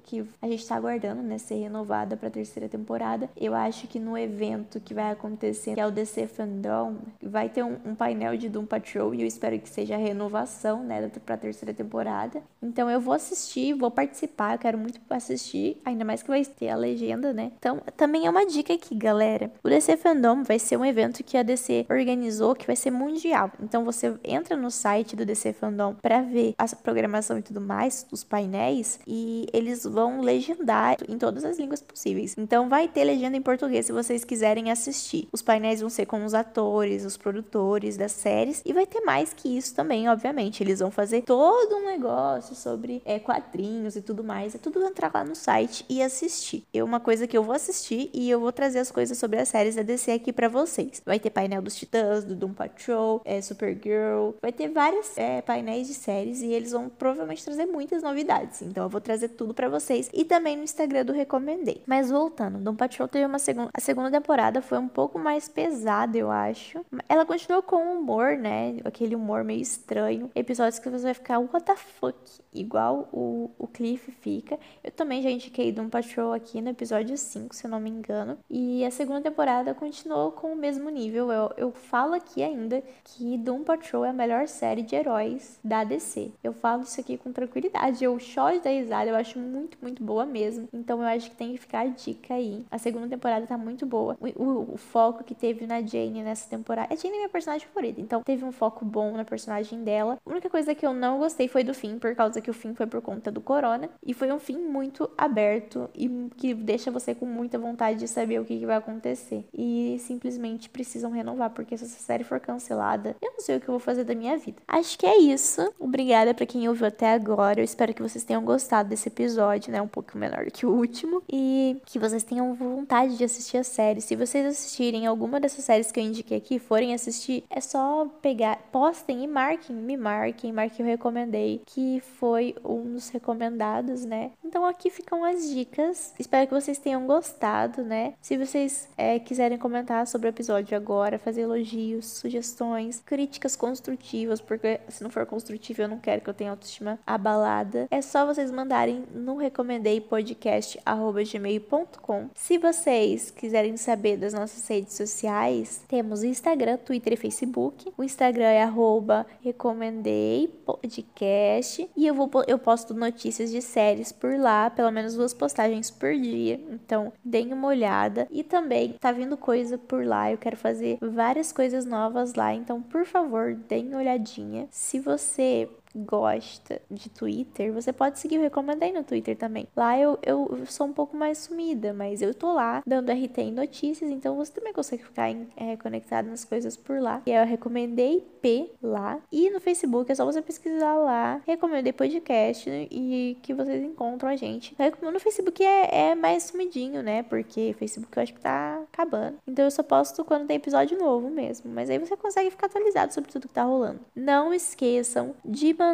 que 0.03 0.25
a 0.41 0.47
gente 0.47 0.65
tá 0.65 0.75
aguardando, 0.75 1.21
né, 1.21 1.37
ser 1.37 1.55
renovada 1.55 2.15
para 2.15 2.29
terceira 2.29 2.69
temporada. 2.69 3.29
Eu 3.35 3.53
acho 3.53 3.87
que 3.87 3.99
no 3.99 4.17
evento 4.17 4.79
que 4.79 4.93
vai 4.93 5.11
acontecer, 5.11 5.73
que 5.73 5.79
é 5.79 5.85
o 5.85 5.91
DC 5.91 6.27
Fandom, 6.27 6.95
vai 7.21 7.49
ter 7.49 7.63
um, 7.63 7.77
um 7.85 7.95
painel 7.95 8.37
de 8.37 8.47
Doom 8.47 8.65
Patrol 8.65 9.13
e 9.13 9.21
eu 9.21 9.27
espero 9.27 9.59
que 9.59 9.69
seja 9.69 9.95
a 9.95 9.97
renovação, 9.97 10.83
né, 10.83 11.11
para 11.25 11.37
terceira 11.37 11.73
temporada. 11.73 12.41
Então, 12.61 12.89
eu 12.89 13.01
vou 13.01 13.13
assistir, 13.13 13.73
vou 13.73 13.91
participar, 13.91 14.53
eu 14.53 14.59
quero 14.59 14.77
muito 14.77 14.99
assistir, 15.09 15.81
ainda 15.83 16.05
mais 16.05 16.21
que 16.21 16.29
vai 16.29 16.43
ter 16.45 16.69
a 16.69 16.75
legenda, 16.75 17.33
né? 17.33 17.51
Então, 17.57 17.81
também 17.95 18.25
é 18.25 18.29
uma 18.29 18.45
dica 18.45 18.73
aqui, 18.73 18.95
galera. 18.95 19.51
O 19.63 19.69
DC 19.69 19.97
Fandom 19.97 20.43
vai 20.43 20.59
ser 20.59 20.77
um 20.77 20.85
evento 20.85 21.23
que 21.23 21.37
a 21.37 21.43
DC 21.43 21.85
organizou, 21.89 22.55
que 22.55 22.67
vai 22.67 22.75
ser 22.75 22.91
mundial. 22.91 23.51
Então, 23.61 23.83
você 23.83 24.15
entra 24.23 24.55
no 24.55 24.69
site 24.69 25.15
do 25.15 25.25
DC 25.25 25.53
Fandom 25.53 25.95
para 25.95 26.21
ver 26.21 26.53
a 26.57 26.67
programação 27.17 27.37
e 27.37 27.41
tudo 27.41 27.59
mais, 27.59 28.05
os 28.11 28.23
painéis, 28.23 28.99
e 29.07 29.47
eles 29.51 29.83
vão 29.83 30.21
legendar 30.21 30.97
em 31.07 31.17
todas 31.17 31.43
as 31.43 31.57
línguas 31.57 31.81
possíveis. 31.81 32.35
Então 32.37 32.69
vai 32.69 32.87
ter 32.87 33.03
legenda 33.03 33.37
em 33.37 33.41
português 33.41 33.85
se 33.85 33.91
vocês 33.91 34.23
quiserem 34.23 34.71
assistir. 34.71 35.27
Os 35.31 35.41
painéis 35.41 35.81
vão 35.81 35.89
ser 35.89 36.05
com 36.05 36.23
os 36.23 36.33
atores, 36.33 37.05
os 37.05 37.17
produtores 37.17 37.97
das 37.97 38.11
séries, 38.11 38.61
e 38.65 38.73
vai 38.73 38.85
ter 38.85 39.01
mais 39.01 39.33
que 39.33 39.57
isso 39.57 39.75
também, 39.75 40.09
obviamente. 40.09 40.61
Eles 40.61 40.79
vão 40.79 40.91
fazer 40.91 41.23
todo 41.23 41.75
um 41.75 41.85
negócio 41.85 42.55
sobre 42.55 43.01
é, 43.05 43.19
quadrinhos 43.19 43.95
e 43.95 44.01
tudo 44.01 44.23
mais. 44.23 44.55
É 44.55 44.57
tudo 44.57 44.83
entrar 44.83 45.11
lá 45.13 45.23
no 45.23 45.35
site 45.35 45.85
e 45.89 46.01
assistir. 46.01 46.63
É 46.73 46.83
uma 46.83 46.99
coisa 46.99 47.27
que 47.27 47.37
eu 47.37 47.43
vou 47.43 47.55
assistir 47.55 48.09
e 48.13 48.29
eu 48.29 48.39
vou 48.39 48.51
trazer 48.51 48.79
as 48.79 48.91
coisas 48.91 49.17
sobre 49.17 49.39
as 49.39 49.49
séries 49.49 49.75
da 49.75 49.81
DC 49.81 50.11
aqui 50.11 50.31
para 50.31 50.47
vocês. 50.47 51.01
Vai 51.05 51.19
ter 51.19 51.29
painel 51.29 51.61
dos 51.61 51.75
Titãs, 51.75 52.23
do 52.23 52.35
Doom 52.35 52.53
Patrol, 52.53 53.21
é, 53.25 53.41
Supergirl, 53.41 54.31
vai 54.41 54.51
ter 54.51 54.69
vários 54.69 55.17
é, 55.17 55.41
painéis 55.41 55.87
de 55.87 55.93
séries 55.93 56.41
e 56.41 56.47
eles 56.47 56.71
vão 56.71 56.89
provavelmente 57.07 57.43
trazer 57.43 57.65
muitas 57.65 58.03
novidades. 58.03 58.61
Então 58.61 58.83
eu 58.83 58.89
vou 58.89 58.99
trazer 58.99 59.29
tudo 59.29 59.53
para 59.53 59.69
vocês 59.69 60.09
e 60.13 60.25
também 60.25 60.57
no 60.57 60.63
Instagram 60.63 61.05
do 61.05 61.13
Recomendei. 61.13 61.81
Mas 61.85 62.09
voltando, 62.09 62.59
Dom 62.59 62.75
Patrol 62.75 63.07
teve 63.07 63.25
uma 63.25 63.39
segunda. 63.39 63.69
A 63.73 63.79
segunda 63.79 64.11
temporada 64.11 64.61
foi 64.61 64.77
um 64.77 64.87
pouco 64.87 65.17
mais 65.17 65.47
pesada, 65.47 66.17
eu 66.17 66.29
acho. 66.29 66.85
Ela 67.07 67.25
continuou 67.25 67.63
com 67.63 67.77
humor, 67.77 68.37
né? 68.37 68.77
Aquele 68.83 69.15
humor 69.15 69.43
meio 69.43 69.61
estranho. 69.61 70.29
Episódios 70.35 70.79
que 70.79 70.89
você 70.89 71.05
vai 71.05 71.13
ficar, 71.13 71.39
what 71.39 71.63
the 71.63 71.75
fuck? 71.75 72.17
Igual 72.53 73.07
o, 73.13 73.51
o 73.57 73.67
Cliff 73.67 74.11
fica. 74.11 74.59
Eu 74.83 74.91
também 74.91 75.21
já 75.21 75.29
indiquei 75.29 75.71
Doom 75.71 75.89
Patrol 75.89 76.33
aqui 76.33 76.61
no 76.61 76.69
episódio 76.69 77.17
5, 77.17 77.55
se 77.55 77.65
eu 77.65 77.71
não 77.71 77.79
me 77.79 77.89
engano. 77.89 78.37
E 78.49 78.83
a 78.83 78.91
segunda 78.91 79.21
temporada 79.21 79.73
continuou 79.73 80.31
com 80.31 80.51
o 80.51 80.55
mesmo 80.55 80.89
nível. 80.89 81.31
Eu, 81.31 81.51
eu 81.55 81.71
falo 81.71 82.15
aqui 82.15 82.43
ainda 82.43 82.83
que 83.03 83.37
Doom 83.37 83.63
Patrol 83.63 84.03
é 84.03 84.09
a 84.09 84.13
melhor 84.13 84.47
série 84.47 84.81
de 84.81 84.95
heróis 84.95 85.59
da 85.63 85.83
DC. 85.83 86.31
Eu 86.43 86.51
falo 86.51 86.83
isso 86.83 86.96
aqui 87.01 87.17
com 87.17 87.31
tranquilidade. 87.31 88.03
Eu 88.03 88.17
choro 88.19 88.59
da 88.61 88.69
risada, 88.69 89.09
eu 89.09 89.15
acho 89.15 89.39
muito, 89.39 89.77
muito 89.81 90.03
boa 90.03 90.25
mesmo. 90.25 90.67
Então 90.73 91.01
eu 91.01 91.07
acho 91.07 91.29
que 91.29 91.35
tem 91.35 91.53
que 91.53 91.57
ficar 91.57 91.81
a 91.81 91.87
dica 91.87 92.33
aí. 92.33 92.65
A 92.71 92.77
segunda 92.77 93.07
temporada 93.07 93.45
tá 93.45 93.57
muito 93.57 93.85
boa. 93.85 94.17
O, 94.19 94.43
o, 94.43 94.73
o 94.73 94.77
foco 94.77 95.23
que 95.23 95.35
teve 95.35 95.65
na 95.65 95.81
Jane 95.81 96.23
nessa 96.23 96.49
temporada. 96.49 96.93
A 96.93 96.95
Jane 96.95 97.15
é 97.15 97.17
minha 97.17 97.29
personagem 97.29 97.67
favorita, 97.67 97.99
então 97.99 98.21
teve 98.23 98.43
um 98.45 98.51
foco 98.51 98.85
bom 98.85 99.11
na 99.11 99.25
personagem 99.25 99.83
dela. 99.83 100.17
A 100.25 100.29
única 100.29 100.49
coisa 100.49 100.73
que 100.73 100.85
eu 100.85 100.93
não 100.93 101.17
gostei 101.17 101.47
foi 101.47 101.63
do 101.63 101.73
fim, 101.73 101.97
por 101.97 102.15
causa 102.15 102.41
que 102.41 102.49
o 102.49 102.53
fim 102.53 102.73
foi 102.73 102.87
por 102.87 103.01
conta 103.01 103.31
do 103.31 103.41
corona. 103.41 103.89
E 104.05 104.13
foi 104.13 104.31
um 104.31 104.39
fim 104.39 104.57
muito 104.57 105.09
aberto 105.17 105.89
e 105.95 106.29
que 106.37 106.53
deixa 106.53 106.91
você 106.91 107.13
com 107.15 107.25
muita 107.25 107.57
vontade 107.57 107.99
de 107.99 108.07
saber 108.07 108.39
o 108.39 108.45
que, 108.45 108.59
que 108.59 108.65
vai 108.65 108.77
acontecer. 108.77 109.45
E 109.53 109.97
simplesmente 109.99 110.69
precisam 110.69 111.11
renovar, 111.11 111.49
porque 111.49 111.77
se 111.77 111.85
essa 111.85 111.99
série 111.99 112.23
for 112.23 112.39
cancelada, 112.39 113.15
eu 113.21 113.31
não 113.31 113.39
sei 113.39 113.57
o 113.57 113.59
que 113.59 113.67
eu 113.67 113.73
vou 113.73 113.79
fazer 113.79 114.03
da 114.03 114.15
minha 114.15 114.37
vida. 114.37 114.61
Acho 114.67 114.97
que 114.97 115.05
é 115.05 115.17
isso. 115.17 115.73
Obrigada 115.79 116.33
para 116.33 116.45
quem 116.45 116.67
ouviu 116.67 116.76
até 116.85 117.13
agora. 117.13 117.59
Eu 117.59 117.63
espero 117.63 117.93
que 117.93 118.01
vocês 118.01 118.23
tenham 118.23 118.43
gostado 118.43 118.89
desse 118.89 119.07
episódio, 119.07 119.71
né? 119.71 119.81
Um 119.81 119.87
pouco 119.87 120.17
menor 120.17 120.45
que 120.51 120.65
o 120.65 120.71
último. 120.71 121.21
E 121.31 121.77
que 121.85 121.99
vocês 121.99 122.23
tenham 122.23 122.53
vontade 122.53 123.17
de 123.17 123.23
assistir 123.23 123.57
a 123.57 123.63
série. 123.63 124.01
Se 124.01 124.15
vocês 124.15 124.45
assistirem 124.45 125.05
alguma 125.05 125.39
dessas 125.39 125.65
séries 125.65 125.91
que 125.91 125.99
eu 125.99 126.03
indiquei 126.03 126.37
aqui, 126.37 126.59
forem 126.59 126.93
assistir, 126.93 127.43
é 127.49 127.59
só 127.59 128.07
pegar, 128.21 128.57
postem 128.71 129.23
e 129.23 129.27
marquem, 129.27 129.75
me 129.75 129.97
marquem, 129.97 130.53
marquem 130.53 130.85
eu 130.85 130.91
recomendei, 130.91 131.61
que 131.65 132.01
foi 132.19 132.55
um 132.63 132.93
dos 132.93 133.09
recomendados, 133.09 134.05
né? 134.05 134.31
Então 134.43 134.65
aqui 134.65 134.89
ficam 134.89 135.23
as 135.23 135.49
dicas. 135.49 136.13
Espero 136.19 136.47
que 136.47 136.53
vocês 136.53 136.77
tenham 136.77 137.05
gostado, 137.05 137.83
né? 137.83 138.13
Se 138.21 138.37
vocês 138.37 138.87
é, 138.97 139.19
quiserem 139.19 139.57
comentar 139.57 140.07
sobre 140.07 140.27
o 140.27 140.29
episódio 140.29 140.75
agora, 140.77 141.19
fazer 141.19 141.41
elogios, 141.41 142.05
sugestões, 142.05 143.01
críticas 143.05 143.55
construtivas, 143.55 144.39
porque 144.39 144.79
se 144.89 145.03
não 145.03 145.09
for 145.09 145.25
construtivo 145.25 145.81
eu 145.81 145.87
não 145.87 145.99
quero 145.99 146.21
que 146.21 146.29
eu 146.29 146.33
tenha 146.33 146.51
autoestima 146.51 146.66
autoestima 146.67 146.99
abalada, 147.07 147.87
é 147.89 148.01
só 148.01 148.25
vocês 148.25 148.51
mandarem 148.51 149.05
no 149.13 149.37
recomendei 149.37 150.01
podcast@gmail.com. 150.01 152.29
Se 152.35 152.57
vocês 152.57 153.31
quiserem 153.31 153.77
saber 153.77 154.17
das 154.17 154.33
nossas 154.33 154.67
redes 154.67 154.91
sociais, 154.93 155.81
temos 155.87 156.23
Instagram, 156.23 156.75
Twitter 156.77 157.13
e 157.13 157.17
Facebook. 157.17 157.93
O 157.97 158.03
Instagram 158.03 158.43
é 158.43 158.63
arroba 158.63 159.25
recomendei 159.41 160.49
podcast 160.65 161.89
e 161.95 162.05
eu 162.05 162.13
vou 162.13 162.29
eu 162.45 162.59
posto 162.59 162.93
notícias 162.93 163.49
de 163.49 163.61
séries 163.61 164.11
por 164.11 164.37
lá, 164.37 164.69
pelo 164.69 164.91
menos 164.91 165.15
duas 165.15 165.33
postagens 165.33 165.89
por 165.89 166.13
dia. 166.13 166.59
Então, 166.69 167.13
deem 167.23 167.53
uma 167.53 167.69
olhada 167.69 168.27
e 168.29 168.43
também 168.43 168.97
tá 168.99 169.13
vindo 169.13 169.37
coisa 169.37 169.77
por 169.77 170.05
lá. 170.05 170.29
Eu 170.31 170.37
quero 170.37 170.57
fazer 170.57 170.97
várias 171.01 171.53
coisas 171.53 171.85
novas 171.85 172.33
lá, 172.33 172.53
então 172.53 172.81
por 172.81 173.05
favor, 173.05 173.55
deem 173.55 173.87
uma 173.87 173.99
olhadinha. 173.99 174.67
Se 174.69 174.99
você 174.99 175.69
gosta 175.97 176.81
de 176.89 177.09
Twitter, 177.09 177.73
você 177.73 177.91
pode 177.91 178.19
seguir 178.19 178.37
o 178.37 178.41
Recomendei 178.41 178.91
no 178.91 179.03
Twitter 179.03 179.35
também. 179.35 179.67
Lá 179.75 179.99
eu, 179.99 180.17
eu 180.23 180.61
sou 180.65 180.87
um 180.87 180.93
pouco 180.93 181.17
mais 181.17 181.39
sumida, 181.39 181.93
mas 181.93 182.21
eu 182.21 182.33
tô 182.33 182.53
lá 182.53 182.83
dando 182.85 183.11
RT 183.11 183.39
em 183.39 183.51
notícias, 183.51 184.09
então 184.09 184.35
você 184.35 184.51
também 184.51 184.73
consegue 184.73 185.03
ficar 185.03 185.29
em, 185.29 185.47
é, 185.55 185.75
conectado 185.77 186.27
nas 186.27 186.45
coisas 186.45 186.77
por 186.77 186.99
lá. 186.99 187.21
E 187.25 187.31
eu 187.31 187.45
recomendei 187.45 188.21
P 188.41 188.71
lá. 188.81 189.19
E 189.31 189.49
no 189.49 189.59
Facebook 189.59 190.11
é 190.11 190.15
só 190.15 190.25
você 190.25 190.41
pesquisar 190.41 190.95
lá, 190.95 191.41
recomendei 191.45 191.91
podcast 191.91 192.69
e 192.69 193.37
que 193.41 193.53
vocês 193.53 193.83
encontram 193.83 194.29
a 194.29 194.35
gente. 194.35 194.75
No 195.01 195.19
Facebook 195.19 195.63
é, 195.63 196.11
é 196.11 196.15
mais 196.15 196.43
sumidinho, 196.43 197.01
né? 197.01 197.23
Porque 197.23 197.75
Facebook 197.77 198.15
eu 198.15 198.23
acho 198.23 198.33
que 198.33 198.39
tá 198.39 198.81
acabando. 198.91 199.37
Então 199.47 199.65
eu 199.65 199.71
só 199.71 199.81
posto 199.81 200.23
quando 200.23 200.47
tem 200.47 200.57
episódio 200.57 200.97
novo 200.97 201.29
mesmo. 201.29 201.71
Mas 201.71 201.89
aí 201.89 201.97
você 201.97 202.15
consegue 202.15 202.51
ficar 202.51 202.67
atualizado 202.67 203.13
sobre 203.13 203.31
tudo 203.31 203.47
que 203.47 203.53
tá 203.53 203.63
rolando. 203.63 203.99
Não 204.15 204.53
esqueçam 204.53 205.33
de 205.43 205.73
mandar 205.73 205.86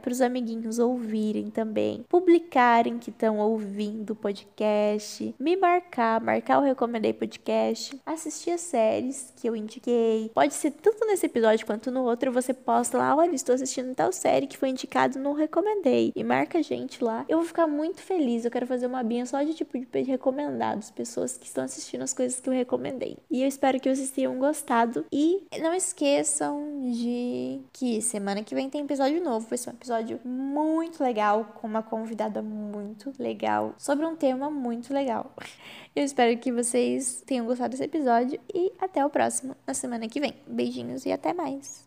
para 0.00 0.12
os 0.12 0.20
amiguinhos 0.20 0.78
ouvirem 0.78 1.50
também, 1.50 2.04
publicarem 2.08 2.98
que 2.98 3.10
estão 3.10 3.38
ouvindo 3.38 4.10
o 4.10 4.16
podcast, 4.16 5.34
me 5.38 5.56
marcar, 5.56 6.20
marcar 6.20 6.58
o 6.58 6.62
Recomendei 6.62 7.12
Podcast, 7.12 8.00
assistir 8.04 8.50
as 8.50 8.60
séries 8.60 9.32
que 9.36 9.48
eu 9.48 9.54
indiquei. 9.54 10.30
Pode 10.34 10.54
ser 10.54 10.70
tanto 10.70 11.04
nesse 11.06 11.26
episódio 11.26 11.66
quanto 11.66 11.90
no 11.90 12.02
outro, 12.04 12.32
você 12.32 12.52
posta 12.52 12.98
lá, 12.98 13.14
olha, 13.14 13.34
estou 13.34 13.54
assistindo 13.54 13.94
tal 13.94 14.12
série 14.12 14.46
que 14.46 14.56
foi 14.56 14.68
indicado 14.68 15.18
no 15.18 15.32
Recomendei. 15.32 16.12
E 16.14 16.24
marca 16.24 16.58
a 16.58 16.62
gente 16.62 17.02
lá. 17.02 17.24
Eu 17.28 17.38
vou 17.38 17.46
ficar 17.46 17.66
muito 17.66 18.00
feliz. 18.00 18.44
Eu 18.44 18.50
quero 18.50 18.66
fazer 18.66 18.86
uma 18.86 19.02
binha 19.02 19.26
só 19.26 19.42
de 19.42 19.54
tipo 19.54 19.78
de 19.78 20.02
recomendados, 20.02 20.90
pessoas 20.90 21.36
que 21.36 21.46
estão 21.46 21.64
assistindo 21.64 22.02
as 22.02 22.12
coisas 22.12 22.40
que 22.40 22.48
eu 22.48 22.52
recomendei. 22.52 23.16
E 23.30 23.42
eu 23.42 23.48
espero 23.48 23.80
que 23.80 23.94
vocês 23.94 24.10
tenham 24.10 24.38
gostado. 24.38 25.04
E 25.12 25.42
não 25.60 25.74
esqueçam 25.74 26.90
de 26.90 27.60
que 27.72 28.00
semana 28.02 28.42
que 28.42 28.54
vem 28.54 28.70
tem 28.70 28.82
episódio 28.82 29.22
novo. 29.36 29.46
Vai 29.48 29.58
ser 29.58 29.70
um 29.70 29.74
episódio 29.74 30.20
muito 30.24 31.02
legal, 31.02 31.44
com 31.60 31.66
uma 31.66 31.82
convidada 31.82 32.42
muito 32.42 33.12
legal, 33.18 33.74
sobre 33.78 34.04
um 34.04 34.16
tema 34.16 34.50
muito 34.50 34.92
legal. 34.92 35.32
Eu 35.94 36.04
espero 36.04 36.38
que 36.38 36.52
vocês 36.52 37.22
tenham 37.26 37.46
gostado 37.46 37.70
desse 37.70 37.84
episódio 37.84 38.38
e 38.52 38.72
até 38.78 39.04
o 39.04 39.10
próximo, 39.10 39.56
na 39.66 39.74
semana 39.74 40.08
que 40.08 40.20
vem. 40.20 40.34
Beijinhos 40.46 41.06
e 41.06 41.12
até 41.12 41.32
mais! 41.32 41.85